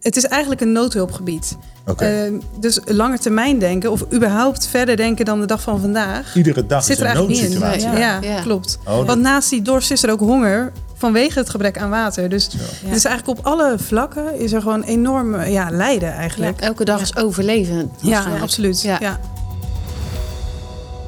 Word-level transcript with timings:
het 0.00 0.16
is 0.16 0.24
eigenlijk 0.24 0.60
een 0.60 0.72
noodhulpgebied. 0.72 1.56
Oké. 1.86 2.04
Eh, 2.04 2.32
dus 2.60 2.80
lange 2.84 3.18
termijn 3.18 3.58
denken 3.58 3.90
of 3.90 4.04
überhaupt 4.12 4.66
verder 4.66 4.96
denken 4.96 5.24
dan 5.24 5.40
de 5.40 5.46
dag 5.46 5.60
van 5.62 5.80
vandaag. 5.80 6.36
Iedere 6.36 6.66
dag 6.66 6.82
Zit 6.84 6.90
is 6.96 7.00
er 7.02 7.06
een 7.06 7.12
eigenlijk 7.16 7.42
niet 7.42 7.52
in. 7.54 7.60
noodsituatie. 7.60 8.00
Ja, 8.00 8.20
Ja. 8.20 8.40
klopt. 8.42 8.78
Oh, 8.88 9.06
Want 9.06 9.20
naast 9.20 9.50
die 9.50 9.62
dorst 9.62 9.90
is 9.90 10.02
er 10.02 10.10
ook 10.10 10.20
honger 10.20 10.72
vanwege 10.94 11.38
het 11.38 11.50
gebrek 11.50 11.78
aan 11.78 11.90
water. 11.90 12.28
Dus 12.28 12.44
het 12.84 12.96
is 12.96 13.04
eigenlijk 13.04 13.38
op 13.38 13.46
alle 13.46 13.74
vlakken 13.78 14.38
is 14.38 14.52
er 14.52 14.62
gewoon 14.62 14.82
enorm 14.82 15.34
eh, 15.34 15.52
ja, 15.52 15.70
lijden 15.70 16.12
eigenlijk. 16.12 16.60
Elke 16.60 16.84
dag 16.84 17.00
is 17.00 17.16
overleven. 17.16 17.90
Ja, 18.00 18.24
absoluut. 18.42 18.82
Ja. 18.82 18.96
Ja. 19.00 19.20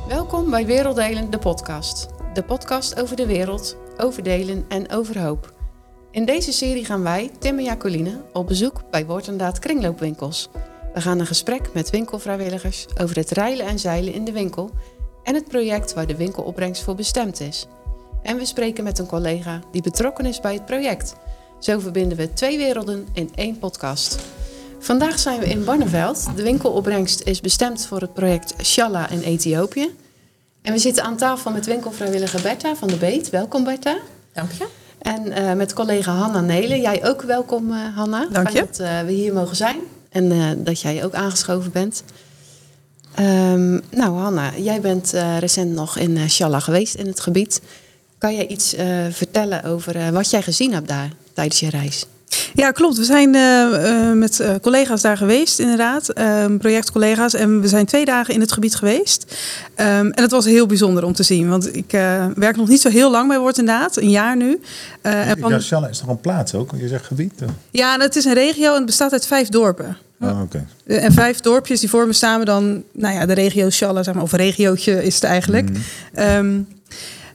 Welkom 0.09 0.51
bij 0.51 0.67
Werelddelen, 0.67 1.31
de 1.31 1.39
podcast. 1.39 2.07
De 2.35 2.43
podcast 2.43 3.01
over 3.01 3.17
de 3.17 3.27
wereld, 3.27 3.77
over 3.99 4.23
delen 4.23 4.65
en 4.69 4.91
over 4.93 5.19
hoop. 5.23 5.53
In 6.13 6.25
deze 6.25 6.53
serie 6.53 6.85
gaan 6.85 7.03
wij, 7.03 7.31
Tim 7.39 7.59
en 7.59 7.65
Jacoline, 7.65 8.21
op 8.33 8.47
bezoek 8.47 8.83
bij 8.91 9.07
Woord 9.07 9.29
en 9.29 9.37
Daad 9.37 9.59
kringloopwinkels. 9.59 10.49
We 10.95 11.01
gaan 11.01 11.19
een 11.19 11.27
gesprek 11.27 11.73
met 11.75 11.91
winkelvrijwilligers 11.91 12.87
over 13.01 13.17
het 13.17 13.31
reilen 13.31 13.67
en 13.67 13.79
zeilen 13.79 14.13
in 14.13 14.25
de 14.25 14.33
winkel 14.33 14.71
en 15.23 15.35
het 15.35 15.49
project 15.49 15.95
waar 15.95 16.07
de 16.07 16.17
winkelopbrengst 16.17 16.83
voor 16.83 16.95
bestemd 16.95 17.41
is. 17.41 17.67
En 18.23 18.37
we 18.37 18.45
spreken 18.45 18.85
met 18.85 18.99
een 18.99 19.07
collega 19.07 19.61
die 19.71 19.83
betrokken 19.83 20.27
is 20.27 20.41
bij 20.41 20.55
het 20.55 20.65
project. 20.65 21.15
Zo 21.59 21.79
verbinden 21.79 22.19
we 22.19 22.33
twee 22.33 22.59
werelden 22.59 23.09
in 23.13 23.31
één 23.35 23.59
podcast. 23.59 24.19
Vandaag 24.79 25.19
zijn 25.19 25.41
we 25.41 25.47
in 25.47 25.65
Barneveld. 25.65 26.37
De 26.37 26.43
winkelopbrengst 26.43 27.21
is 27.21 27.41
bestemd 27.41 27.87
voor 27.87 28.01
het 28.01 28.15
project 28.15 28.55
Shala 28.67 29.09
in 29.09 29.21
Ethiopië. 29.21 29.95
En 30.63 30.73
we 30.73 30.79
zitten 30.79 31.05
aan 31.05 31.17
tafel 31.17 31.51
met 31.51 31.67
winkelvrijwilliger 31.67 32.43
Bertha 32.43 32.75
van 32.75 32.89
de 32.89 32.97
Beet. 32.97 33.31
Welkom 33.31 33.65
Bertha. 33.65 33.99
Dank 34.33 34.51
je. 34.53 34.82
En 35.03 35.33
eh, 35.33 35.53
met 35.53 35.73
collega 35.73 36.13
Hanna 36.13 36.41
Nelen. 36.41 36.81
Jij 36.81 37.05
ook 37.05 37.23
welkom 37.23 37.73
eh, 37.73 37.97
Hanna. 37.97 38.29
Dank 38.31 38.49
je. 38.49 38.59
Dat 38.59 38.79
eh, 38.79 39.01
we 39.01 39.13
hier 39.13 39.33
mogen 39.33 39.57
zijn. 39.57 39.77
En 40.11 40.59
dat 40.65 40.81
jij 40.81 41.05
ook 41.05 41.15
aangeschoven 41.15 41.73
bent. 41.73 42.03
Ehm, 43.15 43.73
nou 43.91 44.19
Hanna, 44.19 44.57
jij 44.57 44.81
bent 44.81 45.13
recent 45.39 45.75
nog 45.75 45.99
in 45.99 46.31
Shala 46.31 46.61
geweest 46.61 46.95
in 46.95 47.07
het 47.07 47.21
gebied. 47.21 47.61
Kan 48.19 48.35
jij 48.35 48.47
iets 48.47 48.75
vertellen 49.11 49.65
over 49.65 50.13
wat 50.13 50.31
jij 50.31 50.43
gezien 50.43 50.73
hebt 50.73 50.89
daar 50.89 51.11
tijdens 51.33 51.61
je 51.61 51.71
reis? 51.71 52.07
Ja, 52.55 52.71
klopt. 52.71 52.97
We 52.97 53.05
zijn 53.05 53.35
eh, 53.35 54.09
eh, 54.09 54.17
met 54.17 54.41
eh, 54.41 54.51
collega's 54.63 55.01
daar 55.03 55.17
geweest, 55.17 55.59
inderdaad. 55.59 56.09
Ehm, 56.09 56.57
projectcollega's. 56.57 57.35
En 57.35 57.61
we 57.61 57.69
zijn 57.69 57.87
twee 57.87 58.05
dagen 58.05 58.35
in 58.35 58.41
het 58.41 58.53
gebied 58.53 58.75
geweest. 58.75 59.37
Ehm, 59.75 60.07
en 60.07 60.23
het 60.23 60.31
was 60.31 60.45
heel 60.45 60.67
bijzonder 60.67 61.05
om 61.05 61.13
te 61.13 61.23
zien. 61.23 61.49
Want 61.49 61.77
ik 61.77 61.91
werk 62.35 62.57
nog 62.57 62.69
niet 62.69 62.81
zo 62.81 62.89
heel 62.89 63.11
lang 63.11 63.29
bij 63.29 63.39
Woord 63.39 63.59
inderdaad. 63.59 63.97
Een 63.97 64.11
jaar 64.11 64.37
nu. 64.37 64.61
Eh, 65.01 65.29
en 65.31 65.39
van- 65.39 65.51
Ja, 65.51 65.61
Sjalle 65.61 65.89
is 65.89 65.99
toch 65.99 66.09
een 66.09 66.21
plaats 66.21 66.55
ook? 66.55 66.71
Je 66.77 66.89
zegt 66.89 67.07
gebied? 67.07 67.39
toch? 67.39 67.51
ja, 67.71 67.95
en 67.95 68.01
het 68.01 68.17
is 68.17 68.25
een 68.25 68.35
regio 68.35 68.69
en 68.71 68.77
het 68.77 68.87
bestaat 68.87 69.13
uit 69.13 69.27
vijf 69.27 69.49
dorpen. 69.49 69.97
Oh, 70.21 70.41
oké. 70.43 70.67
Eh, 70.87 71.05
En 71.05 71.13
vijf 71.13 71.41
dorpjes 71.41 71.81
die 71.81 71.89
vormen 71.89 72.15
samen 72.15 72.47
dan, 72.47 72.83
nou 72.93 73.15
ja, 73.15 73.27
de 73.27 73.33
regio 73.33 73.71
Sjalle, 73.71 74.03
zeg 74.03 74.15
maar, 74.15 74.23
of 74.23 74.33
regiootje 74.33 75.05
is 75.05 75.15
het 75.15 75.25
eigenlijk. 75.25 75.69
Ehm, 76.15 76.61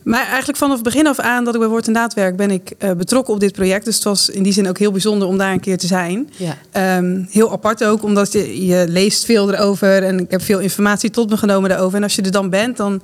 maar 0.08 0.27
eigenlijk 0.27 0.58
vanaf 0.58 0.75
het 0.75 0.83
begin 0.83 1.08
af 1.08 1.19
aan 1.19 1.44
dat 1.44 1.53
ik 1.53 1.59
bij 1.59 1.69
Woord 1.69 1.88
en 1.88 1.94
Daad 1.94 2.13
werk, 2.13 2.36
ben 2.36 2.52
ik 2.52 2.73
eh, 2.77 2.91
betrokken 2.91 3.33
op 3.33 3.39
dit 3.39 3.52
project. 3.52 3.86
Dus 3.86 3.95
het 3.95 4.03
was 4.03 4.30
in 4.30 4.44
die 4.44 4.53
zin 4.53 4.67
ook 4.67 4.77
heel 4.77 4.91
bijzonder 4.91 5.27
om 5.27 5.38
daar 5.38 5.52
een 5.52 5.59
keer 5.59 5.77
te 5.77 5.88
zijn. 5.88 6.30
Ja. 6.38 6.58
Ehm, 6.72 7.23
heel 7.30 7.52
apart 7.52 7.83
ook, 7.83 8.03
omdat 8.03 8.31
je, 8.31 8.66
je 8.66 8.85
leest 8.88 9.25
veel 9.25 9.53
erover 9.53 10.03
en 10.03 10.19
ik 10.19 10.31
heb 10.31 10.41
veel 10.41 10.59
informatie 10.59 11.09
tot 11.09 11.30
me 11.30 11.38
genomen 11.38 11.69
daarover. 11.69 11.97
En 11.97 12.03
als 12.03 12.16
je 12.16 12.22
er 12.22 12.31
dan 12.31 12.50
bent, 12.50 12.78
dan, 12.78 13.02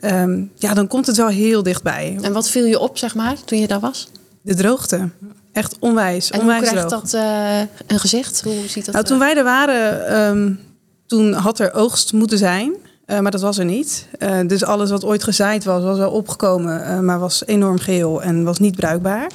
ehm, 0.00 0.42
ja, 0.54 0.74
dan 0.74 0.86
komt 0.86 1.06
het 1.06 1.16
wel 1.16 1.28
heel 1.28 1.62
dichtbij. 1.62 2.18
En 2.20 2.32
wat 2.32 2.48
viel 2.48 2.64
je 2.64 2.78
op, 2.78 2.98
zeg 2.98 3.14
maar, 3.14 3.36
toen 3.44 3.58
je 3.58 3.66
daar 3.66 3.80
was? 3.80 4.08
De 4.42 4.54
droogte. 4.54 5.08
Echt 5.52 5.76
onwijs. 5.78 6.30
En 6.30 6.40
hoe 6.40 6.48
onwijs 6.48 6.68
krijgt 6.68 6.88
droog. 6.88 7.02
dat 7.02 7.14
eh, 7.14 7.60
een 7.86 7.98
gezicht? 7.98 8.42
Hoe 8.42 8.54
ziet 8.66 8.84
dat 8.84 8.94
Nou, 8.94 9.06
toen 9.06 9.18
wij 9.18 9.36
er 9.36 9.44
waren, 9.44 10.06
ehm, 10.06 10.52
toen 11.06 11.32
had 11.32 11.58
er 11.58 11.74
oogst 11.74 12.12
moeten 12.12 12.38
zijn. 12.38 12.72
Eh, 13.16 13.20
maar 13.20 13.30
dat 13.30 13.40
was 13.40 13.58
er 13.58 13.64
niet. 13.64 14.06
Eh, 14.18 14.38
dus 14.46 14.64
alles 14.64 14.90
wat 14.90 15.04
ooit 15.04 15.24
gezaaid 15.24 15.64
was, 15.64 15.82
was 15.82 15.98
wel 15.98 16.10
opgekomen. 16.10 16.84
eh, 16.84 16.98
maar 16.98 17.18
was 17.18 17.42
enorm 17.46 17.78
geel 17.78 18.22
en 18.22 18.44
was 18.44 18.58
niet 18.58 18.76
bruikbaar. 18.76 19.30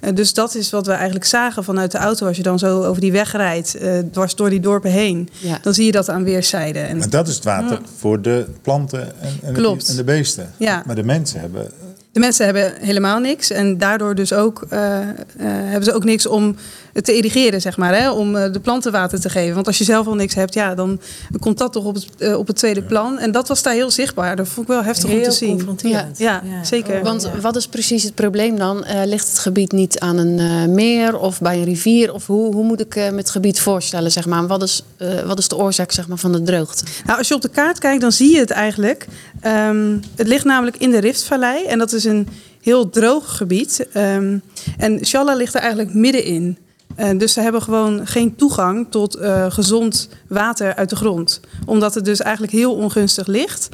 Eh, 0.00 0.14
dus 0.14 0.34
dat 0.34 0.54
is 0.54 0.70
wat 0.70 0.86
we 0.86 0.92
eigenlijk 0.92 1.24
zagen 1.24 1.64
vanuit 1.64 1.90
de 1.90 1.98
auto. 1.98 2.26
Als 2.26 2.36
je 2.36 2.42
dan 2.42 2.58
zo 2.58 2.82
over 2.84 3.00
die 3.00 3.12
weg 3.12 3.32
rijdt, 3.32 3.74
eh, 3.74 3.98
dwars 4.12 4.34
door 4.34 4.50
die 4.50 4.60
dorpen 4.60 4.90
heen. 4.90 5.28
Ja. 5.38 5.58
Dan 5.62 5.74
zie 5.74 5.84
je 5.84 5.92
dat 5.92 6.08
aan 6.08 6.24
weerszijden. 6.24 6.88
En 6.88 6.96
Maar 6.98 7.10
dat 7.10 7.28
is 7.28 7.34
het 7.34 7.44
water 7.44 7.78
voor 7.98 8.22
de 8.22 8.46
planten 8.62 9.02
en, 9.20 9.38
en, 9.42 9.54
de, 9.54 9.60
Klopt. 9.60 9.88
en 9.88 9.96
de 9.96 10.04
beesten. 10.04 10.50
Ja. 10.56 10.82
Maar 10.86 10.94
de 10.96 11.04
mensen 11.04 11.40
hebben... 11.40 11.70
De 12.12 12.20
mensen 12.20 12.44
hebben 12.44 12.72
helemaal 12.80 13.18
niks. 13.18 13.50
En 13.50 13.78
daardoor 13.78 14.14
dus 14.14 14.32
ook, 14.32 14.66
eh, 14.68 14.98
eh, 15.00 15.06
hebben 15.36 15.84
ze 15.84 15.92
ook 15.92 16.04
niks 16.04 16.26
om 16.26 16.56
het 16.92 17.04
te 17.04 17.16
irrigeren, 17.16 17.60
zeg 17.60 17.76
maar. 17.76 17.96
Hè? 17.96 18.10
Om 18.10 18.36
eh, 18.36 18.52
de 18.52 18.60
planten 18.60 18.92
water 18.92 19.20
te 19.20 19.28
geven. 19.30 19.54
Want 19.54 19.66
als 19.66 19.78
je 19.78 19.84
zelf 19.84 20.06
al 20.06 20.14
niks 20.14 20.34
hebt, 20.34 20.54
ja, 20.54 20.74
dan 20.74 21.00
komt 21.38 21.58
dat 21.58 21.72
toch 21.72 21.84
op 21.84 21.94
het, 21.94 22.06
eh, 22.18 22.38
op 22.38 22.46
het 22.46 22.56
tweede 22.56 22.82
plan. 22.82 23.18
En 23.18 23.32
dat 23.32 23.48
was 23.48 23.62
daar 23.62 23.74
heel 23.74 23.90
zichtbaar. 23.90 24.36
Dat 24.36 24.48
vond 24.48 24.68
ik 24.68 24.72
wel 24.72 24.82
heftig 24.82 25.10
om 25.10 25.22
te 25.22 25.30
zien. 25.30 25.50
confronterend. 25.50 26.18
Ja, 26.18 26.42
zeker. 26.62 27.02
Want 27.02 27.22
ja. 27.22 27.40
wat 27.40 27.56
is 27.56 27.66
precies 27.66 28.02
het 28.02 28.14
probleem 28.14 28.58
dan? 28.58 28.84
Eh, 28.84 29.00
ligt 29.04 29.28
het 29.28 29.38
gebied 29.38 29.72
niet 29.72 29.98
aan 29.98 30.18
een 30.18 30.74
meer 30.74 31.18
of 31.18 31.40
bij 31.40 31.56
een 31.56 31.64
rivier? 31.64 32.12
Of 32.14 32.26
hoe, 32.26 32.54
hoe 32.54 32.64
moet 32.64 32.80
ik 32.80 32.94
me 32.94 33.16
het 33.16 33.30
gebied 33.30 33.60
voorstellen? 33.60 34.12
Zeg 34.12 34.26
maar? 34.26 34.46
Wat, 34.46 34.62
is, 34.62 34.82
eh, 34.96 35.20
wat 35.20 35.38
is 35.38 35.48
de 35.48 35.56
oorzaak 35.56 35.92
zeg 35.92 36.08
maar, 36.08 36.18
van 36.18 36.32
de 36.32 36.42
droogte? 36.42 36.84
Nou, 37.04 37.18
als 37.18 37.28
je 37.28 37.34
op 37.34 37.42
de 37.42 37.48
kaart 37.48 37.78
kijkt, 37.78 38.00
dan 38.00 38.12
zie 38.12 38.32
je 38.32 38.38
het 38.38 38.50
eigenlijk. 38.50 39.06
Ehm, 39.40 39.96
het 40.16 40.28
ligt 40.28 40.44
namelijk 40.44 40.76
in 40.76 40.90
de 40.90 40.98
Riftvallei. 40.98 41.64
En 41.64 41.78
dat 41.78 41.92
is 41.92 42.04
een 42.04 42.28
heel 42.60 42.90
droog 42.90 43.36
gebied. 43.36 43.86
Ehm, 43.92 44.38
en 44.78 45.06
Shala 45.06 45.34
ligt 45.34 45.54
er 45.54 45.60
eigenlijk 45.60 45.94
middenin. 45.94 46.58
Eh, 46.94 47.18
dus 47.18 47.32
ze 47.32 47.40
hebben 47.40 47.62
gewoon 47.62 48.06
geen 48.06 48.36
toegang 48.36 48.86
tot 48.90 49.14
eh, 49.14 49.46
gezond 49.48 50.08
water 50.28 50.74
uit 50.74 50.90
de 50.90 50.96
grond. 50.96 51.40
Omdat 51.66 51.94
het 51.94 52.04
dus 52.04 52.20
eigenlijk 52.20 52.52
heel 52.52 52.74
ongunstig 52.74 53.26
ligt. 53.26 53.68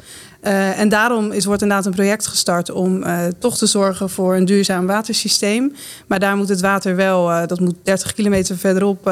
Eh, 0.47 0.79
en 0.79 0.89
daarom 0.89 1.31
is, 1.31 1.45
wordt 1.45 1.61
inderdaad 1.61 1.85
een 1.85 1.91
project 1.93 2.27
gestart 2.27 2.71
om 2.71 3.03
eh, 3.03 3.19
toch 3.39 3.57
te 3.57 3.65
zorgen 3.65 4.09
voor 4.09 4.35
een 4.35 4.45
duurzaam 4.45 4.85
watersysteem. 4.85 5.73
Maar 6.07 6.19
daar 6.19 6.37
moet 6.37 6.49
het 6.49 6.61
water 6.61 6.95
wel, 6.95 7.31
eh, 7.31 7.47
dat 7.47 7.59
moet 7.59 7.75
30 7.83 8.13
kilometer 8.13 8.57
verderop 8.57 9.07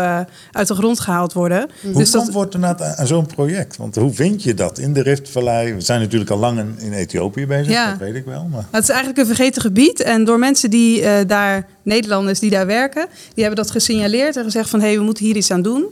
uit 0.51 0.67
de 0.67 0.75
grond 0.75 0.99
gehaald 0.99 1.33
worden. 1.33 1.69
Hoe 1.81 1.93
Dus 1.93 2.11
komt 2.11 2.25
dat, 2.25 2.33
wordt 2.33 2.53
er 2.53 2.59
nou 2.59 2.75
aan, 2.83 2.95
aan 2.95 3.07
zo'n 3.07 3.25
project? 3.25 3.77
Want 3.77 3.95
hoe 3.95 4.13
vind 4.13 4.43
je 4.43 4.53
dat 4.53 4.79
in 4.79 4.93
de 4.93 5.01
Riftvallei? 5.01 5.73
We 5.73 5.81
zijn 5.81 5.99
natuurlijk 6.01 6.31
al 6.31 6.37
lang 6.37 6.59
in, 6.59 6.75
in 6.79 6.93
Ethiopië 6.93 7.47
bezig, 7.47 7.71
Ja. 7.71 7.89
dat 7.89 7.99
weet 7.99 8.15
ik 8.15 8.25
wel. 8.25 8.47
Maar... 8.51 8.65
Het 8.71 8.83
is 8.83 8.89
eigenlijk 8.89 9.19
een 9.19 9.35
vergeten 9.35 9.61
gebied. 9.61 10.01
En 10.01 10.23
door 10.23 10.39
mensen 10.39 10.69
die 10.69 11.25
daar, 11.25 11.67
Nederlanders 11.83 12.39
die 12.39 12.49
daar 12.49 12.65
werken, 12.65 13.07
die 13.33 13.43
hebben 13.43 13.63
dat 13.63 13.71
gesignaleerd 13.71 14.35
en 14.35 14.43
gezegd 14.43 14.69
van 14.69 14.79
hé, 14.79 14.87
hey, 14.87 14.97
we 14.97 15.03
moeten 15.03 15.25
hier 15.25 15.35
iets 15.35 15.51
aan 15.51 15.61
doen. 15.61 15.85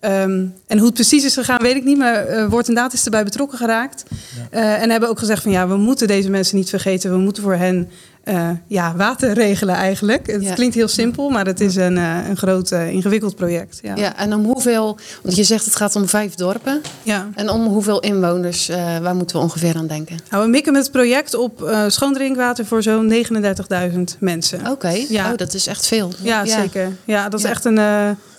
Ehm, 0.00 0.46
en 0.66 0.76
hoe 0.78 0.86
het 0.86 0.94
precies 0.94 1.24
is 1.24 1.34
gegaan, 1.34 1.62
weet 1.62 1.76
ik 1.76 1.84
niet. 1.84 1.98
Maar 1.98 2.26
eh 2.26 2.48
Woord 2.48 2.68
en 2.68 2.74
Daad 2.74 2.92
is 2.92 3.04
erbij 3.04 3.24
betrokken 3.24 3.58
geraakt. 3.58 4.04
Eh, 4.50 4.82
en 4.82 4.90
hebben 4.90 5.08
ook 5.08 5.18
gezegd 5.18 5.42
van 5.42 5.52
ja, 5.52 5.68
we 5.68 5.76
moeten 5.76 6.06
deze 6.06 6.30
mensen 6.30 6.56
niet 6.56 6.68
vergeten. 6.68 7.10
We 7.10 7.16
moeten 7.18 7.42
voor 7.42 7.54
hen 7.54 7.90
eh, 8.28 8.50
ja, 8.66 8.94
water 8.96 9.32
regelen 9.32 9.74
eigenlijk. 9.74 10.26
Het 10.26 10.42
Ja. 10.42 10.54
klinkt 10.54 10.74
heel 10.74 10.88
simpel, 10.88 11.28
maar 11.30 11.46
het 11.46 11.60
is 11.60 11.76
een, 11.76 11.96
eh, 11.98 12.28
een 12.28 12.36
groot 12.36 12.70
eh, 12.70 12.88
ingewikkeld 12.90 13.36
project. 13.36 13.78
Ja. 13.82 13.96
Ja. 13.96 14.16
en 14.16 14.34
om 14.34 14.44
hoeveel, 14.44 14.98
want 15.22 15.36
je 15.36 15.44
zegt 15.44 15.64
het 15.64 15.76
gaat 15.76 15.96
om 15.96 16.08
vijf 16.08 16.34
dorpen. 16.34 16.80
Ja. 17.02 17.28
En 17.34 17.48
om 17.50 17.66
hoeveel 17.66 18.00
inwoners, 18.00 18.68
eh, 18.68 18.98
waar 18.98 19.14
moeten 19.14 19.36
we 19.36 19.42
ongeveer 19.42 19.76
aan 19.76 19.86
denken? 19.86 20.16
Nou, 20.30 20.44
we 20.44 20.50
mikken 20.50 20.72
met 20.72 20.82
het 20.82 20.92
project 20.92 21.34
op 21.34 21.70
schoon 21.88 22.12
drinkwater 22.14 22.66
voor 22.66 22.82
zo'n 22.82 23.06
39.000 23.06 24.16
mensen. 24.20 24.70
Oké, 24.70 25.04
Ja. 25.08 25.30
oh, 25.30 25.36
dat 25.36 25.54
is 25.54 25.66
echt 25.66 25.86
veel. 25.86 26.12
Ja, 26.22 26.44
zeker. 26.46 26.92
Ja, 27.04 27.28
dat 27.28 27.38
is 27.40 27.44
Ja. 27.44 27.50
echt 27.52 27.64
een... 27.64 27.78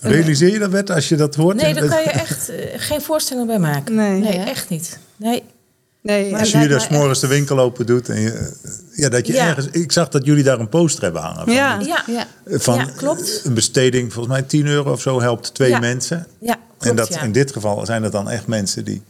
Realiseer 0.02 0.52
je 0.52 0.60
dat, 0.60 0.70
Bert, 0.70 0.92
als 0.92 1.10
je 1.10 1.16
dat 1.16 1.36
hoort? 1.36 1.56
Nee, 1.62 1.74
daar 1.74 1.88
kan 1.88 2.02
je 2.04 2.10
echt 2.10 2.52
geen 2.76 3.02
voorstelling 3.02 3.48
bij 3.48 3.60
maken. 3.60 3.96
Nee. 3.96 4.20
Nee, 4.20 4.38
echt 4.38 4.70
niet. 4.70 5.00
Nee. 5.18 5.44
Nee, 6.02 6.32
Maar- 6.32 6.40
Als 6.40 6.52
je 6.52 6.68
dus 6.68 6.88
mij 6.90 6.98
morgens 6.98 7.20
de 7.20 7.28
winkel 7.28 7.60
open 7.60 7.86
doet 7.86 8.10
en 8.10 8.20
je, 8.22 8.54
ja, 8.96 9.10
dat 9.10 9.28
je 9.28 9.34
Ja. 9.34 9.48
ergens. 9.48 9.68
Ik 9.68 9.92
zag 9.92 10.10
dat 10.10 10.26
jullie 10.26 10.44
daar 10.44 10.60
een 10.60 10.70
poster 10.70 11.04
hebben 11.04 11.22
hangen. 11.22 11.44
Van, 11.46 11.54
Ja. 11.54 11.80
Ja, 12.08 12.28
van 12.46 12.76
Ja, 12.76 12.86
klopt. 12.96 13.42
een 13.44 13.54
besteding, 13.54 14.14
volgens 14.14 14.34
mij 14.34 14.44
10 14.44 14.68
euro 14.68 14.92
of 14.92 15.02
zo, 15.02 15.22
helpt 15.22 15.54
twee 15.54 15.70
Ja. 15.70 15.80
mensen. 15.80 16.28
ja 16.40 16.54
en 16.54 16.60
klopt, 16.78 16.98
dat, 16.98 17.07
ja. 17.13 17.22
in 17.22 17.31
dit 17.31 17.51
geval 17.51 17.86
zijn 17.86 18.04
het 18.04 18.12
dan 18.12 18.30
echt 18.30 18.48
mensen 18.48 18.86
die, 18.86 19.01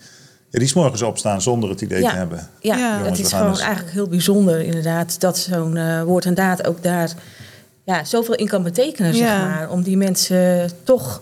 ja, 0.49 0.59
die 0.59 0.67
's 0.67 0.73
morgens 0.73 1.01
opstaan 1.01 1.41
zonder 1.41 1.69
het 1.69 1.81
idee 1.81 2.01
Ja. 2.01 2.09
te 2.09 2.15
hebben. 2.15 2.49
Ja. 2.59 2.77
Jongens, 2.97 3.17
het 3.17 3.27
is 3.27 3.33
gewoon 3.33 3.59
eigenlijk 3.59 3.91
heel 3.93 4.07
bijzonder 4.07 4.61
inderdaad 4.61 5.19
dat 5.19 5.37
zo'n 5.37 5.77
eh, 5.77 6.03
woord 6.03 6.25
en 6.25 6.33
daad 6.33 6.67
ook 6.67 6.83
daar 6.83 7.11
ja, 7.83 8.03
zoveel 8.03 8.35
in 8.35 8.47
kan 8.47 8.63
betekenen, 8.63 9.13
zeg 9.13 9.27
maar. 9.27 9.69
Om 9.69 9.83
die 9.83 9.97
mensen 9.97 10.71
toch 10.83 11.21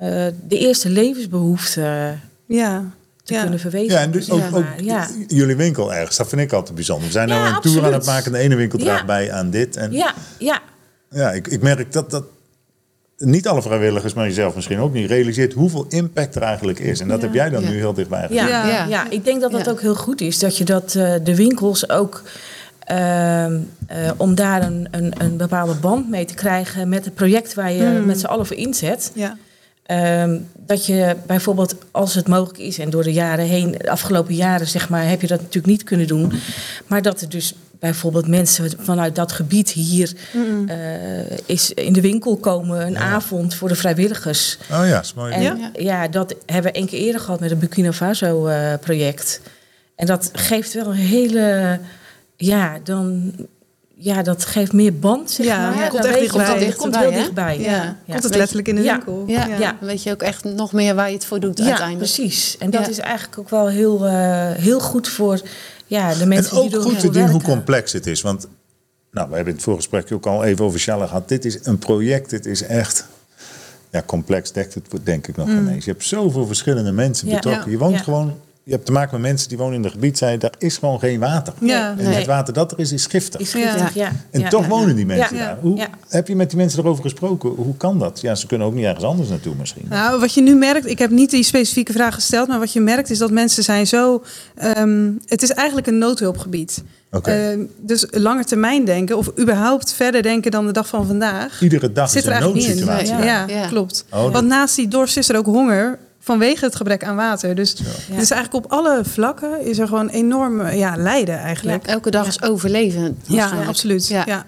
eh, 0.00 0.26
de 0.48 0.58
eerste 0.58 0.88
levensbehoeften 0.90 2.20
ja. 2.46 2.84
Te 3.28 3.34
Ja. 3.34 3.40
kunnen 3.40 3.58
verwezen. 3.60 3.92
Ja, 3.94 4.00
en 4.00 4.10
dus 4.10 4.30
ook, 4.30 4.42
ook 4.52 4.64
ja. 4.80 5.08
jullie 5.26 5.56
winkel 5.56 5.94
ergens, 5.94 6.16
dat 6.16 6.28
vind 6.28 6.40
ik 6.40 6.52
altijd 6.52 6.74
bijzonder. 6.74 7.06
We 7.06 7.12
zijn 7.12 7.28
Ja, 7.28 7.34
nou 7.42 7.54
een 7.54 7.60
tour 7.60 7.76
aan 7.78 7.84
het 7.84 7.94
absoluut. 7.94 8.14
maken. 8.16 8.32
De 8.32 8.38
ene 8.38 8.54
winkel 8.54 8.78
draagt 8.78 9.00
Ja. 9.00 9.06
bij 9.06 9.32
aan 9.32 9.50
dit. 9.50 9.76
En 9.76 9.92
ja, 9.92 10.14
ja, 10.38 10.60
ja, 11.10 11.30
ik, 11.32 11.46
ik 11.46 11.62
merk 11.62 11.92
dat, 11.92 12.10
dat 12.10 12.24
niet 13.16 13.48
alle 13.48 13.62
vrijwilligers, 13.62 14.14
maar 14.14 14.26
jezelf 14.26 14.54
misschien 14.54 14.78
ook 14.78 14.92
niet, 14.92 15.08
realiseert 15.10 15.52
hoeveel 15.52 15.86
impact 15.88 16.34
er 16.34 16.42
eigenlijk 16.42 16.78
is. 16.78 17.00
En 17.00 17.08
dat 17.08 17.18
Ja. 17.20 17.24
heb 17.26 17.34
jij 17.34 17.50
dan 17.50 17.62
Ja. 17.62 17.68
nu 17.68 17.76
heel 17.76 17.92
dichtbij 17.94 18.20
ja, 18.20 18.26
gezien. 18.26 18.46
ja. 18.48 18.66
Ja. 18.68 18.84
ja. 18.84 19.10
ik 19.10 19.24
denk 19.24 19.40
dat 19.40 19.50
dat 19.52 19.64
Ja. 19.64 19.70
ook 19.70 19.80
heel 19.80 19.94
goed 19.96 20.20
is. 20.20 20.38
Dat 20.38 20.56
je 20.56 20.64
dat 20.64 20.94
eh, 20.94 21.14
de 21.24 21.36
winkels 21.36 21.88
ook 21.90 22.22
Ehm, 22.84 23.58
eh, 23.86 24.10
om 24.16 24.34
daar 24.34 24.62
een, 24.62 24.88
een, 24.90 25.12
een 25.18 25.36
bepaalde 25.36 25.74
band 25.74 26.08
mee 26.08 26.24
te 26.24 26.34
krijgen 26.34 26.88
met 26.88 27.04
het 27.04 27.14
project 27.14 27.54
waar 27.54 27.72
je 27.72 27.82
Hmm. 27.84 28.06
met 28.06 28.20
z'n 28.20 28.26
allen 28.26 28.46
voor 28.46 28.56
inzet. 28.56 29.10
Ja. 29.14 29.36
Ehm, 29.88 30.38
dat 30.66 30.86
je 30.86 31.16
bijvoorbeeld, 31.26 31.74
als 31.90 32.14
het 32.14 32.28
mogelijk 32.28 32.58
is, 32.58 32.78
en 32.78 32.90
door 32.90 33.02
de 33.02 33.12
jaren 33.12 33.44
heen, 33.44 33.72
de 33.78 33.90
afgelopen 33.90 34.34
jaren 34.34 34.66
zeg 34.66 34.88
maar, 34.88 35.08
heb 35.08 35.20
je 35.20 35.26
dat 35.26 35.38
natuurlijk 35.40 35.66
niet 35.66 35.82
kunnen 35.84 36.06
doen. 36.06 36.32
Maar 36.86 37.02
dat 37.02 37.20
er 37.20 37.28
dus 37.28 37.54
bijvoorbeeld 37.78 38.26
mensen 38.26 38.70
vanuit 38.78 39.14
dat 39.14 39.32
gebied 39.32 39.70
hier 39.70 40.12
Mm. 40.32 40.68
eh, 40.68 40.78
is 41.46 41.70
in 41.72 41.92
de 41.92 42.00
winkel 42.00 42.36
komen, 42.36 42.86
een 42.86 42.98
avond 42.98 43.54
voor 43.54 43.68
de 43.68 43.74
vrijwilligers. 43.74 44.58
Oh 44.72 44.86
ja, 44.86 45.00
is 45.00 45.14
mooi. 45.14 45.32
En 45.32 45.42
Ja. 45.42 45.70
ja, 45.74 46.08
dat 46.08 46.34
hebben 46.46 46.72
we 46.72 46.78
één 46.78 46.86
keer 46.86 46.98
eerder 47.00 47.20
gehad 47.20 47.40
met 47.40 47.50
het 47.50 47.58
Burkina 47.58 47.92
Faso 47.92 48.46
eh, 48.46 48.72
project. 48.80 49.40
En 49.96 50.06
dat 50.06 50.30
geeft 50.32 50.72
wel 50.74 50.86
een 50.86 50.92
hele, 50.92 51.78
ja, 52.36 52.78
dan, 52.84 53.32
ja, 54.00 54.22
dat 54.22 54.44
geeft 54.44 54.72
meer 54.72 54.98
band, 54.98 55.30
zeg 55.30 55.46
Ja, 55.46 55.70
maar. 55.70 55.82
het 55.82 55.90
komt 55.90 56.04
echt 56.04 56.18
dichtbij. 56.18 56.64
Het 56.64 56.76
komt 56.76 56.96
heel 56.98 57.10
dichtbij. 57.12 57.60
Ja. 57.60 57.70
Ja. 57.70 57.96
Komt 58.12 58.22
het 58.22 58.34
letterlijk 58.36 58.68
in 58.68 58.74
de 58.74 58.82
Ja. 58.82 58.92
winkel. 58.92 59.24
Ja, 59.26 59.46
Ja. 59.46 59.58
dan 59.58 59.88
weet 59.88 60.02
je 60.02 60.10
ook 60.10 60.22
echt 60.22 60.44
nog 60.44 60.72
meer 60.72 60.94
waar 60.94 61.08
je 61.08 61.14
het 61.14 61.24
voor 61.24 61.40
doet 61.40 61.58
Ja, 61.58 61.64
uiteindelijk. 61.64 62.12
precies. 62.12 62.56
En 62.58 62.70
dat 62.70 62.80
Ja. 62.84 62.88
is 62.88 62.98
eigenlijk 62.98 63.38
ook 63.38 63.50
wel 63.50 63.68
heel, 63.68 64.06
eh, 64.06 64.50
heel 64.52 64.80
goed 64.80 65.08
voor 65.08 65.40
ja, 65.86 66.14
de 66.14 66.26
mensen 66.26 66.56
En 66.56 66.62
ook 66.62 66.68
die 66.70 66.78
er 66.78 66.84
goed 66.84 67.00
te 67.00 67.10
doen 67.10 67.28
hoe 67.28 67.42
complex 67.42 67.92
het 67.92 68.06
is. 68.06 68.20
Want 68.20 68.46
nou, 69.10 69.28
we 69.28 69.34
hebben 69.34 69.52
in 69.52 69.58
het 69.58 69.62
voorgesprek 69.68 70.12
ook 70.12 70.26
al 70.26 70.44
even 70.44 70.64
over 70.64 70.80
Shalla 70.80 71.06
gehad. 71.06 71.28
Dit 71.28 71.44
is 71.44 71.58
een 71.62 71.78
project, 71.78 72.30
dit 72.30 72.46
is 72.46 72.62
echt... 72.62 73.04
Ja, 73.90 74.02
complex 74.06 74.52
dekt 74.52 74.74
het 74.74 74.84
denk 75.02 75.26
ik 75.26 75.36
nog 75.36 75.48
ineens. 75.48 75.84
Je 75.84 75.90
hebt 75.90 76.04
zoveel 76.04 76.46
verschillende 76.46 76.92
mensen 76.92 77.26
Mm. 77.26 77.32
Ja. 77.32 77.38
betrokken. 77.38 77.64
Ja. 77.64 77.70
Je 77.72 77.78
woont 77.78 77.94
Ja. 77.96 78.02
gewoon... 78.02 78.34
Je 78.68 78.74
hebt 78.74 78.86
te 78.86 78.92
maken 78.92 79.12
met 79.20 79.30
mensen 79.30 79.48
die 79.48 79.58
wonen 79.58 79.74
in 79.74 79.84
een 79.84 79.90
gebied, 79.90 80.18
zijn, 80.18 80.38
daar 80.38 80.52
is 80.58 80.76
gewoon 80.76 80.98
geen 80.98 81.20
water. 81.20 81.52
Ja. 81.60 81.94
En 81.98 82.04
Nee. 82.04 82.14
het 82.14 82.26
water 82.26 82.54
dat 82.54 82.72
er 82.72 82.78
is, 82.78 82.92
is 82.92 83.06
giftig. 83.06 83.40
Is 83.40 83.50
giftig, 83.52 83.94
ja. 83.94 84.12
En 84.30 84.40
Ja. 84.40 84.48
toch 84.48 84.62
Ja. 84.62 84.68
wonen 84.68 84.96
die 84.96 85.06
mensen 85.06 85.36
Ja. 85.36 85.44
daar. 85.44 85.58
Hoe, 85.60 85.76
Ja. 85.76 85.86
Heb 86.08 86.28
je 86.28 86.36
met 86.36 86.48
die 86.50 86.58
mensen 86.58 86.78
erover 86.78 87.02
gesproken? 87.02 87.50
Hoe 87.50 87.76
kan 87.76 87.98
dat? 87.98 88.20
Ja, 88.20 88.34
ze 88.34 88.46
kunnen 88.46 88.66
ook 88.66 88.74
niet 88.74 88.84
ergens 88.84 89.04
anders 89.04 89.28
naartoe 89.28 89.54
misschien. 89.58 89.86
Nou, 89.88 90.20
wat 90.20 90.34
je 90.34 90.40
nu 90.42 90.54
merkt, 90.54 90.86
ik 90.86 90.98
heb 90.98 91.10
niet 91.10 91.30
die 91.30 91.42
specifieke 91.42 91.92
vraag 91.92 92.14
gesteld, 92.14 92.48
maar 92.48 92.58
wat 92.58 92.72
je 92.72 92.80
merkt 92.80 93.10
is 93.10 93.18
dat 93.18 93.30
mensen 93.30 93.62
zijn 93.62 93.86
zo. 93.86 94.22
ehm, 94.54 95.10
het 95.26 95.42
is 95.42 95.50
eigenlijk 95.50 95.86
een 95.86 95.98
noodhulpgebied. 95.98 96.82
Oké. 97.10 97.30
Ehm, 97.30 97.60
dus 97.80 98.06
langer 98.10 98.44
termijn 98.44 98.84
denken 98.84 99.16
of 99.16 99.30
überhaupt 99.38 99.92
verder 99.92 100.22
denken 100.22 100.50
dan 100.50 100.66
de 100.66 100.72
dag 100.72 100.88
van 100.88 101.06
vandaag. 101.06 101.60
Iedere 101.62 101.92
dag 101.92 102.10
Zit 102.10 102.22
is 102.22 102.28
er 102.28 102.36
een 102.36 102.42
noodsituatie. 102.42 103.12
Nee. 103.14 103.24
Ja, 103.24 103.44
Ja. 103.48 103.66
klopt. 103.66 104.04
Oh, 104.12 104.32
Want 104.32 104.46
naast 104.46 104.76
die 104.76 104.88
dorst 104.88 105.16
is 105.16 105.28
er 105.28 105.36
ook 105.36 105.46
honger 105.46 105.98
vanwege 106.28 106.64
het 106.64 106.76
gebrek 106.76 107.04
aan 107.04 107.16
water. 107.16 107.54
Dus 107.54 107.70
het 108.10 108.22
is 108.22 108.30
eigenlijk 108.30 108.64
op 108.64 108.72
alle 108.72 109.00
vlakken 109.04 109.64
is 109.66 109.78
er 109.78 109.86
gewoon 109.88 110.08
enorm 110.08 110.60
eh, 110.60 110.78
ja, 110.78 110.96
lijden 110.96 111.38
eigenlijk. 111.38 111.86
Ja, 111.86 111.92
Elke 111.92 112.10
dag 112.10 112.26
is 112.26 112.42
overleven. 112.42 113.18
waarschijnlijk. 113.26 113.68
absoluut. 113.68 114.08
Ja. 114.08 114.22
Ja. 114.26 114.46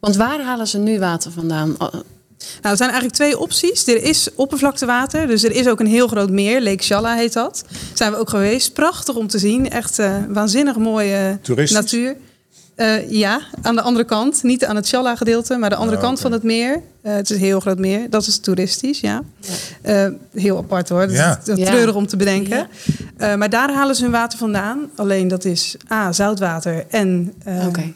Want 0.00 0.16
waar 0.16 0.40
halen 0.40 0.66
ze 0.66 0.78
nu 0.78 0.98
water 0.98 1.32
vandaan? 1.32 1.74
Oh, 1.78 1.92
Nou, 1.92 2.02
er 2.60 2.76
zijn 2.76 2.90
eigenlijk 2.90 3.14
twee 3.14 3.38
opties. 3.38 3.86
Er 3.86 4.02
is 4.02 4.28
oppervlaktewater, 4.34 5.26
dus 5.26 5.44
er 5.44 5.52
is 5.52 5.68
ook 5.68 5.80
een 5.80 5.86
heel 5.86 6.08
groot 6.08 6.30
meer. 6.30 6.62
Lake 6.62 6.82
Shalla 6.82 7.14
heet 7.14 7.32
dat. 7.32 7.64
Zijn 7.94 8.12
we 8.12 8.18
ook 8.18 8.30
geweest. 8.30 8.72
Prachtig 8.72 9.14
om 9.14 9.26
te 9.28 9.38
zien. 9.38 9.70
Echt 9.70 9.98
eh, 9.98 10.16
waanzinnig 10.28 10.76
mooie 10.76 11.38
natuur. 11.72 12.16
Eh, 12.78 13.10
ja, 13.10 13.40
aan 13.62 13.74
de 13.74 13.82
andere 13.82 14.04
kant. 14.04 14.42
Niet 14.42 14.64
aan 14.64 14.76
het 14.76 14.86
Shalla 14.88 15.16
gedeelte, 15.16 15.56
maar 15.56 15.70
de 15.70 15.76
andere 15.76 15.96
Oh, 15.96 16.02
kant 16.02 16.20
van 16.20 16.32
het 16.32 16.42
meer. 16.42 16.80
Eh, 17.02 17.14
het 17.14 17.30
is 17.30 17.36
een 17.36 17.42
heel 17.42 17.60
groot 17.60 17.78
meer. 17.78 18.10
Dat 18.10 18.26
is 18.26 18.38
toeristisch, 18.38 19.00
ja. 19.00 19.22
Eh, 19.82 20.06
heel 20.34 20.56
apart 20.56 20.88
hoor. 20.88 21.00
Dat 21.06 21.16
Ja. 21.16 21.40
is 21.44 21.56
Ja. 21.58 21.64
treurig 21.66 21.94
om 21.94 22.06
te 22.06 22.16
bedenken. 22.16 22.56
Ja. 22.56 22.68
Eh, 23.16 23.34
maar 23.34 23.50
daar 23.50 23.72
halen 23.72 23.94
ze 23.96 24.02
hun 24.02 24.10
water 24.12 24.38
vandaan. 24.38 24.78
Alleen 24.96 25.28
dat 25.28 25.44
is 25.44 25.76
A, 25.92 26.12
zoutwater. 26.12 26.84
En 26.90 27.32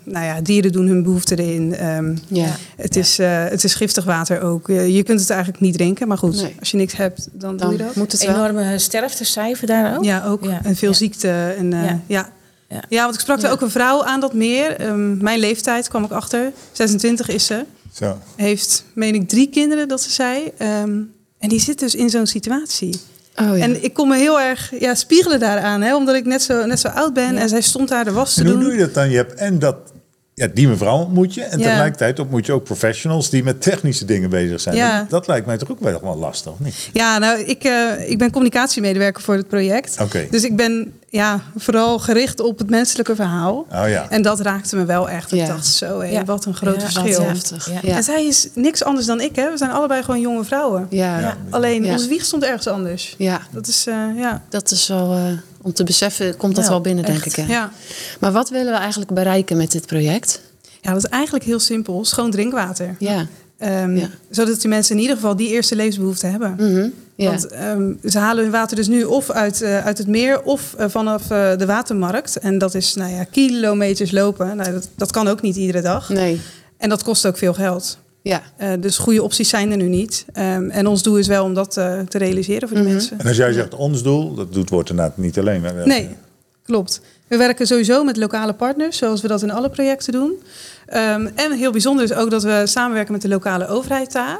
nou 0.04 0.24
ja, 0.24 0.40
dieren 0.40 0.72
doen 0.72 0.86
hun 0.86 1.02
behoefte 1.02 1.38
erin. 1.42 1.74
Ehm, 1.74 2.16
ja. 2.26 2.48
het, 2.76 2.96
is, 2.96 3.18
eh, 3.18 3.44
het 3.44 3.64
is 3.64 3.74
giftig 3.74 4.04
water 4.04 4.40
ook. 4.42 4.66
Je, 4.66 4.92
je 4.92 5.02
kunt 5.02 5.20
het 5.20 5.30
eigenlijk 5.30 5.60
niet 5.60 5.74
drinken. 5.74 6.08
Maar 6.08 6.18
goed, 6.18 6.42
Nee. 6.42 6.54
als 6.58 6.70
je 6.70 6.76
niks 6.76 6.96
hebt, 6.96 7.28
dan, 7.32 7.56
doe 7.56 7.72
je 7.72 7.78
dat. 7.78 7.94
moet 7.94 8.12
het 8.12 8.24
wel. 8.26 8.34
Enorme 8.34 8.78
sterftecijfer 8.78 9.66
daar 9.66 9.96
ook. 9.96 10.04
Ja, 10.04 10.24
ook. 10.24 10.44
Ja. 10.44 10.60
En 10.64 10.76
veel 10.76 10.88
Ja. 10.90 10.94
ziekte. 10.96 11.54
En, 11.58 11.72
eh, 11.72 11.92
ja. 12.06 12.28
Ja. 12.88 13.02
Want 13.02 13.14
ik 13.14 13.20
sprak 13.20 13.42
er 13.42 13.50
ook 13.50 13.60
een 13.60 13.70
vrouw 13.70 14.04
aan 14.04 14.20
dat 14.20 14.34
meer. 14.34 14.76
Ehm, 14.76 15.22
mijn 15.22 15.38
leeftijd 15.38 15.88
kwam 15.88 16.04
ik 16.04 16.10
achter. 16.10 16.52
26 16.72 17.28
is 17.28 17.46
ze. 17.46 17.64
Zo. 17.92 18.18
Heeft, 18.36 18.84
meen 18.94 19.14
ik, 19.14 19.28
drie 19.28 19.48
kinderen, 19.48 19.88
dat 19.88 20.00
ze 20.02 20.10
zei. 20.10 20.52
Ehm, 20.58 21.00
en 21.38 21.48
die 21.48 21.60
zit 21.60 21.78
dus 21.78 21.94
in 21.94 22.10
zo'n 22.10 22.26
situatie. 22.26 23.00
Oh, 23.40 23.56
ja. 23.56 23.62
En 23.62 23.84
ik 23.84 23.94
kon 23.94 24.08
me 24.08 24.16
heel 24.16 24.40
erg 24.40 24.72
ja, 24.80 24.94
spiegelen 24.94 25.40
daaraan. 25.40 25.80
Hè, 25.82 25.96
omdat 25.96 26.14
ik 26.14 26.24
net 26.24 26.42
zo, 26.42 26.66
net 26.66 26.80
zo 26.80 26.88
oud 26.88 27.12
ben. 27.14 27.34
Ja. 27.34 27.40
En 27.40 27.48
zij 27.48 27.60
stond 27.60 27.88
daar 27.88 28.04
de 28.04 28.12
was 28.12 28.34
te 28.34 28.40
En 28.40 28.46
hoe 28.46 28.54
doen. 28.54 28.64
doe 28.64 28.72
je 28.72 28.78
dat 28.78 28.94
dan? 28.94 29.10
Je 29.10 29.16
hebt 29.16 29.34
en 29.34 29.58
dat, 29.58 29.76
ja, 30.34 30.46
die 30.54 30.68
mevrouw 30.68 30.96
ontmoet 30.98 31.34
je. 31.34 31.42
En 31.42 31.58
Ja. 31.58 31.64
tegelijkertijd 31.64 32.18
ontmoet 32.18 32.46
je 32.46 32.52
ook 32.52 32.64
professionals 32.64 33.30
die 33.30 33.42
met 33.44 33.62
technische 33.62 34.04
dingen 34.04 34.30
bezig 34.30 34.60
zijn. 34.60 34.76
Ja. 34.76 34.98
Dat, 35.00 35.10
dat 35.10 35.26
lijkt 35.26 35.46
mij 35.46 35.58
toch 35.58 35.70
ook 35.70 35.80
wel 35.80 36.00
wel 36.02 36.16
lastig, 36.16 36.52
of 36.52 36.58
niet? 36.58 36.90
Ja, 36.92 37.18
nou, 37.18 37.40
ik, 37.40 37.64
eh, 37.64 38.10
ik 38.10 38.18
ben 38.18 38.30
communicatiemedewerker 38.30 39.22
voor 39.22 39.34
het 39.34 39.48
project. 39.48 39.96
Oké. 40.00 40.26
Dus 40.30 40.44
ik 40.44 40.56
ben 40.56 40.92
ja, 41.08 41.40
vooral 41.56 41.98
gericht 41.98 42.40
op 42.40 42.58
het 42.58 42.70
menselijke 42.70 43.14
verhaal. 43.14 43.66
Oh 43.72 43.88
ja. 43.88 44.06
En 44.10 44.22
dat 44.22 44.40
raakte 44.40 44.76
me 44.76 44.84
wel 44.84 45.08
echt. 45.10 45.32
Ik 45.32 45.38
Ja. 45.38 45.46
dacht 45.46 45.66
zo, 45.66 46.00
hé, 46.00 46.06
Ja. 46.10 46.24
wat 46.24 46.44
een 46.44 46.54
groot 46.54 46.74
Ja, 46.74 46.80
verschil. 46.80 47.22
Ja. 47.22 47.80
Ja. 47.82 47.96
En 47.96 48.02
zij 48.02 48.26
is 48.26 48.48
niks 48.54 48.84
anders 48.84 49.06
dan 49.06 49.20
ik, 49.20 49.36
hè. 49.36 49.50
We 49.50 49.56
zijn 49.56 49.70
allebei 49.70 50.02
gewoon 50.02 50.20
jonge 50.20 50.44
vrouwen. 50.44 50.86
Ja. 50.90 51.14
Ja. 51.14 51.20
Ja. 51.20 51.36
Alleen, 51.50 51.84
Ja. 51.84 51.92
onze 51.92 52.08
wieg 52.08 52.24
stond 52.24 52.44
ergens 52.44 52.66
anders. 52.66 53.16
Dat 53.50 53.66
is, 53.66 53.86
eh, 53.86 53.94
ja. 54.16 54.42
dat 54.48 54.70
is 54.70 54.88
wel... 54.88 55.12
eh, 55.12 55.22
om 55.62 55.72
te 55.72 55.84
beseffen 55.84 56.36
komt 56.36 56.56
dat 56.56 56.68
wel 56.68 56.80
binnen, 56.80 57.04
denk 57.04 57.24
ik. 57.24 57.34
Hè? 57.34 57.44
Ja. 57.46 57.72
Maar 58.20 58.32
wat 58.32 58.48
willen 58.50 58.72
we 58.72 58.78
eigenlijk 58.78 59.14
bereiken 59.14 59.56
met 59.56 59.72
dit 59.72 59.86
project? 59.86 60.40
ja, 60.80 60.92
dat 60.92 61.04
is 61.04 61.10
eigenlijk 61.10 61.44
heel 61.44 61.58
simpel. 61.60 62.04
Schoon 62.04 62.30
drinkwater. 62.30 62.96
Ja. 62.98 63.26
Ehm, 63.58 63.96
Ja. 63.96 64.08
Zodat 64.30 64.60
die 64.60 64.68
mensen 64.70 64.94
in 64.96 65.00
ieder 65.00 65.16
geval 65.16 65.36
die 65.36 65.48
eerste 65.48 65.76
levensbehoefte 65.76 66.26
hebben. 66.26 66.54
Ja. 67.14 67.28
Want 67.30 67.46
ehm, 67.46 67.92
ze 68.04 68.18
halen 68.18 68.42
hun 68.42 68.52
water 68.52 68.76
dus 68.76 68.88
nu 68.88 69.04
of 69.04 69.30
uit, 69.30 69.62
eh, 69.62 69.84
uit 69.84 69.98
het 69.98 70.06
meer 70.06 70.42
of 70.42 70.74
eh, 70.74 70.88
vanaf 70.88 71.30
eh, 71.30 71.56
de 71.56 71.66
watermarkt. 71.66 72.38
En 72.38 72.58
dat 72.58 72.74
is 72.74 72.94
nou 72.94 73.12
ja, 73.12 73.24
kilometers 73.24 74.10
lopen. 74.10 74.56
Nou, 74.56 74.72
dat, 74.72 74.88
dat 74.96 75.10
kan 75.10 75.28
ook 75.28 75.42
niet 75.42 75.56
iedere 75.56 75.80
dag. 75.80 76.08
Nee. 76.08 76.40
En 76.76 76.88
dat 76.88 77.02
kost 77.02 77.26
ook 77.26 77.38
veel 77.38 77.54
geld. 77.54 77.98
Ja. 78.22 78.42
Eh, 78.56 78.68
dus 78.80 78.98
goede 78.98 79.22
opties 79.22 79.48
zijn 79.48 79.70
er 79.70 79.76
nu 79.76 79.88
niet. 79.88 80.24
Ehm, 80.32 80.70
en 80.70 80.86
ons 80.86 81.02
doel 81.02 81.18
is 81.18 81.26
wel 81.26 81.44
om 81.44 81.54
dat 81.54 81.76
eh, 81.76 82.00
te 82.00 82.18
realiseren 82.18 82.68
voor 82.68 82.76
die 82.76 82.86
Mhm. 82.86 82.94
mensen. 82.96 83.18
En 83.18 83.26
als 83.26 83.36
jij 83.36 83.52
zegt 83.52 83.74
ons 83.74 84.02
doel, 84.02 84.34
dat 84.34 84.52
doet 84.52 84.70
wordt 84.70 84.90
inderdaad 84.90 85.16
niet 85.16 85.38
alleen. 85.38 85.62
Nee, 85.84 86.08
klopt. 86.64 87.00
We 87.26 87.36
werken 87.36 87.66
sowieso 87.66 88.04
met 88.04 88.16
lokale 88.16 88.52
partners, 88.52 88.96
zoals 88.96 89.20
we 89.22 89.28
dat 89.28 89.42
in 89.42 89.50
alle 89.50 89.70
projecten 89.70 90.12
doen. 90.12 90.32
Ehm, 90.86 91.28
en 91.34 91.52
heel 91.52 91.72
bijzonder 91.72 92.04
is 92.04 92.12
ook 92.12 92.30
dat 92.30 92.42
we 92.42 92.62
samenwerken 92.64 93.12
met 93.12 93.22
de 93.22 93.28
lokale 93.28 93.66
overheid 93.68 94.12
daar. 94.12 94.38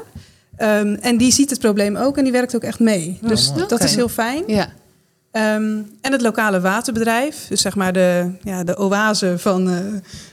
Ehm, 0.57 0.93
en 1.01 1.17
die 1.17 1.31
ziet 1.31 1.49
het 1.49 1.59
probleem 1.59 1.95
ook 1.95 2.17
en 2.17 2.23
die 2.23 2.31
werkt 2.33 2.55
ook 2.55 2.63
echt 2.63 2.79
mee. 2.79 3.17
Dus 3.21 3.49
mooi. 3.49 3.65
dat 3.67 3.83
is 3.83 3.95
heel 3.95 4.09
fijn. 4.09 4.43
Ja. 4.47 4.69
Ehm, 5.33 5.77
en 6.01 6.11
het 6.11 6.21
lokale 6.21 6.61
waterbedrijf, 6.61 7.45
dus 7.49 7.61
zeg 7.61 7.75
maar 7.75 7.93
de, 7.93 8.31
ja, 8.43 8.63
de 8.63 8.77
oase 8.77 9.33
van, 9.39 9.69
eh, 9.69 9.77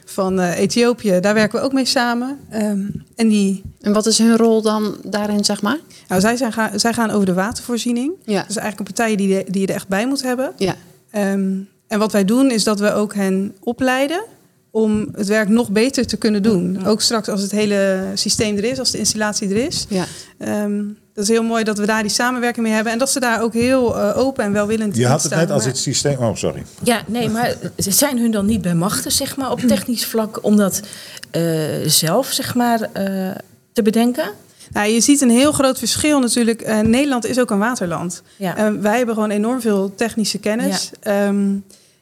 van 0.05 0.41
eh, 0.41 0.59
Ethiopië, 0.59 1.21
daar 1.21 1.35
werken 1.35 1.59
we 1.59 1.65
ook 1.65 1.73
mee 1.73 1.85
samen. 1.85 2.39
Ehm, 2.51 2.83
en 3.17 3.29
die, 3.29 3.63
En 3.81 3.93
wat 3.93 4.07
is 4.07 4.19
hun 4.19 4.37
rol 4.37 4.63
dan 4.63 4.97
daarin, 5.05 5.45
zeg 5.45 5.63
maar? 5.63 5.79
nou, 6.09 6.21
zij, 6.21 6.37
zijn, 6.37 6.53
ga- 6.53 6.79
zij 6.79 6.93
gaan 6.93 7.11
over 7.11 7.27
de 7.27 7.35
watervoorziening. 7.35 8.13
Ja. 8.25 8.45
Dus 8.47 8.57
eigenlijk 8.57 8.79
een 8.79 8.95
partij 8.95 9.17
die, 9.17 9.29
de- 9.45 9.51
die 9.51 9.61
je 9.61 9.67
er 9.67 9.75
echt 9.75 9.89
bij 9.89 10.07
moet 10.07 10.23
hebben. 10.23 10.53
Ja. 10.57 10.75
Ehm, 11.11 11.53
en 11.89 11.99
wat 11.99 12.13
wij 12.13 12.25
doen 12.25 12.51
is 12.51 12.65
dat 12.65 12.81
we 12.81 12.93
ook 12.93 13.15
hen 13.15 13.55
opleiden 13.61 14.25
om 14.71 15.09
het 15.17 15.27
werk 15.27 15.49
nog 15.49 15.71
beter 15.71 16.07
te 16.07 16.17
kunnen 16.17 16.43
doen. 16.43 16.87
Ook 16.87 17.01
straks 17.01 17.29
als 17.29 17.43
het 17.43 17.51
hele 17.51 18.05
systeem 18.15 18.57
er 18.57 18.65
is, 18.65 18.79
als 18.79 18.91
de 18.91 18.99
installatie 18.99 19.49
er 19.51 19.67
is. 19.67 19.87
Ja. 19.89 20.05
Dat 21.15 21.25
is 21.25 21.31
heel 21.31 21.43
mooi 21.43 21.65
dat 21.65 21.79
we 21.79 21.87
daar 21.87 22.03
die 22.03 22.11
samenwerking 22.11 22.67
mee 22.67 22.75
hebben. 22.75 22.93
En 22.93 22.99
dat 22.99 23.11
ze 23.11 23.21
daar 23.21 23.43
ook 23.43 23.53
heel 23.53 23.99
eh, 23.99 24.19
open 24.19 24.45
en 24.45 24.53
welwillend 24.53 24.97
Je 24.97 25.03
in 25.03 25.09
had 25.09 25.23
het 25.23 25.35
net 25.35 25.51
als 25.51 25.65
het 25.65 25.79
systeem... 25.79 26.19
Oh, 26.19 26.35
sorry. 26.37 26.63
Ja, 26.83 27.03
nee, 27.07 27.29
maar 27.29 27.55
zijn 27.77 28.19
hun 28.19 28.31
dan 28.31 28.47
niet 28.47 28.63
bij 28.63 28.75
machten, 28.75 29.13
zeg 29.13 29.37
maar, 29.37 29.51
op 29.51 29.61
technisch 29.61 30.07
vlak, 30.07 30.45
om 30.45 30.57
dat 30.57 30.81
eh, 31.31 31.43
zelf, 31.87 32.27
zeg 32.27 32.55
maar, 32.55 32.81
eh, 32.93 33.31
te 33.73 33.83
bedenken? 33.83 34.31
Nou, 34.73 34.91
je 34.91 35.01
ziet 35.01 35.21
een 35.21 35.31
heel 35.31 35.53
groot 35.53 35.79
verschil 35.79 36.21
natuurlijk. 36.21 36.61
Eh, 36.63 36.81
Nederland 36.81 37.27
is 37.27 37.39
ook 37.39 37.51
een 37.51 37.59
waterland. 37.59 38.23
Ja. 38.37 38.73
Wij 38.73 38.97
hebben 38.97 39.15
gewoon 39.15 39.31
enorm 39.31 39.61
veel 39.61 39.95
technische 39.95 40.39
kennis 40.39 40.91
ehm, 41.01 41.57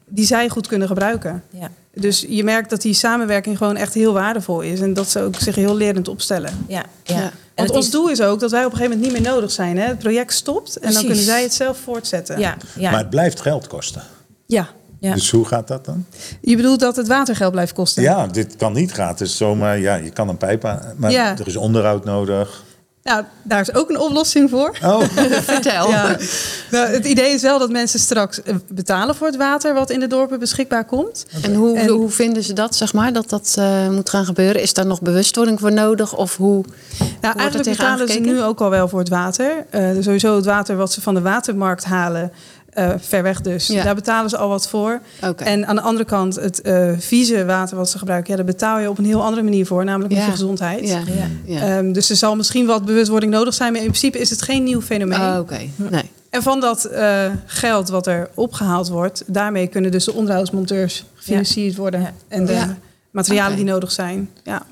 die 0.07 0.27
zij 0.27 0.49
goed 0.49 0.67
kunnen 0.67 0.89
gebruiken. 0.89 1.43
ja, 1.51 1.71
Dus 2.01 2.25
je 2.29 2.45
merkt 2.45 2.71
dat 2.71 2.83
die 2.83 2.95
samenwerking 2.95 3.57
gewoon 3.57 3.77
echt 3.77 3.95
heel 3.95 4.13
waardevol 4.13 4.61
is. 4.61 4.81
En 4.81 4.95
dat 4.95 5.09
ze 5.11 5.21
ook 5.23 5.35
zich 5.37 5.55
heel 5.55 5.77
lerend 5.77 6.09
opstellen. 6.09 6.65
ja, 6.69 6.85
ja. 7.05 7.31
Want 7.55 7.71
ons 7.71 7.85
is- 7.85 7.91
doel 7.91 8.09
is 8.11 8.21
ook 8.21 8.41
dat 8.41 8.51
wij 8.51 8.65
op 8.65 8.71
een 8.73 8.77
gegeven 8.77 8.97
moment 8.99 9.13
niet 9.15 9.23
meer 9.25 9.33
nodig 9.33 9.51
zijn. 9.51 9.79
Hè? 9.79 9.85
Het 9.87 9.99
project 9.99 10.33
stopt 10.33 10.77
en 10.77 10.93
dan 10.93 11.05
kunnen 11.05 11.25
zij 11.25 11.43
het 11.43 11.55
zelf 11.55 11.79
voortzetten. 11.85 12.39
Ja, 12.39 12.57
ja, 12.79 12.91
Maar 12.91 13.01
het 13.01 13.11
blijft 13.11 13.41
geld 13.41 13.67
kosten. 13.67 14.03
ja. 14.47 14.69
ja. 15.01 15.15
Dus 15.15 15.31
hoe 15.31 15.45
gaat 15.47 15.69
dat 15.69 15.85
dan? 15.85 16.05
Je 16.41 16.57
bedoelt 16.57 16.81
dat 16.81 16.97
het 16.97 17.09
watergeld 17.09 17.53
blijft 17.53 17.73
kosten? 17.73 18.03
Ja, 18.03 18.27
dit 18.27 18.57
kan 18.57 18.73
niet 18.73 18.91
gratis 18.93 19.37
zomaar. 19.37 19.79
Ja, 19.79 19.95
je 19.95 20.11
kan 20.11 20.29
een 20.29 20.37
pijp 20.37 20.65
aan, 20.65 20.81
maar 20.97 21.11
Ja. 21.11 21.39
er 21.39 21.47
is 21.47 21.57
onderhoud 21.57 22.05
nodig. 22.05 22.65
Nou, 23.09 23.25
daar 23.43 23.61
is 23.61 23.75
ook 23.75 23.89
een 23.91 23.99
oplossing 23.99 24.51
voor. 24.51 24.77
Oh, 24.85 25.01
Vertel. 25.53 25.89
Ja. 25.91 26.17
Nou, 26.71 26.87
het 26.89 27.05
idee 27.07 27.33
is 27.33 27.43
wel 27.43 27.59
dat 27.59 27.71
mensen 27.71 27.99
straks 27.99 28.43
eh, 28.43 28.55
betalen 28.69 29.15
voor 29.15 29.27
het 29.27 29.37
water 29.37 29.75
wat 29.75 29.91
in 29.91 30.01
de 30.01 30.07
dorpen 30.07 30.39
beschikbaar 30.39 30.85
komt. 30.85 31.27
En 31.43 31.55
hoe, 31.55 31.79
En- 31.79 31.89
hoe 31.89 32.11
vinden 32.11 32.43
ze 32.43 32.53
dat, 32.53 32.77
zeg 32.77 32.93
maar, 32.93 33.13
dat 33.13 33.29
dat 33.29 33.55
eh, 33.59 33.89
moet 33.89 34.11
gaan 34.11 34.25
gebeuren? 34.25 34.63
Is 34.63 34.73
daar 34.75 34.87
nog 34.87 35.03
bewustwording 35.03 35.61
voor 35.61 35.73
nodig? 35.73 36.17
Of 36.17 36.37
hoe? 36.37 36.65
Nou, 37.21 37.39
eigenlijk 37.39 37.69
betalen 37.71 38.09
ze 38.09 38.19
nu 38.19 38.43
ook 38.43 38.61
al 38.61 38.71
wel 38.71 38.89
voor 38.89 38.99
het 38.99 39.09
water. 39.09 39.67
Eh, 39.71 39.89
sowieso 40.01 40.37
het 40.37 40.45
water 40.45 40.77
wat 40.77 40.93
ze 40.93 41.01
van 41.01 41.15
de 41.15 41.21
watermarkt 41.21 41.85
halen, 41.85 42.33
eh, 42.79 42.95
ver 42.99 43.23
weg 43.23 43.41
dus. 43.41 43.67
Ja. 43.67 43.83
Daar 43.85 43.95
betalen 43.95 44.31
ze 44.31 44.37
al 44.37 44.49
wat 44.49 44.69
voor. 44.69 45.01
En 45.37 45.67
aan 45.67 45.77
de 45.77 45.83
andere 45.83 46.05
kant, 46.05 46.35
het 46.35 46.61
eh, 46.61 46.91
vieze 46.99 47.45
water 47.45 47.77
wat 47.77 47.91
ze 47.91 47.99
gebruiken, 47.99 48.31
ja, 48.31 48.37
daar 48.37 48.47
betaal 48.47 48.79
je 48.79 48.91
op 48.91 48.99
een 48.99 49.05
heel 49.05 49.23
andere 49.23 49.43
manier 49.43 49.67
voor, 49.67 49.85
namelijk 49.85 50.09
met 50.11 50.19
Ja. 50.19 50.25
je 50.27 50.31
gezondheid. 50.33 50.89
Ja. 50.89 50.99
Ja. 51.07 51.27
ja. 51.45 51.61
Ehm, 51.79 51.93
dus 51.93 52.11
er 52.11 52.17
zal 52.17 52.37
misschien 52.37 52.67
wat 52.67 52.85
bewustwording 52.85 53.33
nodig 53.33 53.55
zijn, 53.55 53.73
maar 53.73 53.81
in 53.81 53.87
principe 53.89 54.19
is 54.19 54.31
het 54.31 54.43
geen 54.43 54.63
nieuw 54.63 54.81
fenomeen. 54.81 55.21
Oh, 55.21 55.37
Oké, 55.41 55.59
nee. 55.77 56.11
En 56.31 56.43
van 56.43 56.61
dat 56.61 56.85
eh, 56.85 57.27
geld 57.47 57.89
wat 57.89 58.07
er 58.07 58.31
opgehaald 58.35 58.89
wordt, 58.89 59.23
daarmee 59.27 59.67
kunnen 59.67 59.91
dus 59.91 60.05
de 60.05 60.13
onderhoudsmonteurs 60.13 61.05
gefinancierd 61.15 61.77
worden. 61.77 62.15
En 62.29 62.47
de 62.47 62.53
Ja. 62.53 62.77
materialen 63.11 63.57
die 63.57 63.65
nodig 63.65 63.93
zijn. 63.93 64.31
Ja. 64.45 64.63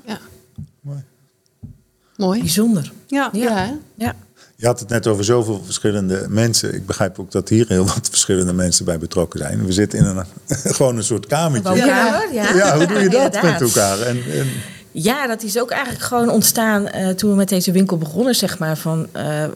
Mooi. 2.17 2.39
Bijzonder. 2.39 2.91
Ja. 3.07 3.29
Ja. 3.33 4.15
Je 4.59 4.65
had 4.65 4.79
het 4.79 4.89
net 4.89 5.07
over 5.07 5.23
zoveel 5.23 5.61
verschillende 5.65 6.25
mensen. 6.29 6.73
Ik 6.73 6.85
begrijp 6.85 7.19
ook 7.19 7.31
dat 7.31 7.49
hier 7.49 7.65
heel 7.67 7.85
wat 7.85 8.07
verschillende 8.09 8.53
mensen 8.53 8.85
bij 8.85 8.97
betrokken 8.97 9.39
zijn. 9.39 9.65
We 9.65 9.71
zitten 9.71 9.99
in 9.99 10.05
een, 10.05 10.25
gewoon 10.75 10.97
een 10.97 11.03
soort 11.03 11.25
kamertje. 11.25 11.75
Ja. 11.75 12.23
Ja, 12.31 12.77
hoe 12.77 12.85
doe 12.85 12.99
je 12.99 13.09
dat 13.09 13.41
met 13.41 13.61
elkaar? 13.61 14.01
En, 14.01 14.23
en, 14.31 14.47
Ja, 14.91 15.27
dat 15.27 15.43
is 15.43 15.59
ook 15.59 15.71
eigenlijk 15.71 16.03
gewoon 16.03 16.29
ontstaan 16.29 16.87
eh, 16.87 17.09
toen 17.09 17.29
we 17.29 17.35
met 17.35 17.49
deze 17.49 17.71
winkel 17.71 17.97
begonnen, 17.97 18.35
zeg 18.35 18.59
maar. 18.59 18.77
Van, 18.77 19.07
eh, 19.11 19.43
eh, 19.43 19.51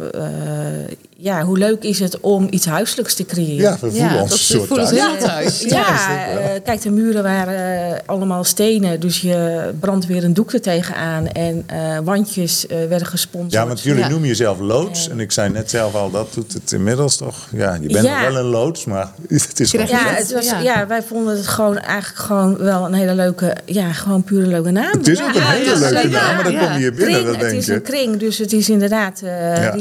ja, 1.24 1.44
hoe 1.44 1.58
leuk 1.58 1.84
is 1.84 2.00
het 2.00 2.20
om 2.20 2.48
iets 2.50 2.66
huiselijks 2.66 3.14
te 3.14 3.26
creëren? 3.26 3.56
ja, 3.64 3.72
we 3.72 3.78
voelen 3.78 3.98
Ja, 4.14 4.22
ons 4.22 4.30
dat 4.30 4.40
een 4.40 4.46
soort 4.46 4.68
voelen 4.68 4.88
thuis. 4.88 5.24
thuis. 5.24 5.62
Ja, 5.62 5.68
Ja, 5.78 5.98
zeker. 5.98 6.42
eh, 6.54 6.62
kijk, 6.64 6.82
de 6.82 6.90
muren 6.92 7.24
waren 7.24 7.88
eh, 7.94 8.00
allemaal 8.06 8.44
stenen, 8.44 9.00
dus 9.00 9.22
je 9.22 9.70
brandt 9.80 10.06
weer 10.06 10.24
een 10.24 10.34
doek 10.34 10.54
er 10.54 10.62
tegenaan. 10.62 11.28
En 11.28 11.64
eh, 11.68 11.98
wandjes 12.04 12.68
eh, 12.68 12.78
werden 12.90 13.08
gesponsord. 13.08 13.54
Ja, 13.54 13.68
want 13.68 13.82
jullie 13.82 14.02
Ja. 14.02 14.08
noemen 14.10 14.28
jezelf 14.28 14.60
loods. 14.60 15.10
En 15.10 15.20
ik 15.20 15.32
zei 15.32 15.50
net 15.50 15.70
zelf 15.70 15.96
al, 15.96 16.12
dat 16.12 16.34
doet 16.34 16.54
het 16.54 16.72
inmiddels 16.72 17.18
toch. 17.18 17.48
Ja, 17.52 17.78
je 17.82 17.88
bent 17.94 18.08
wel 18.08 18.36
een 18.38 18.46
loods, 18.46 18.86
maar 18.86 19.12
het 19.28 19.60
is 19.60 19.70
gewoon... 19.72 19.88
Ja, 19.88 20.04
dat? 20.10 20.18
het 20.18 20.32
was, 20.34 20.46
Ja. 20.46 20.60
ja. 20.60 20.88
wij 20.88 21.02
vonden 21.04 21.38
het 21.38 21.48
gewoon 21.48 21.78
eigenlijk 21.80 22.20
gewoon 22.22 22.58
wel 22.58 22.86
een 22.86 22.94
hele 22.94 23.16
leuke, 23.16 23.56
ja, 23.66 23.92
gewoon 23.92 24.24
pure 24.24 24.48
leuke 24.48 24.72
naam. 24.72 24.98
Het 24.98 25.08
is 25.08 25.22
ook 25.22 25.28
een 25.28 25.34
Ja, 25.42 25.50
hele 25.50 25.70
ja, 25.70 25.78
leuke 25.80 26.08
naam, 26.08 26.36
maar 26.36 26.44
dan 26.44 26.52
Ja. 26.54 26.60
kom 26.64 26.72
je 26.74 26.78
hier 26.78 26.94
binnen, 26.94 27.08
Kring, 27.14 27.26
dan 27.26 27.34
het 27.36 27.40
denk 27.50 27.62
is 27.62 27.68
een 27.68 27.82
kring, 27.82 28.18
dus 28.18 28.38
het 28.38 28.54
is 28.54 28.70
inderdaad 28.70 29.22
eh, 29.24 29.30
Ja. 29.64 29.72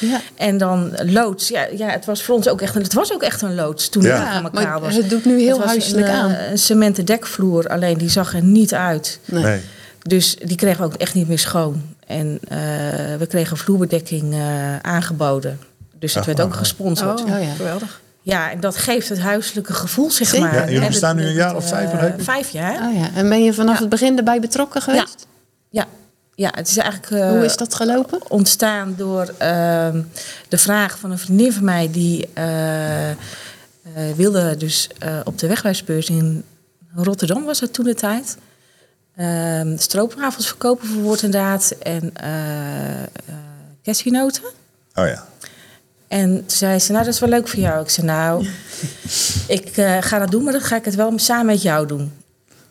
Ja. 0.00 0.20
En 0.34 0.58
dan 0.58 0.92
loods. 1.04 1.48
Ja, 1.48 1.66
ja, 1.76 1.88
het 1.88 2.04
was 2.04 2.22
voor 2.22 2.34
ons 2.34 2.48
ook 2.48 2.60
echt 2.60 2.74
een, 2.74 2.82
het 2.82 2.92
was 2.94 3.12
ook 3.12 3.22
echt 3.22 3.42
een 3.42 3.54
loods 3.54 3.88
toen 3.88 4.02
Ja. 4.02 4.14
het 4.18 4.26
aan 4.28 4.44
elkaar 4.44 4.62
maar 4.68 4.80
was. 4.80 4.94
het 4.94 5.10
doet 5.10 5.24
nu 5.24 5.38
heel 5.38 5.48
Het 5.48 5.58
was 5.58 5.66
huiselijk 5.66 6.06
een, 6.06 6.12
eh, 6.12 6.20
aan. 6.20 6.30
Een 6.30 6.58
cementen 6.58 7.04
dekvloer, 7.04 7.68
alleen 7.68 7.98
die 7.98 8.10
zag 8.10 8.34
er 8.34 8.42
niet 8.42 8.74
uit. 8.74 9.18
Nee. 9.24 9.42
Nee. 9.42 9.60
Dus 10.02 10.36
die 10.44 10.56
kregen 10.56 10.78
we 10.80 10.84
ook 10.84 10.94
echt 10.94 11.14
niet 11.14 11.28
meer 11.28 11.38
schoon. 11.38 11.82
En 12.06 12.38
eh, 12.48 12.58
we 13.18 13.26
kregen 13.28 13.56
vloerbedekking 13.56 14.32
eh, 14.34 14.78
aangeboden. 14.78 15.58
Dus 15.98 16.10
het 16.14 16.20
Ach, 16.20 16.26
werd 16.26 16.40
ook 16.40 16.52
ah, 16.52 16.58
gesponsord. 16.58 17.20
Oh, 17.20 17.28
ja. 17.28 17.54
geweldig. 17.56 18.00
Ja, 18.22 18.50
en 18.50 18.60
dat 18.60 18.76
geeft 18.76 19.08
het 19.08 19.18
huiselijke 19.18 19.72
gevoel, 19.72 20.10
zeg 20.10 20.28
Zeker. 20.28 20.46
maar. 20.46 20.54
Ja, 20.54 20.64
jullie 20.64 20.80
En 20.80 20.86
bestaan 20.86 21.16
nu 21.16 21.24
een 21.26 21.32
jaar 21.32 21.56
of 21.56 21.68
vijf, 21.68 21.92
ik? 21.92 22.14
Vijf 22.18 22.48
jaar. 22.50 22.88
Oh 22.88 22.98
ja. 22.98 23.08
En 23.14 23.28
ben 23.28 23.44
je 23.44 23.52
vanaf 23.54 23.74
Ja. 23.74 23.80
het 23.80 23.88
begin 23.88 24.16
erbij 24.18 24.40
betrokken 24.40 24.82
geweest? 24.82 25.26
Ja, 25.70 25.82
ja 25.82 25.86
het 26.46 26.68
is 26.68 26.76
eigenlijk 26.76 27.12
eh, 27.22 27.28
Hoe 27.30 27.44
is 27.44 27.56
dat 27.56 27.74
gelopen? 27.74 28.20
ontstaan 28.30 28.94
door 28.96 29.34
ehm, 29.38 30.02
de 30.48 30.58
vraag 30.58 30.98
van 30.98 31.10
een 31.10 31.18
vriendin 31.18 31.52
van 31.52 31.64
mij... 31.64 31.90
die 31.90 32.28
eh, 32.34 33.10
eh, 33.10 33.16
wilde 34.16 34.56
dus 34.56 34.88
eh, 34.98 35.20
op 35.24 35.38
de 35.38 35.46
wegwijsbeurs 35.46 36.08
in 36.08 36.44
Rotterdam, 36.94 37.44
was 37.44 37.58
dat 37.60 37.72
toen 37.72 37.84
de 37.84 37.94
tijd... 37.94 38.36
ehm 39.16 39.76
stroopwafels 39.76 40.46
verkopen 40.46 40.88
voor 40.88 41.02
woord 41.02 41.22
en 41.22 41.30
daad 41.30 41.74
en 41.82 42.10
eh 42.14 43.02
eh, 43.02 43.08
cashewnoten. 43.82 44.42
Oh 44.94 45.06
ja. 45.06 45.26
En 46.08 46.30
toen 46.30 46.50
zei 46.50 46.78
ze, 46.78 46.92
nou 46.92 47.04
dat 47.04 47.14
is 47.14 47.20
wel 47.20 47.28
leuk 47.28 47.48
voor 47.48 47.58
jou. 47.60 47.82
Ik 47.82 47.88
zei, 47.90 48.06
nou, 48.06 48.46
ik 49.58 49.76
eh, 49.76 49.96
ga 50.00 50.18
dat 50.18 50.30
doen, 50.30 50.42
maar 50.44 50.52
dan 50.52 50.62
ga 50.62 50.76
ik 50.76 50.84
het 50.84 50.94
wel 50.94 51.12
samen 51.18 51.46
met 51.46 51.62
jou 51.62 51.86
doen. 51.86 52.12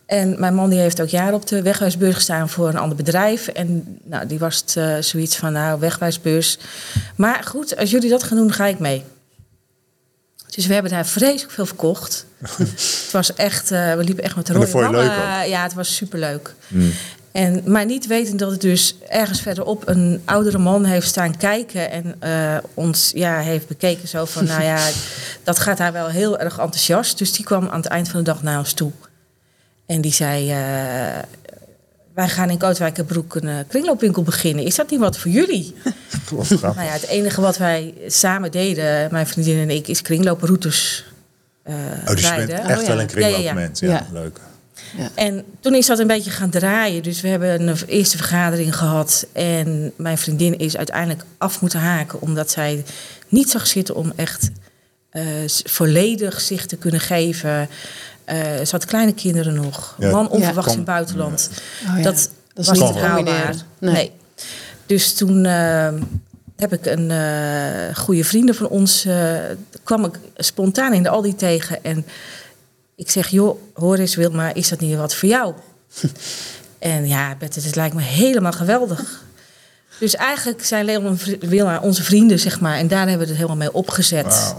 En 0.08 0.34
mijn 0.38 0.54
man 0.54 0.70
die 0.70 0.78
heeft 0.78 1.00
ook 1.00 1.08
jaren 1.08 1.34
op 1.34 1.46
de 1.46 1.62
wegwijsbeurs 1.62 2.14
gestaan 2.14 2.48
voor 2.48 2.68
een 2.68 2.76
ander 2.76 2.96
bedrijf. 2.96 3.48
En 3.48 3.98
nou, 4.04 4.26
die 4.26 4.38
was 4.38 4.56
het 4.56 4.76
eh, 4.76 4.96
zoiets 5.00 5.36
van, 5.36 5.52
nou, 5.52 5.80
wegwijsbeurs. 5.80 6.58
Maar 7.16 7.42
goed, 7.44 7.76
als 7.76 7.90
jullie 7.90 8.10
dat 8.10 8.22
gaan 8.22 8.36
doen, 8.36 8.52
ga 8.52 8.66
ik 8.66 8.78
mee. 8.78 9.04
Dus 10.50 10.66
we 10.66 10.72
hebben 10.72 10.92
daar 10.92 11.06
vreselijk 11.06 11.52
veel 11.52 11.66
verkocht. 11.66 12.26
het 12.58 13.08
was 13.12 13.34
echt, 13.34 13.70
eh, 13.70 13.94
we 13.94 14.04
liepen 14.04 14.24
echt 14.24 14.36
met 14.36 14.46
de 14.46 14.52
rode 14.52 14.70
wammen. 14.70 15.48
Ja, 15.48 15.62
het 15.62 15.74
was 15.74 15.94
superleuk. 15.94 16.54
En, 17.32 17.62
maar 17.66 17.84
niet 17.84 18.06
wetend 18.06 18.38
dat 18.38 18.50
het 18.50 18.60
dus 18.60 18.94
ergens 19.08 19.40
verderop 19.40 19.88
een 19.88 20.22
oudere 20.24 20.58
man 20.58 20.84
heeft 20.84 21.08
staan 21.08 21.36
kijken 21.36 21.90
en 21.90 22.16
eh, 22.18 22.56
ons 22.74 23.10
ja, 23.14 23.38
heeft 23.38 23.68
bekeken 23.68 24.08
zo 24.08 24.24
van, 24.24 24.44
nou 24.44 24.62
ja, 24.62 24.88
dat 25.44 25.58
gaat 25.58 25.78
haar 25.78 25.92
wel 25.92 26.08
heel 26.08 26.38
erg 26.38 26.58
enthousiast. 26.58 27.18
Dus 27.18 27.32
die 27.32 27.44
kwam 27.44 27.68
aan 27.68 27.80
het 27.80 27.86
eind 27.86 28.08
van 28.08 28.18
de 28.18 28.24
dag 28.24 28.42
naar 28.42 28.58
ons 28.58 28.72
toe. 28.72 28.92
En 29.88 30.00
die 30.00 30.12
zei, 30.12 30.50
eh, 30.50 30.56
wij 32.14 32.28
gaan 32.28 32.50
in 32.50 32.58
Kootwijkerbroek 32.58 33.34
een 33.34 33.48
eh, 33.48 33.54
kringloopwinkel 33.68 34.22
beginnen. 34.22 34.64
Is 34.64 34.74
dat 34.74 34.90
niet 34.90 35.00
wat 35.00 35.18
voor 35.18 35.30
jullie? 35.30 35.74
Nou 36.60 36.74
ja, 36.74 36.82
het 36.82 37.06
enige 37.06 37.40
wat 37.40 37.56
wij 37.56 37.94
samen 38.06 38.50
deden, 38.50 39.08
mijn 39.12 39.26
vriendin 39.26 39.58
en 39.58 39.70
ik, 39.70 39.88
is 39.88 40.02
kringlooproutes 40.02 41.04
eh 41.62 41.74
Oh, 41.74 42.06
dus 42.06 42.20
je 42.20 42.26
rijden. 42.28 42.46
bent 42.46 42.68
echt 42.68 42.80
Oh, 42.80 42.86
wel 42.86 43.00
een 43.00 43.06
kringloopmens. 43.06 43.80
Ja, 43.80 43.88
Ja. 43.88 44.06
leuk. 44.12 44.38
En 45.14 45.44
toen 45.60 45.74
is 45.74 45.86
dat 45.86 45.98
een 45.98 46.06
beetje 46.06 46.30
gaan 46.30 46.50
draaien. 46.50 47.02
Dus 47.02 47.20
we 47.20 47.28
hebben 47.28 47.68
een 47.68 47.76
eerste 47.86 48.16
vergadering 48.16 48.76
gehad. 48.76 49.26
En 49.32 49.92
mijn 49.96 50.18
vriendin 50.18 50.58
is 50.58 50.76
uiteindelijk 50.76 51.24
af 51.38 51.60
moeten 51.60 51.80
haken. 51.80 52.20
Omdat 52.20 52.50
zij 52.50 52.84
niet 53.28 53.50
zag 53.50 53.66
zitten 53.66 53.94
om 53.94 54.12
echt 54.16 54.50
eh, 55.10 55.24
volledig 55.64 56.40
zich 56.40 56.66
te 56.66 56.76
kunnen 56.76 57.00
geven. 57.00 57.68
Eh, 58.28 58.64
ze 58.64 58.68
had 58.70 58.84
kleine 58.84 59.12
kinderen 59.12 59.54
nog. 59.54 59.94
Ja. 59.98 60.10
Man 60.10 60.28
onverwachts 60.28 60.72
Kom. 60.72 60.72
in 60.72 60.78
het 60.78 60.86
buitenland. 60.86 61.50
Oh 61.88 61.96
ja. 61.96 62.02
Dat, 62.02 62.30
Dat 62.54 62.64
is 62.64 62.66
was 62.68 62.80
niet 62.80 63.00
haalbaar. 63.00 63.54
Nee. 63.78 63.92
Nee. 63.92 64.12
Dus 64.86 65.14
toen 65.14 65.44
eh, 65.44 65.88
heb 66.56 66.72
ik 66.72 66.86
een 66.86 67.10
eh 67.10 67.96
goede 67.96 68.24
vrienden 68.24 68.54
van 68.54 68.68
ons... 68.68 69.04
eh, 69.04 69.38
kwam 69.84 70.04
ik 70.04 70.18
spontaan 70.36 70.92
in 70.92 71.02
de 71.02 71.08
Aldi 71.08 71.34
tegen. 71.34 71.84
En 71.84 72.06
ik 72.96 73.10
zeg, 73.10 73.28
joh, 73.28 73.58
hoor 73.74 73.96
eens 73.96 74.14
Wilma, 74.14 74.54
is 74.54 74.68
dat 74.68 74.80
niet 74.80 74.96
wat 74.96 75.14
voor 75.14 75.28
jou? 75.28 75.54
en 76.78 77.06
ja, 77.06 77.34
Bette, 77.38 77.60
het 77.60 77.76
lijkt 77.76 77.94
me 77.94 78.02
helemaal 78.02 78.52
geweldig. 78.52 79.22
Dus 79.98 80.14
eigenlijk 80.16 80.64
zijn 80.64 80.84
Leon 80.84 81.06
en 81.06 81.38
Wilma 81.48 81.80
onze 81.80 82.02
vrienden, 82.02 82.38
zeg 82.38 82.60
maar. 82.60 82.76
En 82.76 82.88
daar 82.88 83.08
hebben 83.08 83.18
we 83.18 83.32
het 83.32 83.36
helemaal 83.36 83.56
mee 83.56 83.72
opgezet. 83.72 84.54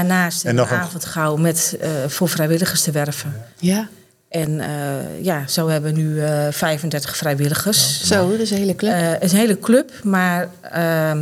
Daarnaast 0.00 0.44
En 0.44 0.50
een 0.50 0.56
nog 0.56 0.70
een- 0.70 0.76
avondgauw 0.78 1.36
met, 1.36 1.76
eh, 1.80 1.88
voor 2.06 2.28
vrijwilligers 2.28 2.82
te 2.82 2.90
werven. 2.90 3.42
Ja. 3.58 3.88
En 4.28 4.60
eh, 4.60 5.24
ja, 5.24 5.46
zo 5.46 5.68
hebben 5.68 5.94
we 5.94 6.00
nu 6.00 6.20
eh 6.22 6.46
35 6.50 7.16
vrijwilligers. 7.16 8.06
Zo, 8.06 8.30
dat 8.30 8.38
is 8.40 8.50
een 8.50 8.56
hele 8.56 8.74
club. 8.74 8.92
Eh, 8.92 9.08
het 9.10 9.22
is 9.22 9.32
een 9.32 9.38
hele 9.38 9.58
club, 9.58 9.90
maar 10.02 10.48
ehm, 10.62 11.18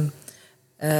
eh, 0.76 0.90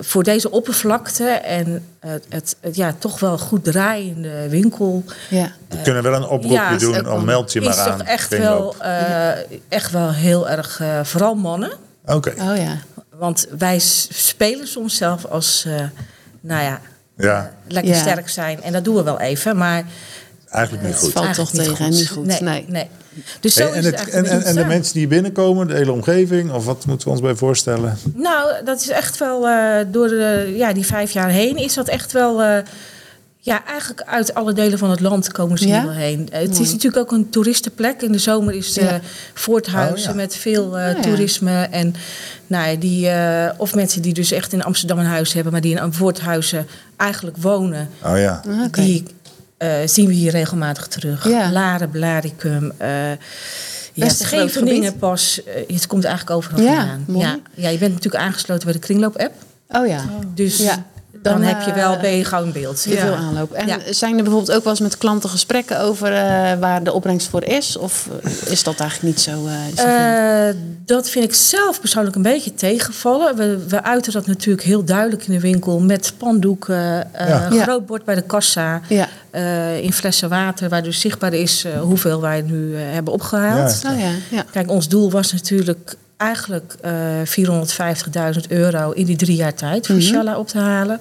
voor 0.00 0.22
deze 0.22 0.50
oppervlakte 0.50 1.24
en 1.28 1.86
het, 2.00 2.24
het, 2.28 2.56
het 2.60 2.76
ja, 2.76 2.94
toch 2.98 3.20
wel 3.20 3.38
goed 3.38 3.64
draaiende 3.64 4.48
winkel. 4.48 5.04
ja. 5.30 5.52
We 5.68 5.82
kunnen 5.82 6.02
wel 6.02 6.14
een 6.14 6.22
oproepje 6.28 6.48
ja, 6.52 6.70
is 6.70 6.80
doen, 6.80 7.10
om 7.10 7.24
meld 7.24 7.52
je 7.52 7.60
maar 7.60 7.70
is 7.70 7.78
aan. 7.78 7.98
toch 7.98 8.06
echt 8.06 8.28
Kringloop. 8.28 8.76
wel, 8.78 8.90
eh, 8.90 9.56
echt 9.68 9.90
wel 9.90 10.12
heel 10.12 10.48
erg, 10.48 10.80
vooral 11.02 11.34
mannen. 11.34 11.72
Oké. 12.06 12.30
Oh 12.38 12.56
ja. 12.56 12.78
Want 13.14 13.46
wij 13.58 13.78
spelen 13.78 14.66
soms 14.68 14.96
zelf 14.96 15.24
als, 15.24 15.64
eh, 15.66 15.84
nou 16.42 16.62
ja, 16.62 16.80
Ja, 17.16 17.52
lekker 17.68 17.92
Ja. 17.92 17.98
sterk 18.00 18.28
zijn. 18.28 18.62
En 18.62 18.72
dat 18.72 18.84
doen 18.84 18.94
we 18.94 19.02
wel 19.02 19.20
even, 19.20 19.56
maar 19.56 19.84
eigenlijk 20.50 20.84
niet 20.84 20.92
Het 20.94 21.02
goed. 21.02 21.12
valt 21.12 21.24
eigenlijk 21.26 21.54
toch 21.56 21.66
tegen 21.66 21.84
en 21.84 21.90
niet 21.90 22.08
goed. 22.08 22.26
Nee, 22.26 22.40
Nee. 22.42 22.64
nee. 22.68 22.88
Dus 23.40 23.54
zo 23.54 23.62
Hey, 23.62 23.72
en, 23.72 23.78
is 23.78 23.84
het, 23.84 23.98
het, 23.98 24.08
en, 24.08 24.24
en, 24.24 24.42
en 24.44 24.54
de 24.54 24.64
mensen 24.64 24.94
die 24.94 25.06
binnenkomen, 25.06 25.66
de 25.66 25.74
hele 25.74 25.92
omgeving, 25.92 26.52
of 26.52 26.64
wat 26.64 26.86
moeten 26.86 27.06
we 27.06 27.12
ons 27.12 27.22
bij 27.22 27.34
voorstellen? 27.34 27.98
Nou, 28.14 28.64
dat 28.64 28.80
is 28.80 28.88
echt 28.88 29.18
wel 29.18 29.48
eh, 29.48 29.84
door 29.90 30.08
de, 30.08 30.52
ja, 30.56 30.72
die 30.72 30.86
vijf 30.86 31.10
jaar 31.10 31.28
heen 31.28 31.56
is 31.56 31.74
dat 31.74 31.88
echt 31.88 32.12
wel. 32.12 32.42
eh, 32.42 32.58
ja, 33.44 33.64
eigenlijk 33.66 34.02
uit 34.02 34.34
alle 34.34 34.52
delen 34.52 34.78
van 34.78 34.90
het 34.90 35.00
land 35.00 35.32
komen 35.32 35.58
ze 35.58 35.66
Ja? 35.66 35.74
hier 35.78 35.88
wel 35.88 35.96
heen. 35.96 36.28
Eh, 36.30 36.40
het 36.40 36.50
Mooi. 36.50 36.62
is 36.62 36.72
natuurlijk 36.72 37.02
ook 37.02 37.12
een 37.18 37.30
toeristenplek. 37.30 38.02
In 38.02 38.12
de 38.12 38.18
zomer 38.18 38.54
is 38.54 38.74
Ja. 38.74 39.00
Voorthuizen 39.34 40.08
Oh, 40.10 40.14
ja. 40.16 40.20
met 40.22 40.36
veel 40.36 40.78
eh, 40.78 40.88
Oh, 40.88 40.96
ja. 40.96 41.00
toerisme. 41.02 41.62
En 41.70 41.94
nou, 42.46 42.68
ja, 42.70 42.76
die, 42.76 43.08
eh, 43.08 43.50
of 43.56 43.74
mensen 43.74 44.02
die 44.02 44.14
dus 44.14 44.32
echt 44.32 44.52
in 44.52 44.62
Amsterdam 44.64 44.98
een 44.98 45.04
huis 45.04 45.32
hebben, 45.32 45.52
maar 45.52 45.60
die 45.60 45.76
in 45.80 45.92
Voorthuizen 45.92 46.66
eigenlijk 46.96 47.36
wonen. 47.36 47.88
Oh 48.04 48.18
ja. 48.18 48.42
Ah. 48.48 48.72
Die 48.72 49.04
eh, 49.56 49.74
zien 49.84 50.06
we 50.06 50.12
hier 50.12 50.30
regelmatig 50.30 50.86
terug. 50.86 51.28
Ja. 51.28 51.50
Laren, 51.52 51.90
Blaricum. 51.90 52.72
eh, 52.76 52.88
Ja, 53.94 54.08
Scheveningen 54.08 54.96
pas, 54.96 55.42
eh, 55.44 55.74
het 55.74 55.86
komt 55.86 56.04
eigenlijk 56.04 56.36
overal 56.36 56.60
Ja, 56.60 56.76
vandaan. 56.76 57.04
mooi. 57.08 57.26
Ja, 57.26 57.38
ja, 57.54 57.68
je 57.68 57.78
bent 57.78 57.94
natuurlijk 57.94 58.24
aangesloten 58.24 58.64
bij 58.64 58.72
de 58.72 58.78
Kringloop-app. 58.78 59.32
Oh 59.68 59.86
ja, 59.86 60.04
Dus 60.34 60.56
Ja, 60.58 60.84
dan, 61.22 61.32
dan, 61.32 61.42
heb 61.42 61.62
je 61.66 61.72
wel, 61.72 61.96
ben 61.96 62.10
je 62.16 62.24
gauw 62.24 62.44
in 62.44 62.52
beeld. 62.52 62.84
heel 62.84 62.94
Ja. 62.94 63.00
veel 63.00 63.14
aanloop. 63.14 63.52
En 63.52 63.66
Ja. 63.66 63.78
zijn 63.90 64.16
er 64.16 64.22
bijvoorbeeld 64.22 64.56
ook 64.56 64.62
wel 64.64 64.72
eens 64.72 64.80
met 64.82 64.98
klanten 64.98 65.30
gesprekken 65.30 65.80
over 65.80 66.12
eh, 66.12 66.52
waar 66.58 66.82
de 66.84 66.92
opbrengst 66.92 67.28
voor 67.28 67.44
is? 67.44 67.76
Of 67.76 68.08
is 68.46 68.62
dat 68.62 68.80
eigenlijk 68.80 69.14
niet 69.16 69.20
zo? 69.24 69.46
eh, 69.46 69.76
zo? 69.76 69.86
Eh, 69.86 70.54
dat 70.84 71.08
vind 71.08 71.24
ik 71.24 71.34
zelf 71.34 71.80
persoonlijk 71.80 72.16
een 72.16 72.22
beetje 72.22 72.54
tegenvallen. 72.54 73.36
We, 73.36 73.64
we 73.68 73.82
uiten 73.82 74.12
dat 74.12 74.26
natuurlijk 74.26 74.66
heel 74.66 74.84
duidelijk 74.84 75.26
in 75.26 75.32
de 75.32 75.40
winkel 75.40 75.80
met 75.80 76.06
spandoeken, 76.06 77.14
eh 77.14 77.28
Ja. 77.28 77.48
Ja. 77.50 77.62
groot 77.62 77.86
bord 77.86 78.04
bij 78.04 78.14
de 78.14 78.22
kassa, 78.22 78.80
ja. 78.88 79.08
eh, 79.30 79.78
in 79.82 79.92
flessen 79.92 80.28
water, 80.28 80.68
waar 80.68 80.82
dus 80.82 81.00
zichtbaar 81.00 81.32
is 81.32 81.64
hoeveel 81.80 82.20
wij 82.20 82.40
nu 82.42 82.76
hebben 82.76 83.12
opgehaald. 83.12 83.80
Ja. 83.82 83.92
Oh 83.92 84.00
ja, 84.00 84.10
ja. 84.30 84.44
Kijk, 84.52 84.70
ons 84.70 84.88
doel 84.88 85.10
was 85.10 85.32
natuurlijk 85.32 85.96
eigenlijk 86.16 86.74
eh 86.80 86.92
450.000 88.34 88.46
euro 88.48 88.90
in 88.90 89.06
die 89.06 89.16
drie 89.16 89.36
jaar 89.36 89.54
tijd 89.54 89.86
voor 89.86 89.94
Mhm. 89.96 90.04
Shala 90.04 90.38
op 90.38 90.48
te 90.48 90.58
halen. 90.58 91.00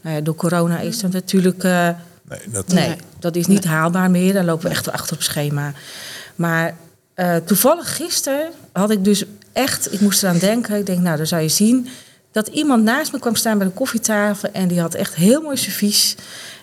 Nou 0.00 0.16
ja, 0.16 0.22
door 0.22 0.34
corona 0.34 0.80
is 0.80 0.98
dat 1.00 1.12
natuurlijk. 1.12 1.64
eh, 1.64 1.88
Nee, 2.28 2.38
dat, 2.46 2.68
Nee, 2.68 2.96
dat 3.18 3.36
is 3.36 3.46
niet 3.46 3.64
haalbaar 3.64 4.10
meer. 4.10 4.32
Daar 4.32 4.44
lopen 4.44 4.64
we 4.64 4.70
echt 4.70 4.92
achter 4.92 5.16
op 5.16 5.22
schema. 5.22 5.72
Maar 6.34 6.74
eh, 7.14 7.36
toevallig 7.36 7.96
gisteren 7.96 8.50
had 8.72 8.90
ik 8.90 9.04
dus 9.04 9.24
echt... 9.52 9.92
Ik 9.92 10.00
moest 10.00 10.22
eraan 10.22 10.38
denken. 10.38 10.76
Ik 10.78 10.86
denk, 10.86 10.98
nou, 11.00 11.16
dan 11.16 11.26
zou 11.26 11.42
je 11.42 11.48
zien... 11.48 11.88
dat 12.32 12.48
iemand 12.48 12.82
naast 12.84 13.12
me 13.12 13.18
kwam 13.18 13.34
staan 13.34 13.58
bij 13.58 13.66
de 13.66 13.72
koffietafel... 13.72 14.48
en 14.52 14.68
die 14.68 14.80
had 14.80 14.94
echt 14.94 15.14
heel 15.14 15.40
mooi 15.40 15.56
servies. 15.56 16.14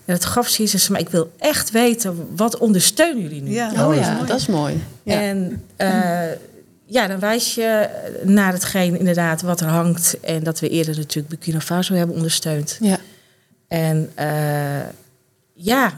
En 0.05 0.13
het 0.13 0.25
gaf 0.25 0.47
ze 0.47 0.65
zei, 0.67 0.91
maar 0.91 0.99
ik 0.99 1.09
wil 1.09 1.31
echt 1.39 1.71
weten... 1.71 2.27
wat 2.35 2.57
ondersteunen 2.57 3.21
jullie 3.21 3.41
nu? 3.41 3.51
Ja. 3.51 3.87
Oh, 3.87 3.95
ja, 3.95 4.23
dat 4.25 4.39
is 4.39 4.47
mooi. 4.47 4.83
Ja. 5.03 5.21
En 5.21 5.63
eh, 5.75 6.21
ja, 6.91 7.07
dan 7.07 7.19
wijs 7.19 7.55
je 7.55 7.89
naar 8.23 8.53
hetgeen 8.53 8.99
inderdaad 8.99 9.41
wat 9.41 9.59
er 9.59 9.67
hangt... 9.67 10.19
en 10.19 10.43
dat 10.43 10.59
we 10.59 10.69
eerder 10.69 10.97
natuurlijk 10.97 11.27
Burkina 11.27 11.59
Faso 11.59 11.93
hebben 11.93 12.15
ondersteund. 12.15 12.77
ja. 12.79 12.97
En 13.67 14.11
eh, 14.15 14.87
ja, 15.53 15.91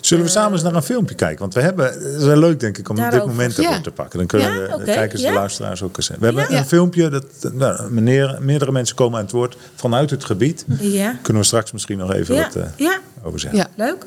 Zullen 0.00 0.24
we 0.24 0.30
samen 0.30 0.52
eens 0.52 0.62
naar 0.62 0.74
een 0.74 0.82
filmpje 0.82 1.14
kijken? 1.14 1.38
Want 1.38 1.54
we 1.54 1.60
hebben, 1.60 1.86
het 1.86 2.02
is 2.02 2.24
wel 2.24 2.36
leuk 2.36 2.60
denk 2.60 2.78
ik 2.78 2.88
om 2.88 2.98
op 3.04 3.10
dit 3.10 3.26
moment 3.26 3.58
erop 3.58 3.70
Ja. 3.72 3.80
te 3.80 3.90
pakken. 3.90 4.18
Dan 4.18 4.26
kunnen 4.26 4.52
Ja, 4.68 4.76
de, 4.76 4.84
kijkers, 4.84 5.20
de 5.20 5.26
ja. 5.28 5.34
luisteraars 5.34 5.82
ook 5.82 5.96
eens. 5.96 6.08
We 6.08 6.24
hebben 6.24 6.46
Ja. 6.50 6.58
een 6.58 6.64
filmpje, 6.64 7.08
dat, 7.08 7.52
nou, 7.52 7.90
meneer, 7.92 8.38
meerdere 8.40 8.72
mensen 8.72 8.96
komen 8.96 9.18
aan 9.18 9.24
het 9.24 9.32
woord 9.32 9.56
vanuit 9.74 10.10
het 10.10 10.24
gebied. 10.24 10.64
ja, 10.80 11.16
Kunnen 11.22 11.42
we 11.42 11.48
straks 11.48 11.72
misschien 11.72 11.98
nog 11.98 12.12
even 12.12 12.34
ja, 12.34 12.42
wat 12.42 12.54
eh, 12.56 12.64
ja, 12.76 12.98
over 13.22 13.40
zeggen. 13.40 13.58
Ja. 13.58 13.66
leuk. 13.76 14.06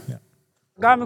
ጋሚ 0.80 1.06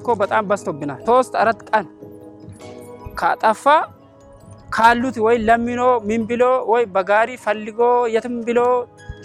ካሉት 4.74 5.18
ወይ 5.26 5.36
ለሚኖ 5.48 5.82
ምን 6.08 6.22
ብሎ 6.30 6.44
ወይ 6.72 6.84
በጋሪ 6.94 7.30
ፈልጎ 7.44 7.80
የትም 8.14 8.36
ብሎ 8.48 8.60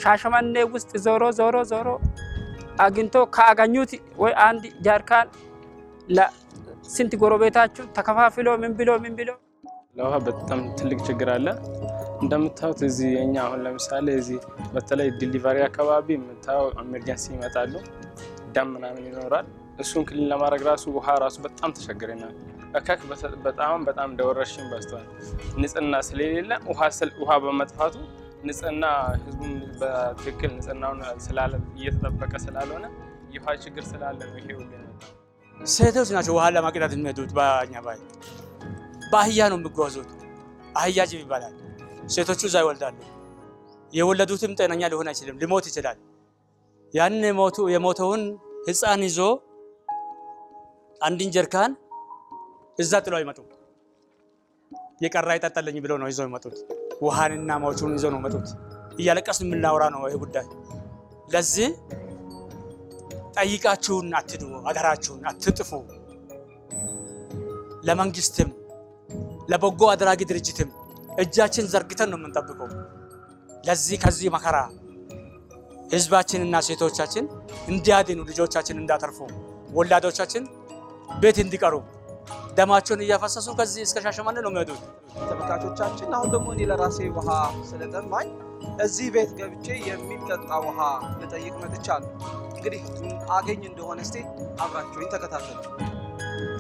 ሻሸመኔ 0.03 0.57
ውስጥ 0.75 0.91
ዞሮ 1.05 1.23
ዞሮ 1.39 1.57
ዞሮ 1.71 1.89
አግኝቶ 2.85 3.15
ካገኙት 3.37 3.93
ወይ 4.23 4.33
አንድ 4.47 4.65
ጃርካን 4.87 5.29
ለስንት 6.09 7.13
ጎረቤታችሁ 7.23 7.85
ተከፋፍሎ 7.97 8.49
ምን 8.63 8.75
ብሎ 8.79 8.91
ምን 9.05 9.15
ብሎ 9.19 9.31
ለውሃ 9.99 10.17
በጣም 10.27 10.61
ትልቅ 10.79 10.99
ችግር 11.09 11.29
አለ። 11.35 11.47
እንደምታዩት 12.23 12.81
እዚህ 12.89 13.09
የኛ 13.17 13.37
አሁን 13.45 13.61
ለምሳሌ 13.67 14.07
እዚህ 14.21 14.39
በተለይ 14.75 15.09
ዲሊቨሪ 15.21 15.59
አካባቢ 15.67 16.07
የምታየው 16.17 16.69
ኤመርጀንሲ 16.83 17.27
ይመጣሉ፣ 17.35 17.73
ደም 18.55 18.69
ምናምን 18.75 19.05
ይኖራል። 19.11 19.49
እሱን 19.83 20.05
ክሊን 20.09 20.29
ለማድረግ 20.33 20.63
ራሱ 20.71 20.85
ውሃ 20.97 21.17
ራሱ 21.25 21.37
በጣም 21.47 21.73
ተቸግረናል። 21.77 22.37
እከክ 22.75 23.01
በጣም 23.45 23.85
በጣም 23.89 24.09
እንደ 24.11 24.21
ወረርሽኝ 24.29 24.67
በዝቷል። 24.73 25.07
ንጽህና 25.61 25.95
ስለሌለ 26.09 26.51
ውሃ 27.21 27.31
በመጥፋቱ 27.45 27.95
ንጽህና 28.45 28.85
ህዝቡም 29.17 29.53
በትክክል 29.81 30.51
ንጽህናውን 30.57 31.01
እየተጠበቀ 31.79 32.33
ስላልሆነ 32.45 32.85
የውሃ 33.35 33.55
ችግር 33.65 33.85
ስላለ 33.91 34.21
ይሄ 34.37 34.49
ሁሉ 34.59 34.71
ሴቶች 35.59 36.09
ናቸው 36.17 36.33
ውሃ 36.37 36.45
ለማቅዳት 36.57 36.93
የሚሄዱት። 36.97 37.31
በኛ 37.39 37.75
ባይ 37.87 37.99
በአህያ 39.13 39.41
ነው 39.53 39.59
የሚጓዙት። 39.61 40.11
አህያ 40.79 41.05
ጅብ 41.11 41.21
ይባላል። 41.25 41.55
ሴቶቹ 42.15 42.41
እዛ 42.49 42.57
ይወልዳሉ። 42.63 42.97
የወለዱትም 43.93 44.53
ጤነኛ 44.59 44.83
ሊሆን 44.93 45.09
አይችልም፣ 45.11 45.37
ሊሞት 45.43 45.67
ይችላል። 45.71 45.99
ያንን 46.95 47.25
የሞተውን 47.75 48.23
ህፃን 48.69 49.03
ይዞ 49.07 49.19
አንድን 51.01 51.31
ጀርካን 51.35 51.73
እዛ 52.79 52.93
ጥሎ 53.05 53.15
አይመጡም። 53.19 53.47
የቀራ 55.05 55.31
ይጠጣለኝ 55.37 55.77
ብሎ 55.85 55.93
ነው 56.01 56.09
ይዘው 56.11 56.27
ይመጡት። 56.29 56.57
ውሃንና 57.03 57.51
ሞቹን 57.63 57.93
ይዘው 57.97 58.11
ነው 58.15 58.21
መጡት። 58.25 58.49
እያለቀስን 58.99 59.47
የምናወራ 59.47 59.85
ነው 59.95 60.01
ይሄ 60.05 60.17
ጉዳይ። 60.23 60.47
ለዚህ 61.33 61.69
ጠይቃችሁን 63.37 64.09
አትዱ፣ 64.19 64.43
አደራችሁን 64.69 65.21
አትጥፉ። 65.31 65.71
ለመንግስትም 67.89 68.49
ለበጎ 69.51 69.83
አድራጊ 69.93 70.21
ድርጅትም 70.31 70.71
እጃችን 71.23 71.69
ዘርግተን 71.73 72.09
ነው 72.13 72.19
የምንጠብቀው። 72.21 72.71
ለዚህ 73.65 73.97
ከዚህ 74.03 74.29
መከራ 74.35 74.57
ህዝባችንና 75.93 76.57
ሴቶቻችን 76.67 77.25
እንዲያድኑ፣ 77.69 78.19
ልጆቻችን 78.31 78.81
እንዳተርፉ፣ 78.83 79.19
ወላዶቻችን 79.77 80.43
ቤት 81.21 81.39
እንዲቀሩ 81.45 81.75
ደማቸውን 82.59 83.01
እያፈሰሱ 83.05 83.49
ከዚህ 83.59 83.83
እስከ 83.87 83.99
ሻሸመኔ 84.05 84.37
ነው 84.45 84.51
የሚሄዱት። 84.53 84.83
ተመልካቾቻችን 85.21 86.09
አሁን 86.17 86.29
ደግሞ 86.35 86.47
እኔ 86.55 86.63
ለራሴ 86.71 86.99
ውሃ 87.17 87.29
ስለጠማኝ 87.69 88.29
እዚህ 88.85 89.09
ቤት 89.15 89.31
ገብቼ 89.39 89.67
የሚጠጣ 89.89 90.51
ውሃ 90.65 90.79
ልጠይቅ 91.21 91.55
መጥቻለሁ። 91.63 92.11
እንግዲህ 92.51 92.83
አገኝ 93.37 93.63
እንደሆነ 93.71 93.99
እስቲ 94.07 94.17
አብራችሁኝ 94.65 95.09
ተከታተሉ። 95.15 95.59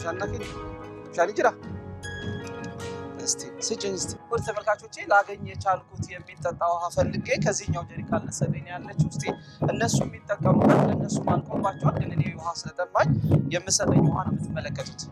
ሻናኪን 0.02 0.44
ሻኒ 1.16 1.30
ጅራ 1.38 1.48
እስቲ 3.24 3.42
ስጭኝ 3.66 3.94
ተመልካቾቼ 4.44 4.94
ላገኝ 5.10 5.42
የቻልኩት 5.50 6.04
የሚጠጣ 6.12 6.60
ውሃ 6.72 6.84
ፈልጌ 6.94 7.28
ከዚህኛው 7.44 7.84
ጀሪካን 7.90 8.22
ነው 8.54 8.70
ያለችው። 8.72 9.08
እስቲ 9.12 9.24
እነሱ 9.68 9.98
የሚጠቀሙበት 10.06 10.80
ለእነሱ 10.88 11.18
አልቆባቸዋል፣ 11.34 11.96
ግን 12.02 12.12
እኔ 12.16 12.24
ውሃ 12.38 12.52
ስለጠማኝ 12.60 13.10
የምሰጠኝ 13.54 14.02
ውሃ 14.08 14.18
ነው 14.26 14.34
የምትመለከቱት። 14.34 15.02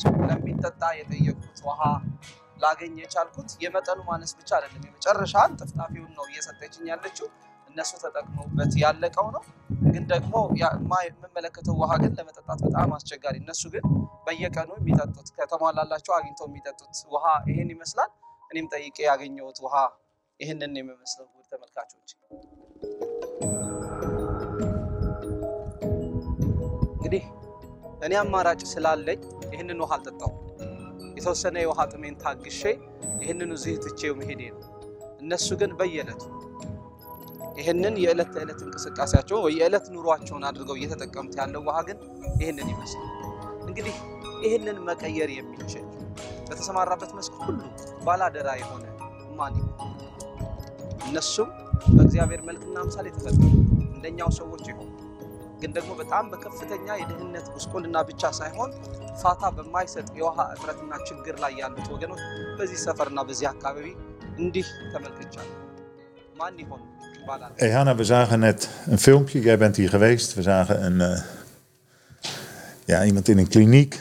ጋድ 0.00 0.16
ለሚጠጣ 0.30 0.82
የጠየቁት 0.98 1.58
ውሃ 1.66 1.80
ላገኝ 2.62 2.94
የቻልኩት 3.02 3.50
የመጠኑ 3.62 3.98
ማነስ 4.08 4.32
ብቻ 4.38 4.50
አይደለም፣ 4.56 4.82
የመጨረሻ 4.88 5.34
ጥፍጣፊውን 5.58 6.12
ነው 6.18 6.24
እየሰጠችኝ 6.30 6.86
ያለችው። 6.92 7.26
እነሱ 7.70 7.90
ተጠቅመውበት 8.02 8.72
ያለቀው 8.82 9.26
ነው። 9.34 9.42
ግን 9.86 10.04
ደግሞ 10.12 10.34
የምመለከተው 10.60 11.74
ውሃ 11.80 11.92
ግን 12.02 12.12
ለመጠጣት 12.18 12.60
በጣም 12.66 12.92
አስቸጋሪ። 12.96 13.36
እነሱ 13.42 13.62
ግን 13.74 13.84
በየቀኑ 14.26 14.70
የሚጠጡት 14.78 15.28
ከተሟላላቸው 15.36 16.14
አግኝተው 16.18 16.48
የሚጠጡት 16.50 16.96
ውሃ 17.14 17.26
ይሄን 17.50 17.70
ይመስላል። 17.74 18.10
እኔም 18.50 18.68
ጠይቄ 18.74 18.96
ያገኘሁት 19.08 19.60
ውሃ 19.66 19.76
ይህንን 20.40 20.74
የሚመስለው። 20.78 21.28
ውድ 21.32 21.46
ተመልካቾች 21.52 22.10
እንግዲህ 26.98 27.24
እኔ 28.02 28.14
አማራጭ 28.20 28.60
ስላለኝ 28.70 29.20
ይህንን 29.58 29.78
ውሃ 29.82 29.92
አልጠጣው። 29.96 30.32
የተወሰነ 31.16 31.56
የውሃ 31.62 31.80
ጥሜን 31.92 32.16
ታግሼ 32.20 32.60
ይህንን 33.22 33.50
እዚህ 33.54 33.72
ትቼው 33.84 34.12
መሄዴ 34.18 34.42
ነው። 34.52 34.60
እነሱ 35.22 35.48
ግን 35.60 35.70
በየዕለቱ 35.78 36.22
ይህንን 37.58 37.94
የዕለት 38.02 38.28
ተዕለት 38.34 38.60
እንቅስቃሴያቸውን 38.64 39.42
ወይ 39.46 39.54
የዕለት 39.58 39.86
ኑሯቸውን 39.94 40.44
አድርገው 40.48 40.76
እየተጠቀሙት 40.78 41.34
ያለው 41.40 41.62
ውሃ 41.68 41.78
ግን 41.88 41.98
ይህንን 42.38 42.68
ይመስላል። 42.72 43.10
እንግዲህ 43.68 43.96
ይህንን 44.44 44.78
መቀየር 44.88 45.30
የሚችል 45.36 45.86
በተሰማራበት 46.48 47.10
መስክ 47.18 47.34
ሁሉ 47.42 47.58
ባላደራ 48.06 48.48
የሆነ 48.60 48.84
ማን? 49.38 49.56
እነሱም 51.08 51.50
በእግዚአብሔር 51.88 52.40
መልክና 52.48 52.78
ምሳሌ 52.88 53.06
ተፈጠሩ 53.16 53.50
እንደኛው 53.88 54.30
ሰዎች 54.38 54.64
ይሆኑ 54.72 54.88
ግን 55.61 55.71
ደግሞ 55.77 55.91
በጣም 55.99 56.23
በከፍተኛ 56.31 56.87
የድህነት 57.01 57.45
ጉስቁልና 57.55 57.97
ብቻ 58.09 58.31
ሳይሆን 58.39 58.71
ፋታ 59.21 59.51
በማይሰጥ 59.57 60.07
የውሃ 60.19 60.37
እጥረትና 60.55 60.93
ችግር 61.09 61.35
ላይ 61.43 61.53
ያሉት 61.61 61.87
ወገኖች 61.93 62.23
በዚህ 62.57 62.79
ሰፈርና 62.85 63.19
በዚህ 63.29 63.47
አካባቢ 63.53 63.87
እንዲህ 64.37 64.67
ተመልክቻለሁ። 64.93 65.53
ማን 66.39 66.55
ይሆን 66.63 66.81
ይባላል። 67.17 67.51
Hey 67.61 67.71
Hanna, 67.75 67.93
we 67.95 68.05
zagen 68.13 68.39
net 68.39 68.61
een 68.93 69.01
filmpje. 69.05 69.39
Jij 69.47 69.57
bent 69.57 69.75
hier 69.81 69.91
geweest. 69.95 70.29
We 70.33 70.43
zagen 70.51 70.77
een, 70.87 70.97
eh, 71.01 71.21
ja, 72.85 73.05
iemand 73.05 73.27
in 73.27 73.37
een 73.37 73.47
kliniek. 73.47 73.93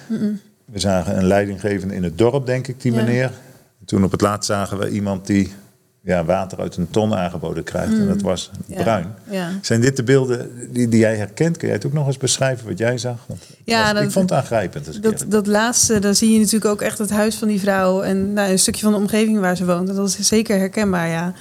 We 0.66 0.78
zagen 0.80 1.16
een 1.18 1.26
leidinggevende 1.26 1.94
in 1.94 2.02
het 2.02 2.18
dorp, 2.18 2.46
denk 2.46 2.68
ik, 2.68 2.80
die 2.80 2.92
Ja. 2.92 2.98
meneer. 2.98 3.30
Toen 3.84 4.04
op 4.04 4.10
het 4.10 4.20
laatst 4.20 4.50
zagen 4.50 4.78
we 4.78 4.88
iemand 4.90 5.26
die 5.26 5.44
ja, 6.07 6.25
water 6.25 6.59
uit 6.59 6.77
een 6.77 6.89
ton 6.89 7.13
aangeboden 7.15 7.63
krijgt. 7.63 7.93
En 7.93 8.07
dat 8.07 8.21
was 8.21 8.51
Mm. 8.67 8.75
Ja. 8.75 8.81
bruin. 8.83 9.05
Ja. 9.29 9.49
Zijn 9.61 9.81
dit 9.81 9.95
de 9.95 10.03
beelden 10.03 10.49
die, 10.71 10.87
die 10.87 10.99
jij 10.99 11.15
herkent? 11.15 11.57
Kun 11.57 11.67
jij 11.67 11.77
het 11.77 11.85
ook 11.85 11.93
nog 11.93 12.07
eens 12.07 12.17
beschrijven 12.17 12.67
wat 12.67 12.77
jij 12.77 12.97
zag? 12.97 13.17
Want 13.25 13.43
Ja, 13.63 13.83
was- 13.83 13.93
dat- 13.93 14.03
ik 14.03 14.11
vond 14.11 14.29
het 14.29 14.39
aangrijpend. 14.39 15.03
Dat, 15.03 15.25
dat 15.27 15.47
laatste, 15.47 15.99
dan 15.99 16.15
zie 16.15 16.31
je 16.33 16.37
natuurlijk 16.39 16.65
ook 16.71 16.81
echt 16.81 16.97
het 16.97 17.09
huis 17.09 17.35
van 17.35 17.47
die 17.47 17.59
vrouw 17.59 18.01
en 18.01 18.33
nou, 18.33 18.51
een 18.51 18.59
stukje 18.59 18.81
van 18.81 18.91
de 18.91 18.97
omgeving 18.97 19.39
waar 19.39 19.55
ze 19.57 19.65
woont. 19.65 19.87
Dat 19.95 20.07
is 20.07 20.27
zeker 20.27 20.57
herkenbaar, 20.57 21.07
ja. 21.07 21.33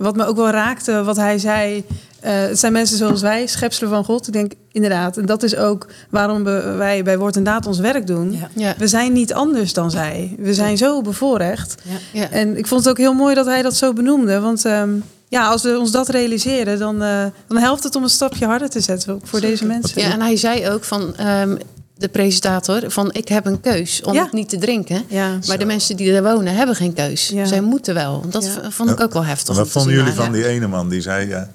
Wat 0.00 0.16
me 0.16 0.24
ook 0.26 0.36
wel 0.36 0.50
raakte, 0.50 1.04
wat 1.04 1.16
hij 1.16 1.38
zei, 1.38 1.84
eh, 2.20 2.32
het 2.32 2.58
zijn 2.58 2.72
mensen 2.72 2.96
zoals 2.96 3.20
wij, 3.20 3.46
schepselen 3.46 3.90
van 3.90 4.04
God. 4.04 4.26
Ik 4.26 4.32
denk 4.32 4.52
inderdaad, 4.72 5.16
en 5.16 5.26
dat 5.26 5.42
is 5.42 5.56
ook 5.56 5.86
waarom 6.10 6.44
we- 6.44 6.74
wij 6.76 7.02
bij 7.02 7.18
Woord 7.18 7.36
en 7.36 7.44
Daad 7.44 7.66
ons 7.66 7.78
werk 7.78 8.06
doen. 8.06 8.32
Ja. 8.32 8.48
Ja. 8.54 8.74
We 8.78 8.86
zijn 8.86 9.12
niet 9.12 9.34
anders 9.34 9.72
dan 9.72 9.90
zij. 9.90 10.34
We 10.38 10.54
zijn 10.54 10.76
zo 10.76 11.00
bevoorrecht. 11.02 11.74
Ja. 11.82 12.20
Ja. 12.20 12.30
En 12.30 12.56
ik 12.58 12.66
vond 12.66 12.80
het 12.80 12.90
ook 12.90 12.98
heel 12.98 13.12
mooi 13.14 13.34
dat 13.34 13.46
hij 13.46 13.62
dat 13.62 13.76
zo 13.76 13.92
benoemde. 13.92 14.40
Want 14.40 14.64
ehm, 14.64 14.90
ja, 15.28 15.46
als 15.48 15.62
we 15.62 15.78
ons 15.78 15.90
dat 15.90 16.08
realiseren, 16.08 16.78
dan, 16.78 17.02
eh, 17.02 17.24
dan 17.48 17.56
helpt 17.58 17.82
het 17.82 17.94
om 17.96 18.02
een 18.02 18.08
stapje 18.08 18.46
harder 18.46 18.68
te 18.70 18.80
zetten 18.80 19.14
ook 19.14 19.26
voor 19.26 19.40
deze 19.40 19.66
mensen. 19.66 20.00
Ja, 20.02 20.10
en 20.12 20.20
hij 20.20 20.36
zei 20.36 20.70
ook 20.70 20.84
van 20.84 21.16
ehm, 21.16 21.56
de 21.96 22.08
presentator 22.08 22.90
van 22.90 23.12
ik 23.12 23.28
heb 23.28 23.46
een 23.46 23.60
keus 23.60 24.02
om 24.02 24.14
Ja. 24.14 24.22
het 24.22 24.32
niet 24.32 24.48
te 24.48 24.58
drinken. 24.58 25.02
Ja. 25.08 25.38
Maar 25.46 25.58
de 25.58 25.64
mensen 25.64 25.96
die 25.96 26.12
er 26.12 26.22
wonen 26.22 26.54
hebben 26.54 26.76
geen 26.76 26.92
keus. 26.92 27.28
Ja. 27.28 27.44
Zij 27.44 27.60
moeten 27.60 27.94
wel. 27.94 28.24
Dat 28.30 28.44
Ja. 28.62 28.70
vond 28.70 28.90
ik 28.90 29.00
ook 29.00 29.12
wel 29.12 29.24
heftig. 29.24 29.56
Wat 29.56 29.68
vonden 29.68 29.94
jullie 29.94 30.12
van 30.12 30.24
ja. 30.26 30.32
die 30.32 30.46
ene 30.46 30.66
man 30.66 30.88
die 30.88 31.00
zei... 31.00 31.28
ja, 31.28 31.50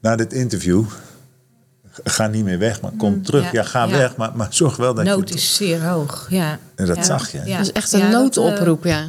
na 0.00 0.16
dit 0.16 0.32
interview, 0.32 0.84
ga 2.04 2.26
niet 2.26 2.44
meer 2.44 2.58
weg, 2.58 2.80
maar 2.80 2.90
kom 2.98 3.22
terug. 3.22 3.42
Ja, 3.44 3.50
Ja, 3.52 3.62
ga 3.62 3.84
ja. 3.84 3.96
weg, 3.96 4.16
maar, 4.16 4.30
maar 4.36 4.46
zorg 4.50 4.76
wel 4.76 4.94
dat 4.94 5.04
Nood 5.04 5.28
je... 5.28 5.34
is 5.34 5.54
zeer 5.54 5.86
hoog, 5.88 6.26
ja. 6.30 6.58
En 6.74 6.86
dat 6.86 6.96
Ja. 6.96 7.02
zag 7.02 7.32
je. 7.32 7.40
Ja. 7.44 7.56
Dat 7.56 7.66
is 7.66 7.72
echt 7.72 7.92
een 7.92 7.98
Ja, 7.98 8.10
dat, 8.10 8.20
noodoproep, 8.36 8.84
ja. 8.84 9.00
eh, 9.00 9.06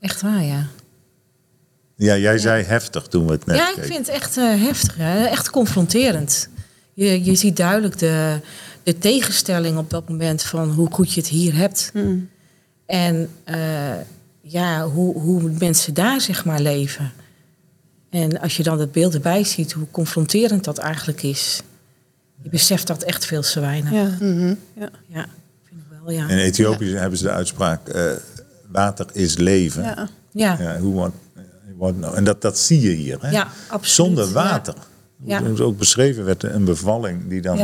echt 0.00 0.20
waar, 0.22 0.42
ja. 0.44 0.66
Ja, 1.96 2.16
jij 2.16 2.38
zei 2.38 2.64
heftig 2.64 3.06
toen 3.06 3.26
we 3.26 3.32
het 3.32 3.46
net 3.46 3.56
Ja, 3.56 3.68
ik 3.68 3.74
keken. 3.74 3.90
vind 3.90 4.06
het 4.06 4.16
echt 4.16 4.36
eh, 4.36 4.44
heftig, 4.62 4.94
hè? 4.96 5.24
echt 5.24 5.50
confronterend. 5.50 6.48
Je, 6.94 7.24
je 7.24 7.34
ziet 7.34 7.56
duidelijk 7.56 7.98
de, 7.98 8.40
de 8.82 8.98
tegenstelling 8.98 9.78
op 9.78 9.90
dat 9.90 10.08
moment 10.08 10.42
van 10.42 10.70
hoe 10.70 10.88
goed 10.90 11.12
je 11.12 11.20
het 11.20 11.28
hier 11.28 11.54
hebt. 11.54 11.90
Mm. 11.94 12.28
En 12.86 13.28
eh, 13.44 13.92
ja, 14.40 14.86
hoe, 14.88 15.18
hoe 15.20 15.50
mensen 15.58 15.94
daar 15.94 16.20
zeg 16.20 16.44
maar 16.44 16.60
leven. 16.60 17.12
En 18.10 18.40
als 18.40 18.56
je 18.56 18.62
dan 18.62 18.80
het 18.80 18.92
beeld 18.92 19.14
erbij 19.14 19.44
ziet, 19.44 19.72
hoe 19.72 19.86
confronterend 19.90 20.64
dat 20.64 20.78
eigenlijk 20.78 21.22
is. 21.22 21.62
Je 22.42 22.48
beseft 22.48 22.86
dat 22.86 23.02
echt 23.02 23.24
veel 23.26 23.42
te 23.42 23.60
weinig. 23.60 23.92
Ja, 23.92 23.98
Ja. 23.98 24.16
Mhm. 24.20 24.54
ja 25.06 25.26
vind 25.68 25.80
ik 25.80 25.98
wel, 26.04 26.10
ja. 26.10 26.28
In 26.28 26.38
Ethiopië 26.38 26.94
hebben 26.94 27.18
ze 27.18 27.24
de 27.24 27.30
uitspraak... 27.30 27.88
eh, 27.88 28.12
water 28.72 29.06
is 29.12 29.36
leven. 29.36 29.82
Ja. 29.82 30.08
Ja, 30.32 30.56
Ja, 30.60 30.78
hoe 30.78 30.92
wordt, 30.92 31.14
wordt 31.76 31.98
nou- 31.98 32.16
en 32.16 32.24
dat, 32.24 32.42
dat 32.42 32.58
zie 32.58 32.80
je 32.80 32.90
hier. 32.90 33.18
Hè? 33.20 33.30
Ja, 33.30 33.48
absoluut, 33.68 33.86
Zonder 33.94 34.26
ja. 34.26 34.32
water. 34.32 34.74
Ja. 35.24 35.38
Hoe 35.40 35.48
het 35.48 35.60
ook 35.60 35.78
beschreven 35.78 36.24
werd, 36.24 36.42
een 36.42 36.64
bevalling 36.64 37.28
die 37.28 37.40
dan... 37.40 37.58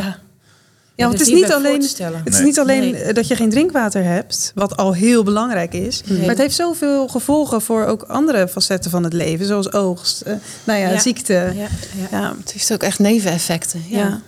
Ja. 0.97 1.07
Want 1.07 1.19
het 1.19 1.29
is 1.29 1.35
niet 1.35 1.53
alleen, 1.53 1.83
het 2.25 2.35
is 2.35 2.41
niet 2.41 2.59
alleen 2.59 2.81
Nee. 2.93 3.03
eh, 3.03 3.15
dat 3.15 3.29
je 3.29 3.37
geen 3.37 3.51
drinkwater 3.51 4.05
hebt, 4.05 4.53
wat 4.55 4.77
al 4.77 4.93
heel 4.95 5.23
belangrijk 5.23 5.73
is. 5.75 6.03
Maar 6.09 6.29
het 6.29 6.39
heeft 6.39 6.55
zoveel 6.57 7.09
gevolgen 7.09 7.63
voor 7.63 7.85
ook 7.85 8.03
andere 8.03 8.49
facetten 8.49 8.91
van 8.91 9.05
het 9.05 9.13
leven, 9.13 9.47
zoals 9.47 9.73
oogst, 9.73 10.21
eh, 10.21 10.35
nou 10.65 10.79
ja, 10.81 10.89
Ja. 10.91 10.99
ziekte. 10.99 11.33
ja, 11.33 11.53
Ja. 11.53 11.69
ja. 12.11 12.35
Het 12.41 12.53
heeft 12.53 12.73
ook 12.73 12.83
echt 12.83 12.99
neveneffecten. 12.99 13.83
Ja. 13.89 13.99
Ja. 13.99 14.21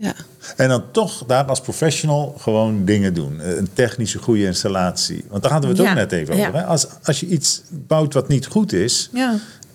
Ja. 0.00 0.14
En 0.56 0.68
dan 0.68 0.82
toch 0.92 1.24
daar 1.26 1.44
als 1.44 1.60
professional 1.60 2.34
gewoon 2.38 2.84
dingen 2.84 3.14
doen. 3.14 3.40
Eh, 3.40 3.56
Een 3.56 3.68
technische 3.72 4.18
goede 4.18 4.44
installatie. 4.44 5.24
Want 5.28 5.42
daar 5.42 5.52
hadden 5.52 5.70
we 5.70 5.76
het 5.76 5.84
Ja, 5.86 5.90
ook 5.92 5.98
net 5.98 6.12
even 6.12 6.36
ja. 6.36 6.48
over. 6.48 6.60
Hè? 6.60 6.66
Als, 6.66 6.86
als 7.02 7.20
je 7.20 7.26
iets 7.26 7.62
bouwt 7.70 8.14
wat 8.14 8.28
niet 8.28 8.46
goed 8.46 8.72
is... 8.72 9.10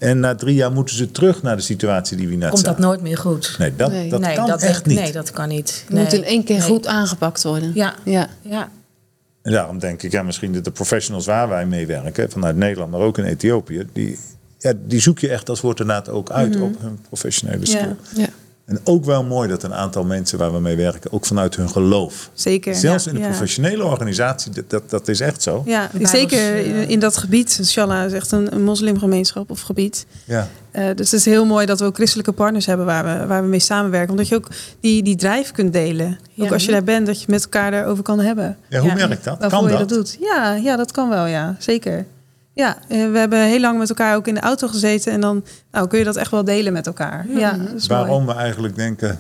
En 0.04 0.20
na 0.20 0.36
drie 0.36 0.56
jaar 0.56 0.72
moeten 0.72 0.96
ze 0.96 1.12
terug 1.12 1.42
naar 1.42 1.56
de 1.56 1.62
situatie 1.62 2.18
die 2.18 2.28
we 2.28 2.36
net 2.36 2.50
Komt 2.50 2.66
dat 2.66 2.76
zagen. 2.76 2.82
nooit 2.82 3.02
meer 3.02 3.18
goed? 3.18 3.56
Nee, 3.60 3.76
dat, 3.76 3.92
Nee. 3.92 4.10
dat 4.10 4.20
nee, 4.20 4.36
kan 4.36 4.48
dat 4.48 4.62
echt 4.62 4.86
niet. 4.86 5.00
Nee, 5.00 5.12
dat 5.12 5.32
kan 5.32 5.48
niet. 5.50 5.84
Het 5.88 5.98
moet 5.98 6.14
in 6.14 6.24
één 6.24 6.44
keer 6.44 6.58
Nee. 6.58 6.68
goed 6.68 6.88
aangepakt 6.88 7.44
worden. 7.44 7.72
Ja. 7.74 7.96
Ja. 8.04 8.28
Ja, 8.42 8.70
En 9.42 9.52
daarom 9.52 9.80
denk 9.80 10.02
ik, 10.04 10.12
ja, 10.12 10.24
misschien 10.24 10.54
dat 10.54 10.64
de 10.64 10.72
professionals 10.72 11.26
waar 11.26 11.50
wij 11.50 11.66
mee 11.66 11.88
werken... 11.88 12.32
vanuit 12.32 12.56
Nederland, 12.56 12.92
maar 12.92 13.00
ook 13.00 13.18
in 13.18 13.24
Ethiopië... 13.24 13.88
die, 13.94 14.20
ja, 14.58 14.74
die 14.86 15.00
zoek 15.02 15.20
je 15.20 15.30
echt 15.30 15.50
als 15.50 15.62
wordt 15.62 15.80
inderdaad 15.80 16.10
ook 16.10 16.32
uit 16.32 16.62
op 16.62 16.82
hun 16.82 17.00
professionele 17.08 17.66
skill. 17.66 17.80
Ja. 17.80 17.96
Ja. 18.16 18.28
En 18.66 18.80
ook 18.84 19.06
wel 19.06 19.24
mooi 19.24 19.50
dat 19.50 19.64
een 19.64 19.74
aantal 19.74 20.04
mensen 20.04 20.38
waar 20.38 20.54
we 20.54 20.60
mee 20.60 20.76
werken... 20.76 21.12
ook 21.12 21.26
vanuit 21.26 21.56
hun 21.56 21.70
geloof... 21.70 22.30
Zeker. 22.34 22.76
Zelfs 22.76 23.04
ja. 23.04 23.10
in 23.12 23.16
de 23.18 23.24
Ja. 23.24 23.28
professionele 23.30 23.84
organisatie, 23.84 24.52
dat, 24.52 24.70
dat, 24.70 24.90
dat 24.90 25.08
is 25.08 25.20
echt 25.20 25.42
zo. 25.42 25.64
Ja, 25.66 25.88
Bijbels, 25.92 26.12
zeker 26.12 26.38
eh, 26.40 26.66
in, 26.82 26.88
in 26.90 27.00
dat 27.00 27.18
gebied. 27.18 27.56
Inshallah 27.60 28.06
is 28.06 28.14
echt 28.14 28.32
een, 28.32 28.54
een 28.56 28.64
moslimgemeenschap 28.64 29.52
of 29.52 29.62
gebied. 29.62 30.06
Ja. 30.26 30.48
Eh, 30.72 30.86
dus 30.96 31.12
het 31.12 31.20
is 31.20 31.26
heel 31.26 31.46
mooi 31.46 31.66
dat 31.66 31.80
we 31.80 31.86
ook 31.86 31.96
christelijke 31.96 32.32
partners 32.32 32.66
hebben 32.66 32.86
waar 32.86 33.20
we, 33.20 33.26
waar 33.28 33.42
we 33.42 33.48
mee 33.48 33.60
samenwerken. 33.60 34.10
Omdat 34.12 34.28
je 34.28 34.36
ook 34.36 34.48
die, 34.80 35.04
die 35.04 35.16
drijf 35.16 35.52
kunt 35.52 35.74
delen. 35.74 36.20
Ook 36.38 36.52
als 36.52 36.66
je 36.66 36.72
daar 36.72 36.84
bent, 36.84 37.06
dat 37.08 37.20
je 37.22 37.26
met 37.30 37.44
elkaar 37.44 37.72
daarover 37.72 38.04
kan 38.04 38.20
hebben. 38.20 38.58
Ja, 38.70 38.80
hoe 38.80 38.90
Ja. 38.90 38.96
werkt 39.08 39.24
dat? 39.24 39.40
Waarvoor 39.40 39.60
Kan 39.60 39.72
je 39.72 39.78
dat? 39.78 39.90
dat 39.90 39.98
doet. 39.98 40.18
Ja, 40.20 40.54
ja, 40.54 40.76
dat 40.76 40.92
kan 40.92 41.10
wel, 41.10 41.26
ja. 41.26 41.56
Zeker. 41.60 42.06
Ja, 42.54 42.78
eh, 42.88 43.12
we 43.12 43.18
hebben 43.18 43.40
heel 43.44 43.60
lang 43.60 43.78
met 43.80 43.90
elkaar 43.90 44.16
ook 44.16 44.28
in 44.28 44.34
de 44.34 44.40
auto 44.40 44.68
gezeten. 44.68 45.12
En 45.12 45.22
dan 45.22 45.46
nou, 45.72 45.88
kun 45.88 46.00
je 46.00 46.06
dat 46.06 46.16
echt 46.16 46.32
wel 46.32 46.44
delen 46.44 46.74
met 46.74 46.88
elkaar. 46.88 47.26
Ja, 47.30 47.52
dat 47.52 47.74
is 47.74 47.88
mooi. 47.88 48.02
Waarom 48.02 48.26
we 48.26 48.34
eigenlijk 48.34 48.76
denken 48.76 49.20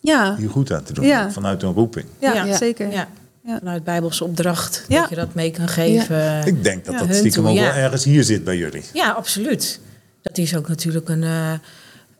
Ja, 0.00 0.36
hier 0.36 0.50
goed 0.50 0.72
aan 0.72 0.82
te 0.82 0.92
doen. 0.92 1.04
Ja. 1.06 1.30
Vanuit 1.30 1.62
een 1.62 1.72
roeping. 1.72 2.06
ja, 2.18 2.32
Ja. 2.44 2.56
zeker. 2.56 2.90
ja. 2.92 3.08
Ja. 3.44 3.58
Vanuit 3.58 3.84
Bijbelse 3.84 4.24
opdracht. 4.24 4.84
Ja. 4.88 5.00
Dat 5.00 5.08
je 5.08 5.14
dat 5.14 5.34
mee 5.34 5.50
kan 5.50 5.68
geven. 5.68 6.46
Ik 6.46 6.64
denk 6.64 6.84
dat 6.84 6.94
Ja, 6.94 7.06
dat 7.06 7.14
stiekem 7.16 7.42
toe, 7.42 7.50
ook 7.50 7.56
ja. 7.56 7.62
wel 7.62 7.72
ergens 7.72 8.04
hier 8.04 8.24
zit 8.24 8.44
bij 8.44 8.56
jullie. 8.56 8.82
Ja, 8.92 9.10
absoluut. 9.10 9.80
Dat 10.22 10.38
is 10.38 10.56
ook 10.56 10.68
natuurlijk 10.68 11.08
een, 11.08 11.22
eh, 11.22 11.52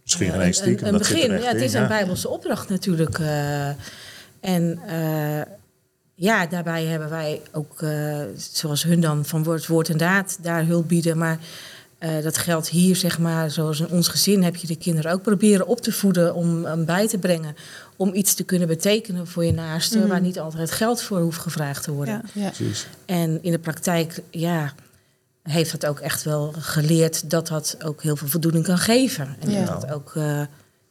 Misschien 0.02 0.30
geen 0.30 0.40
een, 0.40 0.54
stiekem. 0.54 0.98
begin. 0.98 1.30
er 1.30 1.34
echt 1.34 1.42
Ja, 1.42 1.48
het 1.48 1.58
in, 1.58 1.64
is 1.64 1.72
een 1.74 1.88
Bijbelse 1.88 2.28
opdracht 2.28 2.68
natuurlijk. 2.68 3.18
eh. 3.18 3.68
en 4.40 4.78
eh, 4.86 5.40
ja, 6.18 6.46
daarbij 6.46 6.84
hebben 6.84 7.10
wij 7.10 7.40
ook, 7.52 7.82
eh, 7.82 8.20
zoals 8.36 8.82
hun 8.82 9.00
dan 9.00 9.24
van 9.24 9.44
woord, 9.44 9.66
woord 9.66 9.88
en 9.88 9.96
daad, 9.96 10.38
daar 10.42 10.66
hulp 10.66 10.88
bieden. 10.88 11.18
Maar 11.18 11.38
eh, 11.98 12.22
dat 12.22 12.38
geldt 12.38 12.68
hier, 12.68 12.96
zeg 12.96 13.18
maar, 13.18 13.50
zoals 13.50 13.80
in 13.80 13.88
ons 13.90 14.08
gezin 14.08 14.42
heb 14.42 14.56
je 14.56 14.66
de 14.66 14.76
kinderen 14.76 15.12
ook 15.12 15.22
proberen 15.22 15.66
op 15.66 15.80
te 15.80 15.92
voeden 15.92 16.34
om 16.34 16.84
bij 16.84 17.08
te 17.08 17.18
brengen. 17.18 17.56
Om 17.96 18.14
iets 18.14 18.34
te 18.34 18.44
kunnen 18.44 18.68
betekenen 18.68 19.26
voor 19.26 19.44
je 19.44 19.52
naaste, 19.52 20.06
waar 20.06 20.20
niet 20.20 20.38
altijd 20.38 20.70
geld 20.70 21.02
voor 21.02 21.20
hoeft 21.20 21.38
gevraagd 21.40 21.82
te 21.82 21.92
worden. 21.92 22.22
Ja. 22.32 22.52
En 23.04 23.42
in 23.42 23.50
de 23.50 23.58
praktijk, 23.58 24.22
ja, 24.30 24.74
heeft 25.42 25.70
dat 25.72 25.86
ook 25.86 26.00
echt 26.00 26.22
wel 26.22 26.54
geleerd 26.58 27.30
dat 27.30 27.46
dat 27.48 27.76
ook 27.84 28.02
heel 28.02 28.16
veel 28.16 28.28
voldoening 28.28 28.64
kan 28.64 28.78
geven. 28.78 29.36
En 29.40 29.50
Ja. 29.50 29.64
dat 29.64 29.80
dat 29.80 29.92
ook 29.92 30.12
eh, 30.14 30.40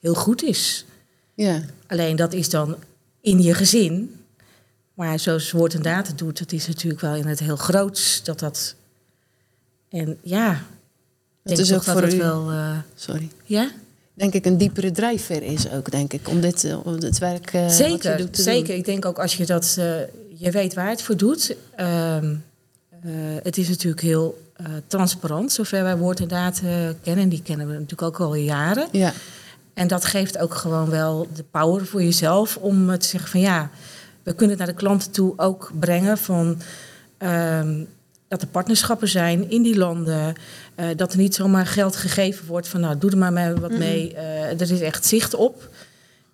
heel 0.02 0.14
goed 0.16 0.44
is. 0.44 0.86
Ja. 1.34 1.62
Alleen 1.88 2.16
dat 2.16 2.34
is 2.34 2.50
dan 2.50 2.76
in 3.22 3.42
je 3.42 3.54
gezin. 3.54 4.16
Maar 4.96 5.20
zoals 5.20 5.52
woord 5.52 5.74
en 5.74 5.82
daad 5.82 6.08
het 6.08 6.18
doet, 6.18 6.40
dat 6.40 6.52
is 6.52 6.68
natuurlijk 6.68 7.02
wel 7.02 7.16
in 7.16 7.26
het 7.28 7.40
heel 7.40 7.56
groots. 7.56 8.24
Dat 8.24 8.40
dat. 8.40 8.76
En 9.90 10.18
ja. 10.22 10.62
Denk 11.44 11.60
is 11.60 11.74
ook 11.74 11.86
dat 11.86 11.94
voor 11.94 12.04
het 12.04 12.14
u- 12.14 12.18
wel. 12.18 12.50
eh, 12.52 12.78
Sorry. 12.96 13.30
ja? 13.44 13.70
Denk 14.14 14.34
ik 14.34 14.46
een 14.46 14.58
diepere 14.58 14.92
drijfveer 14.92 15.44
is 15.44 15.70
ook, 15.70 15.92
denk 15.92 16.14
ik. 16.14 16.30
Om 16.30 16.42
dit, 16.42 16.64
eh, 16.64 16.86
om 16.86 17.00
dit 17.00 17.18
werk 17.18 17.54
eh, 17.54 17.62
wat 17.62 17.72
zeker, 17.72 18.18
doet 18.18 18.34
te 18.34 18.42
zeker. 18.42 18.68
doen. 18.68 18.76
Ik 18.78 18.86
denk 18.86 19.06
ook 19.06 19.20
als 19.20 19.36
je 19.36 19.46
dat, 19.46 19.74
je 20.38 20.52
weet 20.52 20.74
waar 20.74 20.90
het 20.90 21.02
voor 21.02 21.18
doet. 21.18 21.56
Ehm, 21.76 22.36
eh, 23.04 23.12
het 23.44 23.58
is 23.58 23.68
natuurlijk 23.70 24.02
heel 24.02 24.42
transparant, 24.88 25.52
zover 25.52 25.84
wij 25.84 25.98
woord 25.98 26.20
en 26.20 26.28
daad 26.28 26.62
eh, 26.64 26.88
kennen. 27.04 27.30
Die 27.30 27.42
kennen 27.42 27.68
we 27.68 27.74
natuurlijk 27.74 28.02
ook 28.02 28.20
al 28.20 28.36
jaren. 28.36 28.88
Ja. 28.92 29.14
En 29.74 29.88
dat 29.88 30.06
geeft 30.06 30.38
ook 30.38 30.54
gewoon 30.54 30.90
wel 30.90 31.28
de 31.34 31.44
power 31.52 31.86
voor 31.86 32.04
jezelf 32.04 32.58
om 32.58 32.98
te 32.98 33.08
zeggen 33.08 33.30
van 33.30 33.40
ja, 33.40 33.70
we 34.26 34.34
kunnen 34.34 34.58
het 34.58 34.66
naar 34.66 34.76
de 34.76 34.82
klanten 34.82 35.12
toe 35.12 35.34
ook 35.38 35.72
brengen 35.80 36.18
van 36.18 36.58
ehm, 37.18 37.84
dat 38.28 38.42
er 38.42 38.48
partnerschappen 38.48 39.08
zijn 39.08 39.50
in 39.50 39.62
die 39.64 39.78
landen. 39.78 40.36
eh, 40.76 40.88
dat 40.96 41.12
er 41.12 41.18
niet 41.18 41.36
zomaar 41.36 41.66
geld 41.66 41.96
gegeven 41.96 42.46
wordt 42.48 42.68
van 42.68 42.80
nou 42.80 42.98
doe 42.98 43.12
er 43.12 43.18
maar 43.18 43.34
mee 43.34 43.54
wat 43.54 43.72
mee. 43.72 44.14
eh, 44.14 44.62
er 44.62 44.72
is 44.72 44.82
echt 44.82 45.06
zicht 45.06 45.34
op. 45.34 45.70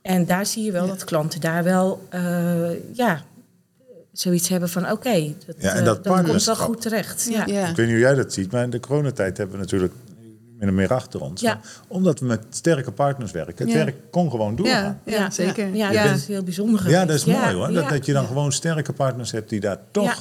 En 0.01 0.25
daar 0.25 0.45
zie 0.45 0.63
je 0.63 0.71
wel 0.71 0.87
dat 0.87 1.03
klanten 1.03 1.41
daar 1.41 1.63
wel 1.63 2.07
eh, 2.09 2.95
ja, 2.95 3.23
zoiets 4.11 4.49
hebben 4.49 4.69
van 4.69 4.91
oké, 4.91 5.33
dat, 5.45 5.55
Ja, 5.59 5.73
en 5.73 5.83
dat 5.83 6.07
komt 6.07 6.43
wel 6.45 6.55
goed 6.55 6.81
terecht. 6.81 7.27
Ja. 7.29 7.45
Ja. 7.45 7.67
Ik 7.69 7.75
weet 7.75 7.85
niet 7.85 7.95
hoe 7.95 8.05
jij 8.05 8.15
dat 8.15 8.33
ziet, 8.33 8.51
maar 8.51 8.63
in 8.63 8.69
de 8.69 8.79
coronatijd 8.79 9.37
hebben 9.37 9.55
we 9.55 9.61
natuurlijk 9.61 9.93
min 10.61 10.69
of 10.69 10.75
meer 10.75 10.93
achter 10.93 11.21
ons. 11.21 11.41
Ja. 11.41 11.59
Omdat 11.87 12.19
we 12.19 12.25
met 12.25 12.45
sterke 12.49 12.91
partners 12.91 13.31
werken. 13.31 13.65
Het 13.65 13.75
Ja. 13.75 13.83
werk 13.83 13.95
kon 14.11 14.29
gewoon 14.31 14.55
doorgaan. 14.55 14.99
Ja, 15.05 15.13
ja, 15.15 15.29
zeker. 15.29 15.75
Ja, 15.75 15.91
Ja. 15.91 16.03
dat 16.07 16.15
is 16.15 16.27
heel 16.27 16.43
bijzonder. 16.43 16.89
Ja, 16.89 17.05
dat 17.05 17.15
is 17.15 17.25
mooi 17.25 17.37
Ja, 17.39 17.53
hoor. 17.53 17.71
Dat, 17.73 17.83
ja, 17.83 17.89
dat 17.89 18.05
je 18.05 18.13
dan 18.13 18.21
ja. 18.21 18.27
gewoon 18.27 18.51
sterke 18.51 18.93
partners 18.93 19.31
hebt 19.31 19.49
die 19.49 19.59
daar 19.59 19.77
toch... 19.91 20.03
Ja. 20.05 20.15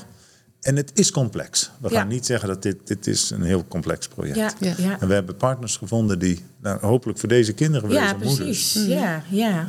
En 0.61 0.77
het 0.77 0.91
is 0.95 1.11
complex. 1.11 1.71
We 1.81 1.89
Ja. 1.91 1.99
gaan 1.99 2.09
niet 2.09 2.27
zeggen 2.27 2.49
dat 2.49 2.63
dit, 2.63 2.87
dit 2.87 3.07
is 3.07 3.31
een 3.31 3.43
heel 3.43 3.65
complex 3.69 4.09
project 4.09 4.37
Ja, 4.37 4.51
Ja. 4.61 4.75
ja. 4.77 5.01
En 5.01 5.09
we 5.09 5.15
hebben 5.15 5.37
partners 5.37 5.77
gevonden 5.77 6.19
die 6.19 6.45
nou, 6.63 6.81
hopelijk 6.81 7.19
voor 7.19 7.29
deze 7.29 7.53
kinderen, 7.53 7.89
voor 7.91 7.99
Ja, 7.99 8.13
deze 8.13 8.25
moeders... 8.29 8.73
precies. 8.73 8.87
Ja, 8.87 9.23
ja. 9.29 9.67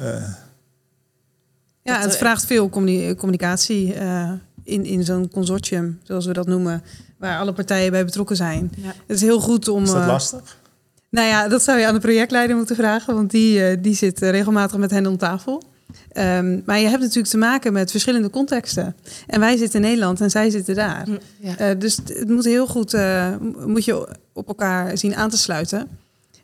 Ja, 1.84 1.94
Dat, 1.94 2.04
het 2.04 2.14
eh, 2.14 2.20
vraagt 2.20 2.46
veel 2.46 2.70
communi- 2.70 3.16
communicatie 3.16 3.94
eh, 3.94 4.32
in, 4.64 4.86
in 4.86 5.04
zo'n 5.04 5.30
consortium, 5.30 6.00
zoals 6.04 6.26
we 6.26 6.34
dat 6.34 6.48
noemen, 6.48 6.84
waar 7.18 7.40
alle 7.40 7.54
partijen 7.54 7.92
bij 7.92 8.06
betrokken 8.06 8.36
zijn. 8.36 8.72
Ja. 8.78 8.88
Het 8.88 9.16
is 9.16 9.22
heel 9.22 9.40
goed 9.40 9.68
om. 9.68 9.84
Is 9.84 9.92
dat 9.92 10.02
eh, 10.02 10.08
lastig? 10.08 10.58
Nou 11.12 11.28
ja, 11.28 11.48
dat 11.48 11.62
zou 11.62 11.80
je 11.80 11.88
aan 11.88 11.94
de 11.94 12.00
projectleider 12.00 12.56
moeten 12.56 12.76
vragen, 12.76 13.16
want 13.16 13.32
die, 13.32 13.64
eh, 13.64 13.78
die 13.82 13.96
zit 13.96 14.22
eh, 14.22 14.30
regelmatig 14.30 14.78
met 14.78 14.92
hen 14.92 15.08
om 15.08 15.18
tafel. 15.18 15.64
Ehm, 16.12 16.60
maar 16.66 16.80
je 16.80 16.88
hebt 16.88 17.02
natuurlijk 17.02 17.28
te 17.28 17.38
maken 17.38 17.74
met 17.74 17.92
verschillende 17.92 18.30
contexten. 18.30 18.96
En 19.28 19.40
wij 19.40 19.58
zitten 19.58 19.82
in 19.82 19.88
Nederland 19.88 20.22
en 20.22 20.30
zij 20.30 20.50
zitten 20.50 20.76
daar. 20.76 21.08
Ja. 21.40 21.58
Eh, 21.58 21.80
dus 21.80 21.98
het 22.06 22.30
moet 22.30 22.46
heel 22.46 22.68
goed 22.68 22.96
moet 23.66 23.86
je 23.86 24.18
op 24.34 24.48
elkaar 24.48 24.98
zien 24.98 25.16
aan 25.16 25.30
te 25.30 25.38
sluiten. 25.38 25.88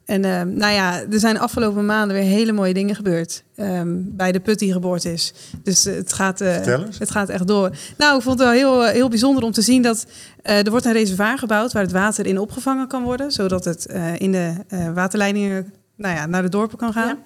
En 0.08 0.26
eh, 0.26 0.42
nou 0.42 0.74
ja, 0.74 1.02
er 1.12 1.20
zijn 1.20 1.40
afgelopen 1.40 1.86
maanden 1.86 2.18
weer 2.18 2.26
hele 2.26 2.52
mooie 2.52 2.74
dingen 2.74 2.96
gebeurd. 2.96 3.44
ehm, 3.56 3.88
bij 4.04 4.32
de 4.32 4.40
put 4.40 4.60
die 4.60 4.72
geboord 4.72 5.06
is. 5.06 5.34
Dus 5.64 5.86
eh, 5.86 5.96
het 5.96 6.14
gaat, 6.14 6.42
eh, 6.42 6.66
het 7.00 7.12
gaat 7.12 7.30
echt 7.30 7.48
door. 7.48 7.72
Nou, 7.98 8.18
ik 8.18 8.22
vond 8.24 8.40
het 8.40 8.48
wel 8.48 8.58
heel, 8.58 8.86
eh, 8.86 8.94
heel 8.94 9.10
bijzonder 9.10 9.44
om 9.44 9.52
te 9.52 9.62
zien 9.62 9.82
dat 9.82 10.06
eh, 10.44 10.66
er 10.66 10.70
wordt 10.70 10.86
een 10.86 10.92
reservoir 10.94 11.38
gebouwd 11.38 11.74
waar 11.74 11.82
het 11.84 11.92
water 11.92 12.26
in 12.26 12.40
opgevangen 12.40 12.88
kan 12.88 13.04
worden. 13.04 13.32
Zodat 13.32 13.66
het 13.66 13.86
eh, 13.86 14.20
in 14.20 14.32
de 14.32 14.54
eh, 14.68 14.94
waterleidingen 14.94 15.74
nou 15.96 16.16
ja, 16.16 16.26
naar 16.26 16.42
de 16.42 16.50
dorpen 16.50 16.78
kan 16.78 16.94
gaan. 16.94 17.18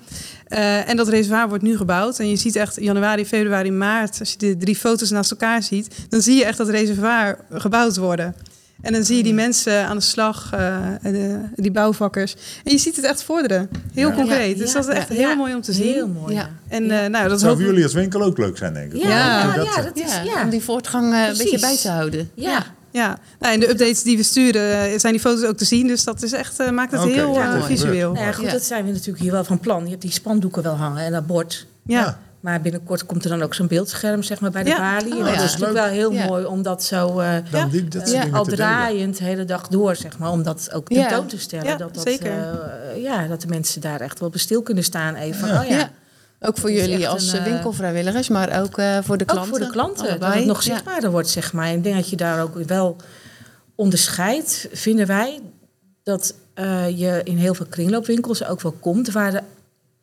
Eh, 0.48 0.90
en 0.90 0.98
dat 0.98 1.08
reservoir 1.08 1.48
wordt 1.48 1.64
nu 1.64 1.78
gebouwd. 1.78 2.20
En 2.20 2.30
je 2.30 2.36
ziet 2.36 2.56
echt 2.56 2.76
januari, 2.82 3.26
februari, 3.26 3.72
maart, 3.72 4.20
als 4.20 4.32
je 4.32 4.38
de 4.38 4.58
drie 4.58 4.76
foto's 4.76 5.10
naast 5.10 5.32
elkaar 5.32 5.64
ziet, 5.64 5.96
dan 6.10 6.22
zie 6.22 6.36
je 6.36 6.46
echt 6.46 6.58
dat 6.58 6.70
reservoir 6.70 7.38
gebouwd 7.52 7.98
worden. 7.98 8.36
En 8.82 8.94
dan 8.94 9.04
zie 9.04 9.18
je 9.18 9.24
die 9.24 9.34
mensen 9.34 9.86
aan 9.86 9.96
de 9.98 10.04
slag, 10.04 10.50
eh, 10.54 10.76
en, 11.02 11.16
eh, 11.32 11.38
die 11.56 11.72
bouwvakkers. 11.72 12.36
En 12.64 12.72
je 12.72 12.78
ziet 12.78 12.96
het 12.96 13.06
echt 13.06 13.24
vorderen. 13.24 13.70
Heel 13.94 14.10
Ja. 14.10 14.16
concreet. 14.16 14.58
Ja, 14.58 14.64
dus 14.64 14.74
dat 14.74 14.88
is 14.88 14.94
echt 14.96 15.08
ja. 15.08 15.14
heel 15.14 15.30
Ja, 15.30 15.36
mooi 15.36 15.56
om 15.56 15.62
te 15.62 15.74
zien. 15.74 15.94
Heel 15.94 16.08
mooi. 16.08 16.34
Ja. 16.34 16.50
En 16.68 16.92
eh, 16.92 17.10
nou, 17.10 17.30
dat 17.30 17.40
zou 17.40 17.56
voor 17.56 17.66
jullie 17.66 17.84
als 17.84 17.94
winkel 17.94 18.22
ook 18.22 18.38
leuk 18.38 18.58
zijn, 18.58 18.74
denk 18.74 18.94
ik. 18.94 19.02
Ja, 19.02 19.10
Ja, 19.10 19.40
ja, 19.40 19.56
dat, 19.56 19.66
ja, 19.76 19.82
dat 19.82 19.98
is, 19.98 20.14
Ja, 20.14 20.22
ja. 20.24 20.44
om 20.44 20.50
die 20.50 20.62
voortgang 20.62 21.14
een 21.14 21.38
beetje 21.38 21.60
bij 21.60 21.78
te 21.78 21.90
houden. 21.90 22.30
Ja. 22.34 22.66
Ja, 22.92 23.18
nou, 23.40 23.54
in 23.54 23.60
de 23.60 23.70
updates 23.70 24.04
die 24.04 24.18
we 24.18 24.24
sturen 24.24 25.00
zijn 25.00 25.14
die 25.14 25.22
foto's 25.22 25.44
ook 25.44 25.58
te 25.58 25.66
zien. 25.66 25.88
Dus 25.88 26.04
dat 26.04 26.24
is 26.24 26.32
echt, 26.32 26.60
eh, 26.60 26.70
maakt 26.70 26.92
het 26.92 27.04
heel 27.04 27.62
visueel. 27.62 28.16
Ja, 28.16 28.32
goed, 28.32 28.52
dat 28.52 28.64
zijn 28.64 28.86
we 28.86 28.92
natuurlijk 28.92 29.20
hier 29.24 29.32
wel 29.32 29.44
van 29.44 29.60
plan. 29.60 29.84
Je 29.84 29.90
hebt 29.90 30.02
die 30.02 30.12
spandoeken 30.12 30.64
wel 30.64 30.76
hangen 30.76 31.04
en 31.04 31.12
dat 31.12 31.28
bord. 31.28 31.68
Ja. 31.86 32.20
Maar 32.42 32.62
binnenkort 32.62 33.06
komt 33.06 33.24
er 33.24 33.30
dan 33.30 33.42
ook 33.42 33.54
zo'n 33.54 33.68
beeldscherm 33.68 34.24
zeg 34.24 34.40
maar, 34.40 34.52
bij 34.52 34.64
de 34.64 34.70
Ja. 34.70 34.78
balie. 34.78 35.14
Oh, 35.14 35.20
en 35.20 35.26
dat 35.26 35.34
ja. 35.36 35.44
is 35.44 35.52
natuurlijk 35.52 35.80
wel 35.80 35.88
heel 35.90 36.12
Ja. 36.14 36.26
mooi 36.26 36.46
om 36.46 36.62
dat 36.62 36.84
zo 36.84 37.20
eh, 37.20 37.34
Dan 37.52 37.70
die, 37.70 37.84
dat 37.88 38.02
soort 38.02 38.12
Ja. 38.14 38.22
dingen 38.24 38.38
al 38.38 38.44
delen. 38.44 38.58
draaiend 38.60 39.18
de 39.18 39.24
hele 39.24 39.46
dag 39.46 39.68
door, 39.68 39.96
zeg 39.96 40.18
maar, 40.18 40.32
om 40.32 40.44
dat 40.44 40.70
ook 40.74 40.90
Ja. 40.90 41.08
tentoon 41.08 41.28
te 41.28 41.40
stellen. 41.40 41.66
Ja, 41.66 41.76
dat, 41.76 41.94
dat, 41.94 42.04
zeker. 42.08 42.32
eh, 42.32 43.02
ja, 43.04 43.28
dat 43.28 43.42
de 43.42 43.48
mensen 43.48 43.82
daar 43.82 44.02
echt 44.02 44.20
wel 44.20 44.28
op 44.30 44.38
stil 44.38 44.62
kunnen 44.62 44.84
staan. 44.84 45.16
Even 45.16 45.48
oh 45.60 45.68
ja. 45.68 45.78
Ja. 45.78 45.90
Ook 46.40 46.58
voor 46.58 46.72
jullie 46.72 47.08
als 47.08 47.32
een, 47.32 47.40
eh, 47.40 47.46
eh, 47.46 47.52
winkelvrijwilligers, 47.52 48.28
maar 48.30 48.62
ook 48.62 48.78
eh, 48.78 48.98
voor 49.04 49.18
de 49.18 49.24
Ook 49.24 49.30
klanten. 49.30 49.50
voor 49.50 49.60
de 49.66 49.72
klanten, 49.72 50.04
dat 50.04 50.10
Allebei. 50.10 50.36
het 50.38 50.46
nog 50.46 50.64
Ja. 50.64 50.72
zichtbaarder 50.74 51.12
wordt, 51.12 51.30
zeg 51.30 51.54
maar. 51.54 51.68
En 51.68 51.76
ik 51.76 51.84
denk 51.84 51.96
dat 51.96 52.10
je 52.10 52.16
daar 52.16 52.42
ook 52.44 52.56
wel 52.66 52.96
onderscheidt, 53.76 54.68
vinden 54.72 55.08
wij, 55.08 55.40
dat 56.04 56.34
eh, 56.54 57.00
je 57.00 57.22
in 57.24 57.38
heel 57.38 57.54
veel 57.54 57.66
kringloopwinkels 57.70 58.46
ook 58.46 58.62
wel 58.62 58.72
komt 58.80 59.12
waar 59.12 59.44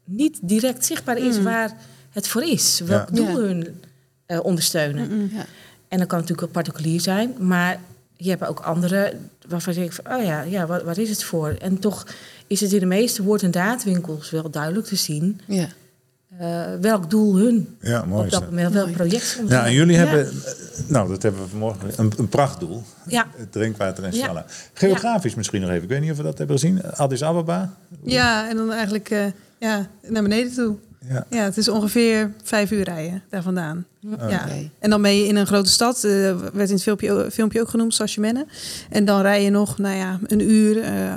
niet 0.04 0.38
direct 0.42 0.84
zichtbaar 0.84 1.16
is 1.18 1.42
waar 1.42 1.72
het 2.18 2.28
voor 2.28 2.42
is. 2.44 2.80
Welk 2.84 3.08
Ja. 3.08 3.14
doel 3.14 3.28
Ja. 3.28 3.34
hun 3.46 3.80
eh, 4.26 4.44
ondersteunen. 4.44 5.30
Ja. 5.34 5.44
En 5.88 5.98
dat 5.98 6.06
kan 6.08 6.18
natuurlijk 6.18 6.46
ook 6.46 6.52
particulier 6.52 7.00
zijn, 7.00 7.34
maar 7.38 7.80
je 8.16 8.30
hebt 8.30 8.46
ook 8.46 8.60
andere 8.60 9.12
waarvan 9.48 9.72
je 9.74 9.78
denkt 9.80 9.94
van, 9.94 10.14
oh 10.16 10.24
ja, 10.24 10.42
ja 10.42 10.66
waar, 10.66 10.84
waar 10.84 10.98
is 10.98 11.08
het 11.10 11.24
voor? 11.24 11.48
En 11.48 11.78
toch 11.78 12.06
is 12.46 12.60
het 12.60 12.72
in 12.72 12.78
de 12.78 12.86
meeste 12.86 13.22
woord- 13.22 13.42
en 13.42 13.50
daadwinkels 13.50 14.30
wel 14.30 14.50
duidelijk 14.50 14.86
te 14.86 14.96
zien 14.96 15.40
Ja. 15.46 15.68
eh, 16.38 16.64
welk 16.80 17.10
doel 17.10 17.36
hun 17.36 17.76
Ja, 17.80 18.04
mooi 18.04 18.20
op 18.20 18.26
is 18.26 18.32
dat 18.32 18.44
welk 18.48 18.72
Mooi. 18.74 18.92
project 18.92 19.40
Ja, 19.48 19.66
en 19.66 19.72
jullie 19.72 19.96
Ja. 19.96 20.04
hebben, 20.06 20.26
eh, 20.44 20.52
nou 20.86 21.08
dat 21.08 21.22
hebben 21.22 21.42
we 21.42 21.48
vanmorgen, 21.48 21.90
een, 21.96 22.12
een 22.16 22.28
prachtdoel. 22.28 22.82
Ja. 23.06 23.26
Het 23.36 23.52
drinkwater 23.52 24.04
en 24.04 24.14
Ja. 24.14 24.24
Shala. 24.24 24.44
Geografisch 24.72 25.34
misschien 25.34 25.60
nog 25.60 25.70
even. 25.70 25.82
Ik 25.82 25.88
weet 25.88 26.00
niet 26.00 26.10
of 26.10 26.16
we 26.16 26.22
dat 26.22 26.38
hebben 26.38 26.58
gezien. 26.58 26.82
Addis 26.92 27.22
Ababa. 27.24 27.74
Ja, 28.02 28.48
en 28.48 28.56
dan 28.56 28.72
eigenlijk 28.72 29.10
eh, 29.10 29.24
ja, 29.58 29.86
naar 30.08 30.22
beneden 30.22 30.52
toe. 30.54 30.76
Ja. 31.08 31.26
Ja, 31.30 31.42
het 31.42 31.56
is 31.56 31.68
ongeveer 31.68 32.32
vijf 32.42 32.70
uur 32.70 32.84
rijden 32.84 33.22
daar 33.30 33.42
vandaan. 33.42 33.86
Ja. 34.00 34.14
Oké. 34.44 34.70
En 34.78 34.90
dan 34.90 35.02
ben 35.02 35.16
je 35.16 35.26
in 35.26 35.36
een 35.36 35.46
grote 35.46 35.70
stad, 35.70 36.04
eh, 36.04 36.10
werd 36.52 36.68
in 36.68 36.74
het 36.74 36.82
filmpje, 36.82 37.28
filmpje 37.32 37.60
ook 37.60 37.68
genoemd, 37.68 37.94
Sasjemenne. 37.94 38.46
En 38.90 39.04
dan 39.04 39.20
rij 39.20 39.42
je 39.44 39.50
nog, 39.50 39.78
nou 39.78 39.96
ja, 39.96 40.18
een 40.26 40.50
uur 40.50 40.82
eh, 40.82 41.16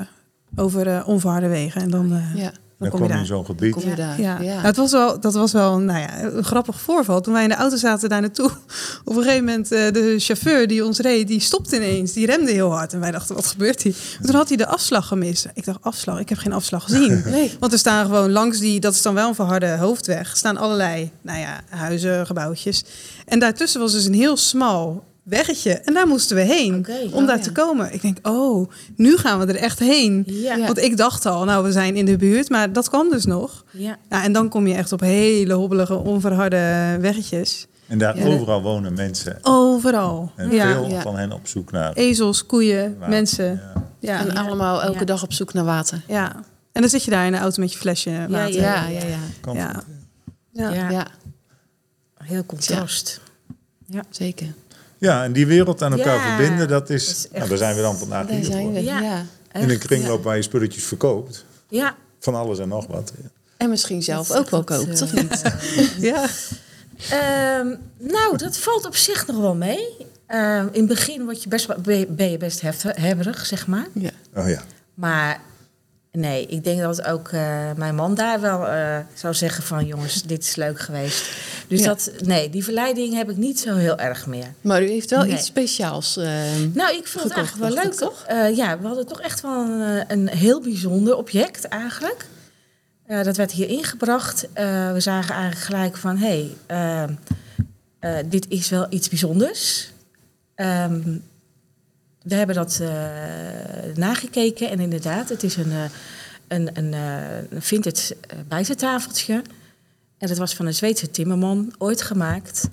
over 0.56 0.88
eh, 0.88 1.08
onverharde 1.08 1.48
wegen. 1.48 1.82
En 1.82 1.90
dan, 1.90 2.14
eh, 2.14 2.36
Ja. 2.36 2.52
Dan 2.82 2.90
Dan 2.90 3.00
kom 3.00 3.08
je 3.08 3.16
kom 3.16 3.24
je 3.24 3.28
daar. 3.28 3.38
in 3.38 3.46
zo'n 3.46 3.46
gebied. 3.46 3.74
Kom 3.74 3.90
je 3.90 3.96
daar. 3.96 4.22
Ja, 4.22 4.40
Ja. 4.42 4.54
Nou, 4.54 4.66
het 4.66 4.76
was 4.78 4.92
wel, 4.92 5.20
dat 5.20 5.34
was 5.34 5.52
wel 5.52 5.80
nou 5.80 6.00
ja, 6.00 6.24
een 6.24 6.44
grappig 6.44 6.82
voorval. 6.82 7.22
Toen 7.22 7.34
wij 7.34 7.44
in 7.44 7.50
de 7.50 7.56
auto 7.56 7.76
zaten 7.76 8.10
daar 8.10 8.22
naartoe, 8.22 8.50
op 9.06 9.16
een 9.16 9.24
gegeven 9.24 9.46
moment 9.46 9.72
eh, 9.72 9.92
de 9.92 10.16
chauffeur 10.18 10.68
die 10.68 10.86
ons 10.86 11.00
reed, 11.00 11.28
die 11.28 11.40
stopte 11.40 11.76
ineens. 11.76 12.14
Die 12.14 12.26
remde 12.26 12.52
heel 12.52 12.72
hard. 12.72 12.94
En 12.94 13.00
wij 13.00 13.12
dachten, 13.12 13.36
wat 13.36 13.46
gebeurt 13.48 13.82
hier? 13.82 13.96
Maar 14.20 14.28
Toen 14.28 14.36
had 14.36 14.48
hij 14.48 14.58
de 14.58 14.68
afslag 14.68 15.08
gemist. 15.08 15.48
Ik 15.54 15.66
dacht, 15.66 15.82
afslag? 15.82 16.20
Ik 16.20 16.30
heb 16.30 16.38
geen 16.38 16.54
afslag 16.54 16.84
gezien. 16.84 17.24
Nee. 17.32 17.52
Want 17.60 17.74
er 17.74 17.80
staan 17.80 18.06
gewoon 18.06 18.32
langs 18.32 18.60
die, 18.60 18.80
dat 18.80 18.94
is 18.94 19.02
dan 19.02 19.14
wel 19.14 19.28
een 19.28 19.36
verharde 19.36 19.78
hoofdweg, 19.78 20.38
staan 20.38 20.58
allerlei 20.58 21.12
nou 21.22 21.40
ja, 21.40 21.62
huizen, 21.70 22.26
gebouwtjes. 22.26 22.84
En 23.26 23.40
daartussen 23.40 23.80
was 23.82 23.92
dus 23.92 24.06
een 24.06 24.14
heel 24.14 24.38
smal 24.38 25.04
weggetje. 25.32 25.72
En 25.74 25.94
daar 25.94 26.08
moesten 26.08 26.36
we 26.36 26.42
heen 26.42 26.76
Oké. 26.78 26.92
om 27.12 27.22
Oh, 27.22 27.28
daar 27.28 27.38
ja. 27.38 27.44
te 27.44 27.52
komen. 27.52 27.94
Ik 27.94 28.02
denk, 28.02 28.18
oh, 28.28 28.70
nu 28.96 29.18
gaan 29.18 29.40
we 29.40 29.46
er 29.46 29.56
echt 29.56 29.80
heen. 29.80 30.24
Ja. 30.28 30.56
Ja. 30.56 30.66
Want 30.66 30.78
ik 30.78 30.98
dacht 30.98 31.26
al, 31.26 31.44
nou, 31.44 31.64
we 31.64 31.72
zijn 31.72 31.96
in 31.96 32.06
de 32.06 32.18
buurt, 32.18 32.50
maar 32.50 32.74
dat 32.74 32.90
kwam 32.90 33.10
dus 33.10 33.26
nog. 33.26 33.64
Ja. 33.72 33.98
Ja, 34.10 34.24
en 34.24 34.34
dan 34.34 34.50
kom 34.50 34.68
je 34.68 34.74
echt 34.76 34.92
op 34.92 35.00
hele 35.00 35.54
hobbelige, 35.54 35.96
onverharde 35.96 36.98
weggetjes. 37.02 37.68
En 37.88 37.98
daar 37.98 38.18
Ja. 38.18 38.26
overal 38.26 38.62
wonen 38.62 38.94
mensen. 38.94 39.38
Overal. 39.42 40.32
En 40.36 40.52
ja. 40.52 40.72
veel 40.74 40.90
Ja. 40.90 41.02
van 41.02 41.18
hen 41.18 41.32
op 41.32 41.48
zoek 41.48 41.72
naar 41.72 41.94
Ezels, 41.94 42.46
koeien, 42.46 42.94
water. 42.94 43.10
mensen. 43.10 43.46
Ja. 43.46 43.84
Ja. 44.00 44.20
En 44.20 44.34
Ja. 44.34 44.42
allemaal 44.42 44.82
elke 44.84 45.00
Ja. 45.00 45.06
dag 45.06 45.24
op 45.24 45.34
zoek 45.34 45.54
naar 45.54 45.66
water. 45.66 46.02
En 46.72 46.82
dan 46.82 46.90
zit 46.90 47.04
je 47.04 47.12
daar 47.12 47.26
in 47.26 47.32
de 47.32 47.38
auto 47.38 47.62
met 47.62 47.74
je 47.74 47.78
flesje 47.80 48.26
water. 48.30 48.54
Ja, 48.62 48.88
ja, 48.88 49.00
ja. 49.00 49.54
Ja. 49.54 49.84
Ja. 50.54 50.74
Ja. 50.74 50.90
Ja, 50.90 51.08
Heel 52.18 52.46
contrast. 52.46 53.22
zeker. 54.10 54.48
Ja, 55.02 55.24
en 55.24 55.32
die 55.34 55.48
wereld 55.48 55.82
aan 55.82 55.92
elkaar 55.92 56.16
Ja, 56.16 56.36
verbinden, 56.38 56.68
dat 56.68 56.90
is... 56.90 57.06
dat 57.08 57.16
is 57.16 57.24
echt- 57.24 57.34
nou, 57.38 57.50
daar 57.50 57.58
zijn 57.58 57.76
we 57.76 57.82
dan 57.82 57.98
vandaag 57.98 58.26
Daar 58.28 58.36
hier 58.36 58.46
zijn 58.46 58.64
voor. 58.64 58.74
we. 58.74 58.84
Ja. 58.84 59.00
Ja. 59.02 59.26
In 59.54 59.70
een 59.70 59.78
kringloop 59.80 60.24
waar 60.24 60.36
je 60.36 60.42
spulletjes 60.42 60.84
verkoopt. 60.84 61.46
Ja. 61.70 61.96
Van 62.20 62.36
alles 62.36 62.60
en 62.60 62.68
nog 62.68 62.88
wat. 62.88 63.14
En 63.58 63.70
misschien 63.70 64.04
zelf 64.04 64.28
Dat 64.28 64.38
ook 64.38 64.50
wel 64.50 64.64
koopt, 64.64 64.96
eh, 64.96 65.02
of 65.02 65.14
niet? 65.14 65.42
Ja. 66.12 66.26
Ehm, 67.10 67.76
nou, 67.98 68.38
dat 68.38 68.58
valt 68.58 68.86
op 68.86 68.96
zich 68.96 69.28
nog 69.28 69.38
wel 69.38 69.56
mee. 69.56 69.88
Ehm, 70.28 70.68
in 70.72 70.80
het 70.80 70.88
begin 70.88 71.24
word 71.24 71.44
je 71.44 71.50
best, 71.50 71.66
wel- 71.66 71.78
ben 71.82 72.00
je- 72.00 72.08
ben 72.08 72.32
je 72.32 72.38
best 72.38 72.62
hef- 72.62 72.84
hebberig, 72.84 73.46
zeg 73.46 73.68
maar. 73.68 73.88
Ja. 73.94 74.10
Oh 74.36 74.50
ja. 74.50 74.62
Maar 74.94 75.40
nee, 76.12 76.46
ik 76.46 76.64
denk 76.64 76.82
dat 76.82 77.04
ook 77.06 77.28
eh, 77.28 77.72
mijn 77.76 77.96
man 77.96 78.16
daar 78.16 78.42
wel 78.42 78.68
eh, 78.68 78.98
zou 79.14 79.34
zeggen 79.34 79.64
van... 79.64 79.86
jongens, 79.86 80.24
dit 80.24 80.44
is 80.44 80.56
leuk 80.56 80.80
geweest. 80.80 81.26
Dus 81.68 81.80
Ja. 81.80 81.86
dat, 81.88 82.12
nee, 82.26 82.50
die 82.50 82.64
verleiding 82.64 83.14
heb 83.14 83.30
ik 83.30 83.38
niet 83.38 83.60
zo 83.60 83.76
heel 83.76 83.98
erg 83.98 84.26
meer. 84.28 84.54
Maar 84.62 84.84
u 84.84 84.88
heeft 84.90 85.10
wel 85.10 85.24
Nee. 85.24 85.32
iets 85.34 85.46
speciaals. 85.46 86.18
eh, 86.18 86.26
Nou, 86.74 86.96
ik 86.96 87.08
vond 87.08 87.24
het 87.24 87.34
eigenlijk 87.34 87.74
wel 87.74 87.84
leuk, 87.84 87.94
toch? 87.94 88.26
ja, 88.56 88.80
we 88.80 88.88
hadden 88.88 89.08
toch 89.08 89.22
echt 89.22 89.42
wel 89.42 89.66
een, 89.66 90.04
een 90.08 90.28
heel 90.30 90.62
bijzonder 90.62 91.16
object 91.18 91.68
eigenlijk. 91.68 92.26
Dat 93.24 93.38
werd 93.38 93.52
hier 93.52 93.70
ingebracht. 93.70 94.48
We 94.94 94.96
zagen 94.98 95.36
eigenlijk 95.36 95.66
gelijk 95.66 95.98
van, 95.98 96.18
hé, 96.18 96.28
hey, 96.28 96.56
eh, 96.68 97.04
eh, 98.20 98.26
dit 98.30 98.46
is 98.50 98.70
wel 98.70 98.86
iets 98.90 99.10
bijzonders. 99.10 99.92
Ehm, 100.56 101.02
we 102.24 102.36
hebben 102.36 102.56
dat 102.56 102.80
eh, 102.82 102.90
nagekeken 103.96 104.70
en 104.70 104.80
inderdaad, 104.80 105.30
het 105.30 105.44
is 105.44 105.56
een, 105.56 105.72
eh, 105.72 105.84
een, 106.48 106.70
een, 106.74 106.94
eh, 106.94 107.38
een 107.50 107.62
vintage 107.62 108.16
bijzettafeltje. 108.48 109.34
En 110.18 110.28
dat 110.28 110.38
was 110.38 110.56
van 110.56 110.66
een 110.66 110.74
Zweedse 110.74 111.12
timmerman, 111.12 111.74
ooit 111.78 112.02
gemaakt. 112.02 112.70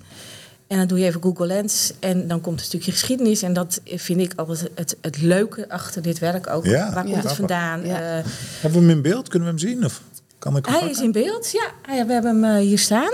En 0.67 0.77
dan 0.79 0.87
doe 0.87 0.99
je 0.99 1.05
even 1.07 1.23
Google 1.23 1.47
Lens 1.47 1.93
en 2.01 2.29
dan 2.29 2.41
komt 2.41 2.59
een 2.61 2.65
stukje 2.67 2.91
geschiedenis. 2.93 3.43
En 3.43 3.53
dat 3.53 3.81
vind 3.85 4.21
ik 4.21 4.33
altijd 4.37 4.71
het, 4.75 4.97
het 5.01 5.21
leuke 5.23 5.69
achter 5.69 6.03
dit 6.03 6.19
werk 6.19 6.47
ook. 6.51 6.65
Ja, 6.65 6.93
Waar 6.93 7.03
komt 7.05 7.15
ja. 7.17 7.23
het 7.23 7.33
vandaan? 7.33 7.87
Ja. 7.87 7.95
Eh, 8.19 8.25
Hebben 8.61 8.81
we 8.81 8.87
hem 8.87 8.97
in 8.97 9.03
beeld? 9.03 9.29
Kunnen 9.29 9.55
we 9.55 9.61
hem 9.61 9.69
zien? 9.71 9.85
Of 9.85 10.03
kan 10.39 10.57
ik 10.57 10.65
hem 10.65 10.75
hij 10.75 10.83
pakken? 10.85 10.99
is 10.99 11.05
in 11.05 11.13
beeld, 11.13 11.51
ja. 11.51 11.71
Ah 11.89 11.97
ja, 11.97 12.07
We 12.07 12.13
hebben 12.13 12.43
hem 12.43 12.61
hier 12.61 12.79
staan. 12.79 13.13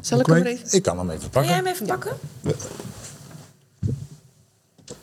zal 0.00 0.20
ik 0.20 0.26
hem 0.26 0.42
even... 0.42 0.72
Ik 0.72 0.82
kan 0.82 0.98
hem 0.98 1.10
even 1.10 1.20
Kan 1.20 1.30
pakken. 1.30 1.50
jij 1.50 1.60
hem 1.62 1.66
even 1.72 1.86
pakken? 1.86 2.12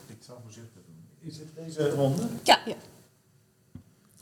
Ik 0.06 0.18
zal 0.26 0.40
voorzichtig 0.44 0.80
doen. 0.86 1.30
Is 1.30 1.38
het 1.38 1.48
deze 1.76 1.90
ronde? 1.90 2.22
Ja. 2.42 2.58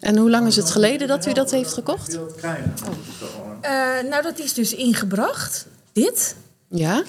En 0.01 0.17
hoe 0.17 0.31
lang 0.31 0.47
is 0.47 0.57
het 0.57 0.71
geleden 0.71 1.09
dat 1.09 1.27
u 1.27 1.33
dat 1.33 1.51
heeft 1.51 1.73
gekocht? 1.73 2.19
Eh, 3.61 3.71
nou, 4.11 4.23
dat 4.23 4.39
is 4.39 4.55
dus 4.55 4.75
ingebracht. 4.75 5.67
Dit. 5.93 6.37
Ja? 6.69 7.03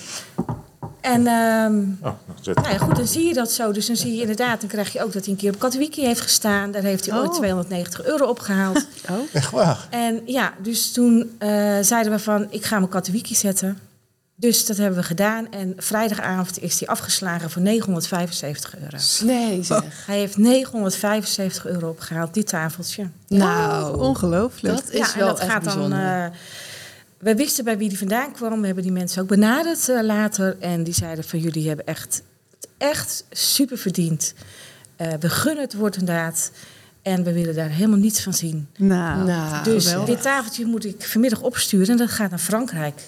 En 1.02 1.28
ehm, 1.28 1.84
Oh, 2.02 2.14
nou 2.44 2.70
ja, 2.70 2.78
goed, 2.78 2.96
dan 2.96 3.08
zie 3.08 3.28
je 3.28 3.34
dat 3.34 3.52
zo. 3.52 3.72
Dus 3.72 3.86
dan 3.86 3.96
zie 3.96 4.16
je 4.16 4.22
inderdaad, 4.22 4.60
dan 4.60 4.70
krijg 4.70 4.94
je 4.94 5.04
ook 5.04 5.14
dat 5.14 5.24
hij 5.26 5.34
een 5.34 5.40
keer 5.40 5.54
op 5.54 5.60
Katwiki 5.60 6.06
heeft 6.06 6.22
gestaan. 6.22 6.72
Daar 6.72 6.82
heeft 6.84 7.06
hij 7.06 7.18
ooit 7.20 7.30
Oh. 7.30 7.36
290 7.36 8.04
euro 8.06 8.26
opgehaald. 8.26 8.86
Echt 9.34 9.52
waar? 9.52 9.88
En 9.90 10.22
ja, 10.26 10.54
dus 10.62 10.92
toen 10.92 11.36
eh, 11.38 11.50
zeiden 11.82 12.12
we 12.12 12.20
van, 12.20 12.48
ik 12.50 12.66
ga 12.66 12.78
mijn 12.78 12.90
Katwiki 12.92 13.36
zetten. 13.36 13.80
Dus 14.42 14.66
dat 14.66 14.78
hebben 14.78 15.00
we 15.00 15.06
gedaan. 15.06 15.52
En 15.52 15.74
vrijdagavond 15.78 16.62
is 16.62 16.80
hij 16.80 16.88
afgeslagen 16.88 17.50
voor 17.50 17.62
975 17.62 18.76
euro. 18.78 18.98
Nee, 19.24 19.64
zeg. 19.64 20.06
Hij 20.06 20.18
heeft 20.18 20.38
975 20.38 21.66
euro 21.66 21.90
opgehaald, 21.90 22.34
dit 22.34 22.48
tafeltje. 22.48 23.10
Nou, 23.28 23.98
Ongelooflijk. 24.00 24.76
dat 24.76 24.90
is 24.90 24.98
ja, 25.08 25.14
en 25.14 25.20
wel 25.20 25.28
dat 25.28 25.40
echt 25.40 25.52
gaat 25.52 25.64
dan. 25.64 25.74
bijzonder. 25.74 26.26
eh, 26.26 26.32
we 27.18 27.36
wisten 27.36 27.64
bij 27.64 27.78
wie 27.78 27.90
die 27.90 27.98
vandaan 27.98 28.32
kwam. 28.34 28.60
We 28.60 28.66
hebben 28.66 28.84
die 28.84 28.92
mensen 28.94 29.22
ook 29.22 29.28
benaderd 29.28 29.90
eh, 29.90 30.02
later. 30.04 30.58
En 30.60 30.84
die 30.84 30.94
zeiden 30.94 31.24
van 31.24 31.40
jullie 31.40 31.68
hebben 31.68 31.86
echt, 31.86 32.22
echt 32.78 33.26
super 33.32 33.78
verdiend. 33.78 34.34
Eh, 34.96 35.14
we 35.20 35.30
gunnen 35.30 35.64
het 35.64 35.74
woord 35.74 35.96
inderdaad. 35.98 36.52
En 37.02 37.24
we 37.24 37.34
willen 37.34 37.56
daar 37.56 37.70
helemaal 37.70 37.98
niets 37.98 38.22
van 38.24 38.34
zien. 38.34 38.68
Nou, 38.78 39.26
nou, 39.26 39.64
dus 39.64 39.86
geweldig. 39.88 40.16
dit 40.16 40.22
tafeltje 40.24 40.66
moet 40.66 40.86
ik 40.86 40.96
vanmiddag 41.00 41.42
opsturen. 41.42 41.88
En 41.88 41.98
dat 41.98 42.10
gaat 42.10 42.30
naar 42.30 42.40
Frankrijk. 42.40 43.02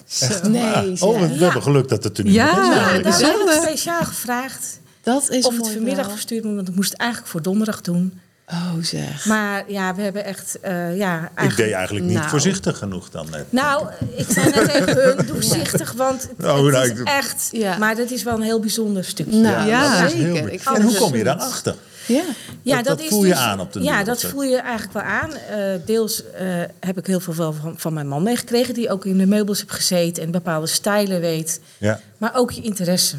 nee, 0.50 0.62
zeg. 0.96 1.02
Oh, 1.02 1.20
we, 1.20 1.26
hebben 1.26 1.62
geluk 1.64 1.90
dat 1.90 2.04
het 2.04 2.18
er 2.18 2.24
nu 2.24 2.32
Ja. 2.32 2.50
is. 2.50 2.56
Ja, 2.68 2.74
hebben 2.74 2.98
we 2.98 3.20
bijzonder. 3.20 3.54
speciaal 3.54 4.04
gevraagd. 4.04 4.80
Dat 5.02 5.30
is 5.30 5.46
of 5.46 5.58
het 5.58 5.70
vanmiddag 5.70 6.12
verstuurd 6.12 6.44
moet. 6.44 6.56
Want 6.56 6.68
ik 6.68 6.76
moest 6.76 6.92
het 6.92 7.00
eigenlijk 7.00 7.32
voor 7.32 7.42
donderdag 7.42 7.82
doen. 7.82 8.20
Oh, 8.54 8.74
zeg. 8.84 9.26
Maar 9.26 9.64
ja, 9.68 9.96
we 9.96 10.02
hebben 10.02 10.26
echt... 10.26 10.60
eh, 10.62 10.98
ja, 10.98 11.16
Ik 11.24 11.30
eigenlijk- 11.36 11.58
deed 11.58 11.72
eigenlijk 11.72 12.06
niet 12.06 12.18
Nou. 12.18 12.30
voorzichtig 12.30 12.78
genoeg 12.78 13.10
dan 13.10 13.28
net. 13.32 13.46
Nou, 13.50 13.88
ik 14.16 14.26
zei 14.30 14.50
net 14.50 14.70
tegen 14.72 14.96
hun, 15.04 15.18
doe 15.28 15.36
voorzichtig, 15.36 15.92
want 15.92 16.22
het, 16.22 16.32
Oh, 16.48 16.54
nou, 16.56 16.76
het 16.76 16.90
ik- 16.92 16.98
is 16.98 17.04
echt... 17.04 17.50
Ja. 17.52 17.78
Maar 17.78 17.96
dat 17.96 18.10
is 18.12 18.24
wel 18.24 18.34
een 18.36 18.42
heel 18.42 18.60
bijzonder 18.60 19.04
stukje. 19.06 19.40
Nou, 19.40 19.68
Ja, 19.68 20.02
dat 20.02 20.12
is 20.12 20.18
heel 20.18 20.36
zeker. 20.36 20.52
Ik 20.52 20.62
vind 20.62 20.78
En 20.78 20.82
hoe 20.84 20.96
kom 20.96 21.10
je 21.12 21.16
goed. 21.16 21.26
daar 21.26 21.36
achter? 21.36 21.76
Ja. 22.08 22.76
Dat- 22.76 22.86
dat 22.86 23.02
voel 23.08 23.26
je 23.26 23.36
aan 23.36 23.60
op 23.60 23.74
de 23.74 23.82
Ja, 23.82 24.04
dat 24.04 24.22
voel 24.24 24.44
je 24.44 24.58
eigenlijk 24.58 24.94
wel 24.94 25.04
aan. 25.04 25.34
Eh, 25.34 25.58
deels 25.86 26.24
eh, 26.32 26.46
heb 26.80 26.98
ik 26.98 27.08
heel 27.08 27.20
veel 27.20 27.36
wel 27.36 27.54
van, 27.54 27.74
van 27.78 27.94
mijn 27.94 28.08
man 28.08 28.24
meegekregen... 28.24 28.74
die 28.74 28.90
ook 28.90 29.06
in 29.06 29.18
de 29.18 29.26
meubels 29.26 29.60
heeft 29.60 29.72
gezeten 29.72 30.24
en 30.24 30.32
bepaalde 30.32 30.68
stijlen 30.68 31.22
weet. 31.22 31.60
Ja. 31.78 32.00
Maar 32.18 32.32
ook 32.36 32.52
je 32.52 32.62
interesse 32.62 33.16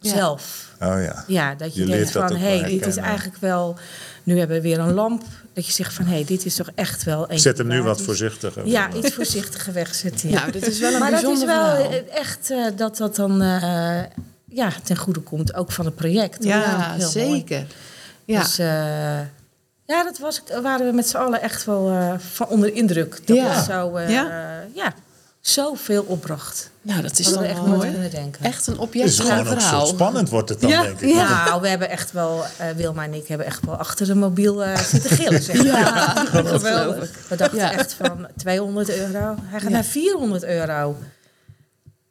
zelf. 0.00 0.64
Oh 0.80 1.02
ja. 1.02 1.24
Ja, 1.26 1.54
dat 1.54 1.74
je, 1.74 1.80
Je 1.80 1.86
denkt 1.86 2.10
van, 2.10 2.36
hé, 2.36 2.58
hey, 2.58 2.68
dit 2.68 2.86
is 2.86 2.96
eigenlijk 2.96 3.36
wel... 3.40 3.76
Nu 4.26 4.38
hebben 4.38 4.56
we 4.56 4.62
weer 4.62 4.78
een 4.78 4.92
lamp. 4.92 5.22
Dat 5.52 5.66
je 5.66 5.72
zegt 5.72 5.94
van, 5.94 6.04
hé, 6.04 6.12
hey, 6.14 6.24
dit 6.24 6.44
is 6.44 6.54
toch 6.54 6.70
echt 6.74 7.04
wel... 7.04 7.30
een 7.30 7.38
Zet 7.38 7.58
hem 7.58 7.66
nu 7.66 7.82
wat 7.82 8.00
voorzichtiger. 8.02 8.66
Ja, 8.66 8.92
iets 8.92 9.14
voorzichtiger 9.14 9.72
wegzetten. 9.72 10.28
ja. 10.30 10.38
Nou, 10.40 10.52
dat 10.52 10.66
is 10.66 10.78
wel 10.78 10.92
een 10.92 10.98
maar 10.98 11.10
dat 11.10 11.22
is 11.22 11.44
wel 11.44 11.74
verhaal. 11.76 11.90
echt 12.14 12.50
eh, 12.50 12.66
dat 12.76 12.96
dat 12.96 13.16
dan 13.16 13.42
eh, 13.42 14.02
ja, 14.48 14.70
ten 14.84 14.96
goede 14.96 15.20
komt, 15.20 15.54
ook 15.54 15.72
van 15.72 15.84
het 15.84 15.94
project. 15.94 16.44
Ja, 16.44 16.88
mooi. 16.98 17.10
zeker. 17.10 17.66
Ja. 18.24 18.40
Dus 18.40 18.58
eh, 18.58 18.66
ja, 19.86 20.04
dat 20.04 20.18
was, 20.18 20.42
waren 20.62 20.86
we 20.86 20.92
met 20.92 21.08
z'n 21.08 21.16
allen 21.16 21.42
echt 21.42 21.64
wel 21.64 21.90
eh, 21.90 22.12
van 22.18 22.46
onder 22.48 22.72
indruk. 22.74 23.20
Dat 23.26 23.36
Ja. 23.36 23.44
het 23.54 23.64
zo, 23.64 23.94
eh, 23.96 24.10
Ja. 24.10 24.62
ja, 24.74 24.92
zoveel 25.48 26.02
opbracht. 26.02 26.70
nou, 26.82 27.02
dat 27.02 27.18
is 27.18 27.24
Hadden 27.26 27.42
dan 27.48 27.56
echt 27.56 27.66
nooit 27.66 27.90
kunnen 27.92 28.10
denken. 28.10 28.44
echt 28.44 28.66
een 28.66 28.78
Het 28.80 28.94
is 28.94 29.18
gewoon 29.18 29.48
ook 29.48 29.60
zo 29.60 29.84
spannend 29.84 30.28
wordt 30.28 30.48
het 30.48 30.60
dan, 30.60 30.70
Ja. 30.70 30.82
denk 30.82 31.00
ik. 31.00 31.14
Nou, 31.14 31.60
we 31.60 31.68
hebben 31.68 31.90
echt 31.90 32.12
wel, 32.12 32.44
eh, 32.58 32.66
Wilma 32.76 33.04
en 33.04 33.14
ik 33.14 33.28
hebben 33.28 33.46
echt 33.46 33.64
wel 33.64 33.74
achter 33.76 34.06
de 34.06 34.14
mobiel 34.14 34.64
eh, 34.64 34.76
zitten 34.78 35.10
gillen. 35.10 35.42
Zeg. 35.42 35.56
maar. 35.56 35.64
Ja, 35.64 36.24
geweldig. 36.44 37.10
We 37.28 37.36
dachten 37.36 37.58
Ja. 37.58 37.72
echt 37.72 37.92
van 37.92 38.26
200 38.36 38.88
euro. 38.96 39.34
Hij 39.42 39.60
gaat 39.60 39.70
naar 39.70 39.84
400 39.84 40.44
euro. 40.44 40.96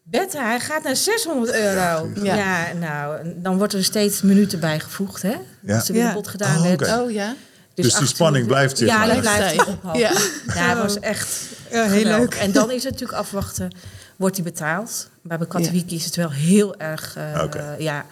Bette, 0.03 0.37
hij 0.37 0.59
gaat 0.59 0.83
naar 0.83 0.95
600 0.95 1.53
euro. 1.53 2.09
Ja. 2.23 2.35
Ja. 2.35 2.73
nou, 2.79 3.33
dan 3.35 3.57
wordt 3.57 3.73
er 3.73 3.83
steeds 3.83 4.21
minuten 4.21 4.59
bijgevoegd, 4.59 5.21
hè? 5.21 5.35
Ja. 5.61 5.75
Als 5.75 5.87
er 5.87 5.93
weer 5.93 6.03
Ja. 6.03 6.15
een 6.15 6.27
gedaan 6.27 6.57
Oh, 6.57 6.63
werd. 6.63 6.81
Oh 6.99 7.11
ja. 7.11 7.35
Dus 7.75 7.95
die 7.95 8.07
spanning 8.07 8.47
blijft, 8.47 8.77
zeg 8.77 8.87
Ja, 8.87 9.05
die 9.11 9.19
blijft 9.21 9.65
ophouden. 9.65 10.01
Ja. 10.01 10.11
Ja, 10.55 10.69
het 10.69 10.77
was 10.77 10.99
echt 10.99 11.29
Ja, 11.71 11.83
heel 11.87 12.03
leuk. 12.03 12.33
En 12.33 12.51
dan 12.51 12.71
is 12.71 12.83
het 12.83 12.91
natuurlijk 12.91 13.19
afwachten, 13.19 13.75
wordt 14.15 14.35
hij 14.35 14.43
betaald? 14.45 15.09
Maar 15.21 15.37
bij 15.37 15.47
Katowiki 15.47 15.95
is 15.95 16.05
het 16.05 16.15
wel 16.15 16.31
heel 16.31 16.75
erg, 16.77 17.15
eh, 17.15 17.41
Oké. 17.43 17.75
ja. 17.79 18.05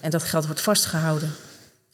En 0.00 0.10
dat 0.10 0.22
geld 0.22 0.46
wordt 0.46 0.60
vastgehouden. 0.60 1.30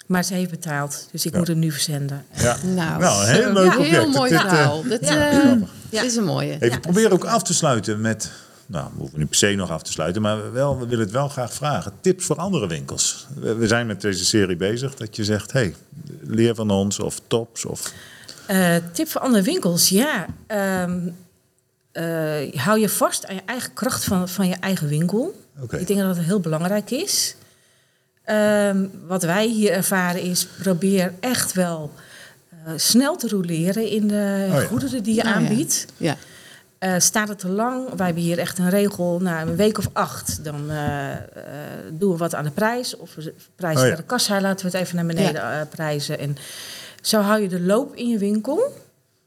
Maar 0.06 0.24
ze 0.24 0.34
heeft 0.34 0.50
betaald, 0.50 1.08
dus 1.12 1.26
ik 1.26 1.32
Ja. 1.32 1.38
moet 1.38 1.48
het 1.48 1.56
nu 1.56 1.70
verzenden. 1.72 2.24
Ja. 2.34 2.56
Nou, 2.62 3.00
Nou, 3.00 3.26
een 3.28 3.34
heel 3.34 3.52
leuk 3.52 3.64
Ja, 3.72 3.78
object. 3.78 3.90
Heel 3.96 4.08
mooi 4.10 4.30
Dit, 4.30 4.38
eh, 4.40 4.48
verhaal. 4.48 4.82
Dit 4.82 5.08
ja. 5.08 5.30
eh, 5.30 5.52
Ja. 5.90 6.02
is 6.02 6.16
een 6.16 6.24
mooie. 6.24 6.52
Even 6.52 6.68
Ja. 6.70 6.78
proberen 6.78 7.10
ook 7.12 7.24
af 7.24 7.42
te 7.42 7.54
sluiten 7.54 8.00
met... 8.00 8.30
Nou, 8.66 8.88
we 8.92 9.00
hoeven 9.00 9.18
niet 9.18 9.28
per 9.28 9.38
se 9.38 9.54
nog 9.54 9.70
af 9.70 9.82
te 9.82 9.92
sluiten, 9.92 10.22
maar 10.22 10.42
we, 10.42 10.48
wel, 10.48 10.78
we 10.78 10.86
willen 10.86 11.04
het 11.04 11.14
wel 11.14 11.28
graag 11.28 11.52
vragen. 11.52 11.92
Tips 12.00 12.24
voor 12.24 12.36
andere 12.36 12.66
winkels. 12.66 13.26
We, 13.34 13.54
we 13.54 13.66
zijn 13.66 13.86
met 13.86 14.00
deze 14.00 14.24
serie 14.24 14.56
bezig 14.56 14.94
dat 14.94 15.16
je 15.16 15.24
zegt... 15.24 15.52
hey, 15.52 15.74
leer 16.20 16.54
van 16.54 16.70
ons 16.70 16.98
of 16.98 17.20
tops 17.26 17.64
of... 17.64 17.92
Eh, 18.46 18.76
tip 18.92 19.08
voor 19.08 19.20
andere 19.20 19.42
winkels, 19.42 19.88
ja. 19.88 20.26
Ehm, 20.46 20.98
eh, 21.92 22.54
hou 22.54 22.78
je 22.80 22.88
vast 22.88 23.26
aan 23.26 23.34
je 23.34 23.42
eigen 23.46 23.72
kracht 23.72 24.04
van, 24.04 24.28
van 24.28 24.48
je 24.48 24.56
eigen 24.60 24.88
winkel. 24.88 25.42
Ik 25.70 25.86
denk 25.86 26.00
dat 26.00 26.16
dat 26.16 26.24
heel 26.24 26.40
belangrijk 26.40 26.90
is. 26.90 27.36
Ehm, 28.24 28.86
wat 29.06 29.22
wij 29.22 29.46
hier 29.46 29.70
ervaren 29.70 30.22
is, 30.22 30.46
probeer 30.46 31.14
echt 31.20 31.52
wel 31.52 31.92
eh, 32.50 32.72
snel 32.76 33.16
te 33.16 33.28
roleren 33.28 33.88
in 33.88 34.08
de 34.08 34.46
Oh 34.50 34.60
ja. 34.60 34.66
goederen 34.66 35.02
die 35.02 35.14
je 35.14 35.20
Oh 35.20 35.26
ja. 35.26 35.34
aanbiedt. 35.34 35.86
Ja. 35.96 36.16
Eh, 36.78 36.94
staat 36.98 37.28
het 37.28 37.38
te 37.38 37.48
lang? 37.48 37.88
Wij 37.96 38.06
hebben 38.06 38.22
hier 38.24 38.38
echt 38.38 38.58
een 38.58 38.70
regel. 38.70 39.18
Na 39.20 39.40
een 39.42 39.56
week 39.56 39.78
of 39.78 39.88
acht, 39.92 40.44
dan 40.44 40.70
eh, 40.70 41.12
eh, 41.12 41.18
doen 41.90 42.10
we 42.10 42.16
wat 42.16 42.34
aan 42.34 42.44
de 42.44 42.50
prijs. 42.50 42.96
Of 42.96 43.14
we 43.14 43.34
prijzen 43.56 43.80
Oh 43.80 43.86
ja. 43.88 43.92
naar 43.92 44.00
de 44.02 44.06
kassa, 44.08 44.40
laten 44.40 44.66
we 44.66 44.72
het 44.76 44.80
even 44.86 44.96
naar 44.96 45.06
beneden 45.06 45.42
eh, 45.42 45.60
prijzen. 45.70 46.18
En 46.18 46.36
zo 47.02 47.20
hou 47.20 47.40
je 47.42 47.48
de 47.48 47.60
loop 47.60 47.94
in 47.94 48.08
je 48.08 48.18
winkel. 48.18 48.82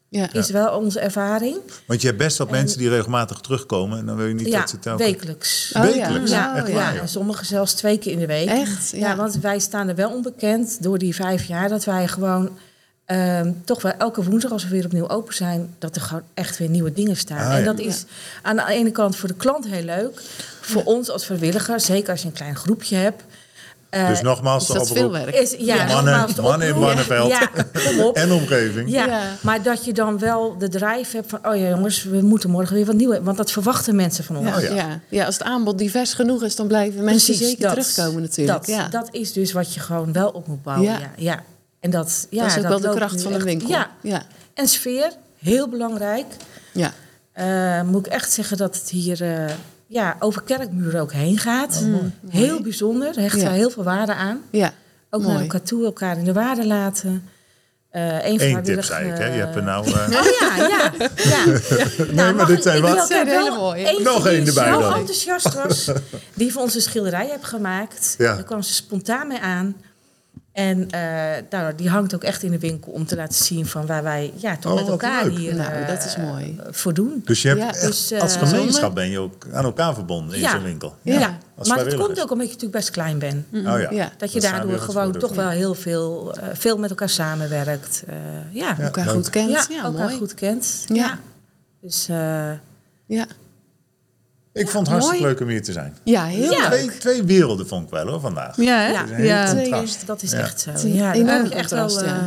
Ja. 0.10 0.34
Is 0.34 0.50
wel 0.50 0.78
onze 0.78 1.00
ervaring. 1.00 1.58
Want 1.88 2.02
je 2.02 2.08
hebt 2.08 2.20
best 2.20 2.38
wat 2.38 2.48
En- 2.48 2.54
mensen 2.54 2.78
die 2.78 2.90
regelmatig 2.90 3.40
terugkomen... 3.40 3.98
en 4.00 4.06
dan 4.06 4.16
wil 4.16 4.26
je 4.26 4.34
niet 4.34 4.48
ja, 4.48 4.60
dat 4.60 4.70
ze 4.70 4.80
telkens... 4.80 5.10
wekelijks. 5.10 5.72
Oh, 5.78 5.84
ja. 5.84 5.92
Wekelijks? 5.92 6.32
Ja, 6.32 6.52
Oh, 6.52 6.58
Echt 6.58 6.68
ja. 6.68 6.74
waar, 6.74 7.02
sommigen 7.10 7.46
zelfs 7.46 7.74
twee 7.74 7.98
keer 7.98 8.12
in 8.12 8.20
de 8.20 8.26
week. 8.26 8.50
Echt? 8.50 8.90
Ja, 8.92 8.98
Ja. 8.98 9.16
want 9.16 9.36
wij 9.40 9.60
staan 9.60 9.88
er 9.88 9.96
wel 9.96 10.10
onbekend 10.12 10.84
door 10.84 10.98
die 10.98 11.16
vijf 11.16 11.44
jaar 11.44 11.70
dat 11.70 11.84
wij 11.84 12.08
gewoon 12.08 12.58
ehm, 13.08 13.52
toch 13.66 13.82
wel 13.82 13.92
elke 13.98 14.24
woensdag 14.24 14.52
als 14.52 14.64
we 14.64 14.70
weer 14.70 14.86
opnieuw 14.86 15.10
open 15.10 15.36
zijn, 15.36 15.74
dat 15.80 15.96
er 15.96 16.02
gewoon 16.02 16.24
echt 16.34 16.58
weer 16.58 16.70
nieuwe 16.70 16.94
dingen 16.94 17.18
staan. 17.18 17.38
Ah, 17.48 17.54
en 17.54 17.60
ja. 17.60 17.66
dat 17.66 17.80
is 17.80 18.06
aan 18.42 18.56
de 18.56 18.66
ene 18.68 18.92
kant 18.92 19.16
voor 19.16 19.28
de 19.28 19.36
klant 19.36 19.68
heel 19.68 19.84
leuk, 19.84 20.22
voor 20.62 20.84
ons 20.84 21.10
als 21.10 21.26
vrijwilliger, 21.26 21.80
zeker 21.80 22.12
als 22.12 22.22
je 22.22 22.28
een 22.28 22.34
klein 22.34 22.56
groepje 22.56 22.96
hebt. 22.96 23.24
eh, 23.90 24.08
Dus 24.08 24.22
nogmaals, 24.22 24.70
Is 24.70 24.76
dat 24.76 24.88
veel 24.92 25.06
oproep. 25.08 25.24
werk? 25.26 25.36
is, 25.36 25.56
ja, 25.58 25.86
Mannen- 25.86 26.30
mannen 26.42 26.68
in. 26.68 27.28
Ja, 27.28 27.50
op. 28.04 28.16
En 28.24 28.32
omgeving. 28.32 28.90
Ja, 28.92 29.06
Ja. 29.06 29.22
maar 29.42 29.62
dat 29.64 29.86
je 29.86 29.94
dan 29.94 30.20
wel 30.20 30.58
de 30.58 30.70
drive 30.70 31.16
hebt 31.16 31.30
van... 31.30 31.40
oh 31.46 31.56
ja 31.56 31.70
jongens, 31.70 32.04
we 32.04 32.22
moeten 32.22 32.50
morgen 32.50 32.76
weer 32.76 32.86
wat 32.86 32.96
nieuw 32.96 33.08
hebben. 33.08 33.26
Want 33.26 33.38
dat 33.38 33.52
verwachten 33.52 33.96
mensen 33.96 34.24
van 34.24 34.38
ons. 34.38 34.48
Ja, 34.50 34.56
Oh, 34.56 34.62
ja. 34.62 34.74
ja. 34.76 35.00
Ja. 35.10 35.26
als 35.26 35.38
het 35.38 35.44
aanbod 35.48 35.78
divers 35.78 36.14
genoeg 36.14 36.44
is, 36.44 36.56
dan 36.56 36.68
blijven 36.68 37.04
mensen 37.04 37.26
Precies, 37.34 37.48
zeker 37.50 37.62
dat. 37.64 37.72
terugkomen 37.72 38.22
natuurlijk. 38.22 38.58
Dat, 38.58 38.68
ja. 38.76 38.88
dat 38.88 39.08
is 39.12 39.34
dus 39.34 39.52
wat 39.52 39.74
je 39.74 39.80
gewoon 39.80 40.14
wel 40.14 40.30
op 40.30 40.48
moet 40.48 40.64
bouwen. 40.64 40.92
Ja. 40.92 41.00
Ja. 41.18 41.44
En 41.88 41.94
dat, 41.94 42.28
ja, 42.30 42.42
dat 42.44 42.52
is 42.52 42.58
ook 42.64 42.68
wel 42.70 42.80
de 42.80 42.90
kracht 42.96 43.22
van 43.22 43.32
een 43.32 43.38
echt- 43.38 43.46
winkel. 43.46 43.68
Ja, 43.70 43.90
ja. 44.02 44.22
en 44.54 44.68
sfeer, 44.68 45.12
heel 45.40 45.68
belangrijk. 45.70 46.26
ja. 46.74 46.92
Eh, 47.32 47.82
moet 47.82 48.06
ik 48.06 48.12
echt 48.12 48.32
zeggen 48.32 48.58
dat 48.58 48.76
het 48.76 48.90
hier 48.90 49.22
eh, 49.24 49.54
ja, 49.88 50.16
over 50.20 50.42
kerkmuren 50.44 51.02
ook 51.02 51.12
heen 51.12 51.38
gaat. 51.38 51.84
heel 52.30 52.62
bijzonder, 52.62 53.08
Oh, 53.18 53.24
Ja. 53.24 53.44
wij 53.44 53.56
heel 53.56 53.70
veel 53.70 53.84
waarde 53.84 54.14
aan. 54.14 54.42
ja. 54.50 54.74
Ook 55.10 55.22
Mooi. 55.22 55.34
naar 55.34 55.42
elkaar 55.44 55.62
toe, 55.62 55.86
elkaar 55.86 56.18
in 56.18 56.24
de 56.24 56.34
waarde 56.34 56.66
laten. 56.66 57.30
Eh 57.90 58.26
Eén 58.26 58.64
tip 58.64 58.84
zei 58.84 59.10
ik, 59.12 59.18
hè? 59.18 59.26
Je 59.26 59.40
hebt 59.40 59.56
er 59.56 59.64
nou... 59.64 59.88
eh, 59.88 59.94
Oh 59.94 60.26
ja, 60.40 60.56
ja. 60.68 60.92
ja. 61.18 61.46
nee, 61.98 62.12
Nou, 62.14 62.34
maar 62.36 62.46
dit 62.46 62.64
zijn 62.64 62.82
wat... 62.82 63.08
zijn 63.08 63.28
hele 63.28 63.52
mooie. 63.56 64.00
Nog 64.04 64.24
die 64.24 64.32
één 64.32 64.48
erbij 64.48 64.72
zo 64.74 64.80
dan. 64.80 64.94
enthousiast 64.94 65.54
was, 65.54 65.92
die 66.34 66.52
voor 66.52 66.62
onze 66.62 66.82
schilderij 66.82 67.28
heb 67.32 67.44
gemaakt. 67.44 68.16
Ja. 68.18 68.36
Daar 68.36 68.44
kwam 68.44 68.62
ze 68.62 68.74
spontaan 68.74 69.28
mee 69.28 69.40
aan. 69.40 69.76
En 70.58 70.90
eh, 70.92 71.02
nou, 71.50 71.76
die 71.76 71.90
hangt 71.90 72.16
ook 72.16 72.24
echt 72.24 72.44
in 72.44 72.52
de 72.52 72.60
winkel 72.60 72.92
om 72.92 73.06
te 73.06 73.16
laten 73.16 73.46
zien 73.46 73.66
van 73.66 73.86
waar 73.86 74.04
wij 74.04 74.34
ja, 74.36 74.58
toch 74.58 74.72
Oh, 74.72 74.78
met 74.80 74.88
elkaar 74.88 75.26
leuk. 75.26 75.38
hier 75.38 75.56
Nou, 75.56 75.72
eh, 75.72 75.88
dat 75.88 76.06
is 76.06 76.18
mooi. 76.18 76.60
voor 76.72 76.94
doen. 76.94 77.22
Dus 77.26 77.42
je 77.42 77.48
hebt 77.48 77.60
Ja, 77.60 77.68
echt, 77.68 77.82
dus, 77.82 78.12
eh, 78.12 78.22
als 78.22 78.36
gemeenschap 78.36 78.96
ben 78.96 79.10
je 79.10 79.20
ook 79.20 79.46
aan 79.54 79.64
elkaar 79.64 79.94
verbonden 79.94 80.36
in 80.36 80.42
Ja. 80.42 80.52
zo'n 80.52 80.64
winkel. 80.64 80.96
Ja, 81.02 81.20
maar 81.20 81.30
het 81.56 81.68
vrijwilligers. 81.68 82.06
komt 82.06 82.22
ook 82.22 82.32
omdat 82.32 82.48
je 82.48 82.54
natuurlijk 82.54 82.80
best 82.80 82.92
klein 82.92 83.20
bent. 83.20 83.46
Oh 83.54 83.64
ja. 83.64 83.88
Ja. 83.92 84.12
Dat 84.18 84.32
je 84.34 84.40
Dat 84.42 84.52
daardoor 84.52 84.80
gewoon 84.80 85.12
toch 85.12 85.34
wel 85.34 85.50
heel 85.50 85.74
veel, 85.74 86.34
eh, 86.36 86.44
veel 86.54 86.78
met 86.78 86.90
elkaar 86.90 87.10
samenwerkt. 87.10 88.04
Eh, 88.08 88.16
ja, 88.52 88.76
Ja. 88.78 88.84
Elkaar 88.84 89.06
goed 89.08 89.30
kent. 89.30 89.50
ja, 89.50 89.66
Ja, 89.70 89.84
elkaar 89.84 90.06
mooi. 90.06 90.18
goed 90.18 90.34
kent. 90.34 90.84
Ja. 90.88 90.96
Ja. 90.96 91.20
Dus 91.82 92.08
eh, 92.10 92.52
Ja. 93.06 93.26
Ik 94.60 94.70
vond 94.70 94.88
het 94.88 94.88
hartstikke 94.88 95.22
Mooi. 95.24 95.34
leuk 95.34 95.42
om 95.42 95.48
hier 95.50 95.64
te 95.64 95.72
zijn. 95.72 95.98
ja, 96.04 96.26
heel 96.26 96.52
Ja. 96.52 96.66
Twee, 96.70 96.98
twee 96.98 97.24
werelden 97.24 97.68
vond 97.68 97.84
ik 97.84 97.90
wel 97.90 98.08
hoor, 98.08 98.20
vandaag. 98.20 98.56
Ja, 98.56 98.78
hè? 98.80 99.24
Ja. 99.24 99.54
Contrast. 99.56 100.06
dat 100.08 100.22
is 100.22 100.32
Ja. 100.32 100.38
echt 100.38 100.62
zo. 100.62 100.70
Het 100.70 100.78
is 100.78 100.84
een 100.84 100.94
Ja, 100.94 101.14
je 101.14 101.50
echt 101.50 101.72
wel, 101.72 102.04
ja. 102.04 102.06
eh, 102.06 102.24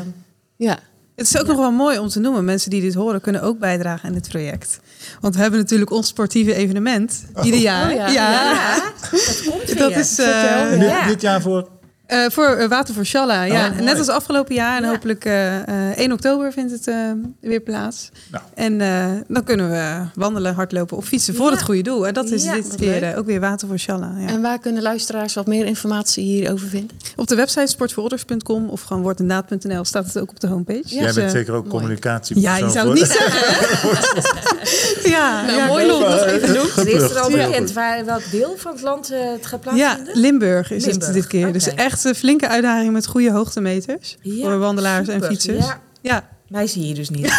Ja. 0.56 0.78
Het 1.16 1.28
is 1.28 1.38
ook 1.40 1.46
nog 1.46 1.56
wel 1.56 1.70
mooi 1.70 1.98
om 1.98 2.08
te 2.08 2.20
noemen. 2.20 2.44
Mensen 2.44 2.70
die 2.70 2.80
dit 2.80 2.94
horen 2.94 3.20
kunnen 3.20 3.42
ook 3.42 3.58
bijdragen 3.58 4.08
aan 4.08 4.14
dit 4.14 4.28
project. 4.28 4.80
Want 5.20 5.34
we 5.34 5.40
hebben 5.40 5.60
natuurlijk 5.60 5.90
ons 5.90 6.06
sportieve 6.06 6.54
evenement 6.54 7.24
ieder 7.42 7.60
jaar. 7.60 7.90
Oh 7.90 7.96
ja. 7.96 8.08
Ja, 8.08 8.74
dat 9.10 9.42
komt 9.50 9.64
weer. 9.64 9.76
Dat 9.78 9.90
is 9.96 10.18
eh, 10.18 10.72
En 10.72 10.78
dit, 10.78 10.88
Ja. 10.88 11.06
dit 11.06 11.20
jaar 11.20 11.40
voor 11.40 11.68
eh, 12.10 12.30
voor 12.30 12.46
eh, 12.46 12.68
Water 12.68 12.94
voor 12.94 13.04
Shalla. 13.04 13.42
Ja. 13.42 13.64
Oh, 13.66 13.70
mooi. 13.72 13.84
Net 13.84 13.98
als 13.98 14.08
afgelopen 14.08 14.54
jaar. 14.54 14.76
En 14.76 14.82
Ja. 14.82 14.88
hopelijk 14.88 15.24
eh, 15.24 15.56
eh, 15.90 15.98
1 15.98 16.12
oktober 16.12 16.52
vindt 16.52 16.72
het 16.72 16.86
eh, 16.88 16.96
weer 17.40 17.60
plaats. 17.60 18.08
Nou. 18.30 18.44
En 18.54 18.80
eh, 18.80 19.04
dan 19.28 19.44
kunnen 19.44 19.70
we 19.70 20.00
wandelen, 20.14 20.54
hardlopen 20.54 20.96
of 20.96 21.04
fietsen 21.06 21.34
voor 21.34 21.46
Ja. 21.46 21.52
het 21.52 21.62
goede 21.62 21.82
doel. 21.82 22.06
En 22.06 22.14
dat 22.14 22.30
is 22.30 22.44
Ja, 22.44 22.52
dit 22.54 22.74
keer 22.76 23.16
ook 23.16 23.26
weer 23.26 23.40
Water 23.40 23.68
voor 23.68 23.78
Shalla. 23.78 24.12
Ja. 24.18 24.26
En 24.26 24.42
waar 24.42 24.58
kunnen 24.58 24.82
luisteraars 24.82 25.34
wat 25.34 25.46
meer 25.46 25.66
informatie 25.66 26.24
hierover 26.24 26.68
vinden? 26.68 26.96
Op 27.16 27.26
de 27.26 27.34
website 27.34 27.66
sportvoorouders.com 27.66 28.68
of 28.68 28.82
gewoon 28.82 29.02
woordendaad.nl 29.02 29.84
staat 29.84 30.04
het 30.06 30.18
ook 30.18 30.30
op 30.30 30.40
de 30.40 30.46
homepage. 30.46 30.82
Jij 30.94 31.06
Dus, 31.06 31.14
bent 31.14 31.30
zeker 31.30 31.54
ook 31.54 31.68
communicatie. 31.68 32.40
Ja, 32.40 32.56
je 32.56 32.70
zou 32.70 32.88
het 32.88 32.98
niet 32.98 33.06
zeggen. 33.18 35.10
ja, 35.10 35.42
Nou, 35.46 35.56
ja, 35.58 35.66
mooi 35.66 35.86
nog 35.86 36.24
even 36.24 36.54
doen. 36.54 36.86
Is 36.86 37.02
er 37.10 37.18
al 37.18 37.30
Ja. 37.30 37.46
bekend 37.46 37.72
waar, 37.72 38.04
welk 38.04 38.30
deel 38.30 38.54
van 38.56 38.72
het 38.72 38.82
land 38.82 39.08
het 39.08 39.46
gaat 39.46 39.64
Ja, 39.64 39.70
plaatsvinden? 39.72 40.20
Limburg 40.20 40.70
is 40.70 40.84
Limburg, 40.84 41.06
het 41.06 41.14
dit 41.14 41.26
keer. 41.26 41.52
Dus 41.52 41.68
oké. 41.68 41.82
Echt 42.04 42.14
een 42.14 42.20
flinke 42.20 42.48
uitdaging 42.48 42.92
met 42.92 43.06
goede 43.06 43.30
hoogtemeters. 43.30 44.16
Ja, 44.22 44.44
voor 44.44 44.58
wandelaars 44.58 45.08
en 45.08 45.24
fietsers. 45.24 45.66
Ja, 45.66 45.80
Ja. 46.00 46.28
mij 46.48 46.66
zie 46.66 46.88
je 46.88 46.94
dus 46.94 47.10
niet. 47.10 47.32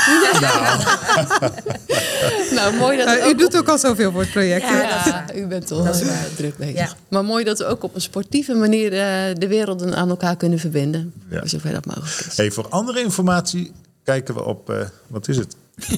Nou, 2.51 2.76
mooi 2.76 2.97
dat 2.97 3.07
we 3.09 3.20
u 3.26 3.30
ook 3.30 3.38
doet 3.39 3.57
ook 3.57 3.68
al 3.68 3.78
zoveel 3.78 4.12
voor 4.12 4.22
het 4.22 4.32
project. 4.32 4.68
Ja, 4.68 5.26
u 5.36 5.45
bent 5.47 5.68
toch 5.68 5.99
druk 6.36 6.57
bezig. 6.57 6.76
Ja. 6.76 6.89
Maar 7.09 7.26
mooi 7.26 7.43
dat 7.43 7.57
we 7.57 7.66
ook 7.66 7.84
op 7.84 7.95
een 7.95 8.01
sportieve 8.01 8.53
manier 8.53 8.93
eh, 8.93 9.36
de 9.36 9.47
werelden 9.47 9.95
aan 9.95 10.09
elkaar 10.09 10.36
kunnen 10.38 10.59
verbinden. 10.59 11.14
Zover 11.43 11.72
dat 11.72 11.86
mogelijk 11.86 12.26
is. 12.28 12.38
Hey, 12.38 12.51
voor 12.51 12.70
andere 12.70 12.99
informatie 13.01 13.72
kijken 14.03 14.34
we 14.34 14.43
op, 14.43 14.70
eh, 14.70 14.78
wat 15.07 15.28
is 15.28 15.38
het? 15.38 15.55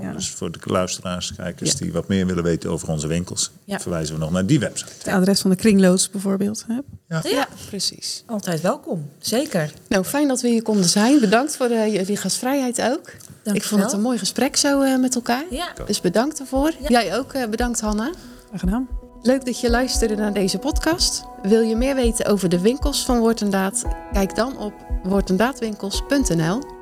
Ja. 0.00 0.12
Dus 0.12 0.30
voor 0.30 0.50
de 0.52 0.58
luisteraars, 0.62 1.32
kijkers 1.36 1.72
Ja. 1.72 1.78
die 1.78 1.92
wat 1.92 2.08
meer 2.08 2.26
willen 2.26 2.42
weten 2.42 2.70
over 2.70 2.88
onze 2.88 3.06
winkels, 3.06 3.50
Ja. 3.64 3.80
verwijzen 3.80 4.14
we 4.14 4.20
nog 4.20 4.30
naar 4.30 4.46
die 4.46 4.58
website. 4.58 4.92
Het 4.98 5.06
adres 5.08 5.40
van 5.40 5.50
de 5.50 5.56
kringloods 5.56 6.10
bijvoorbeeld. 6.10 6.64
Hè? 6.68 6.78
Ja, 7.28 7.48
precies. 7.68 8.22
Altijd 8.26 8.60
welkom, 8.60 9.10
zeker. 9.18 9.72
Nou, 9.88 10.04
fijn 10.04 10.28
dat 10.28 10.40
we 10.40 10.48
hier 10.48 10.62
konden 10.62 10.88
zijn. 10.88 11.20
Bedankt 11.20 11.56
voor 11.56 11.68
de, 11.68 11.90
jullie 11.90 12.16
gastvrijheid 12.16 12.82
ook. 12.82 13.12
Dank 13.42 13.56
ik 13.56 13.62
vond 13.62 13.80
wel. 13.80 13.90
het 13.90 13.92
een 13.98 14.02
mooi 14.04 14.18
gesprek 14.18 14.56
zo 14.56 14.80
eh, 14.82 14.98
met 14.98 15.14
elkaar. 15.14 15.44
Ja. 15.50 15.72
Dus 15.86 16.00
bedankt 16.00 16.38
daarvoor. 16.38 16.72
Ja. 16.80 16.88
Jij 16.88 17.16
ook 17.18 17.32
eh, 17.32 17.48
bedankt, 17.48 17.80
Hanna. 17.80 18.10
Graag 18.48 18.60
gedaan. 18.60 18.88
Leuk 19.22 19.44
dat 19.44 19.60
je 19.60 19.70
luisterde 19.70 20.14
naar 20.14 20.32
deze 20.32 20.58
podcast. 20.58 21.24
Wil 21.42 21.60
je 21.60 21.76
meer 21.76 21.94
weten 21.94 22.26
over 22.26 22.48
de 22.48 22.60
winkels 22.60 23.04
van 23.04 23.18
Woord 23.18 23.40
en 23.40 23.50
Daad? 23.50 23.84
Kijk 24.12 24.34
dan 24.34 24.58
op 24.58 24.72
woordendaadwinkels.nl 25.02 26.75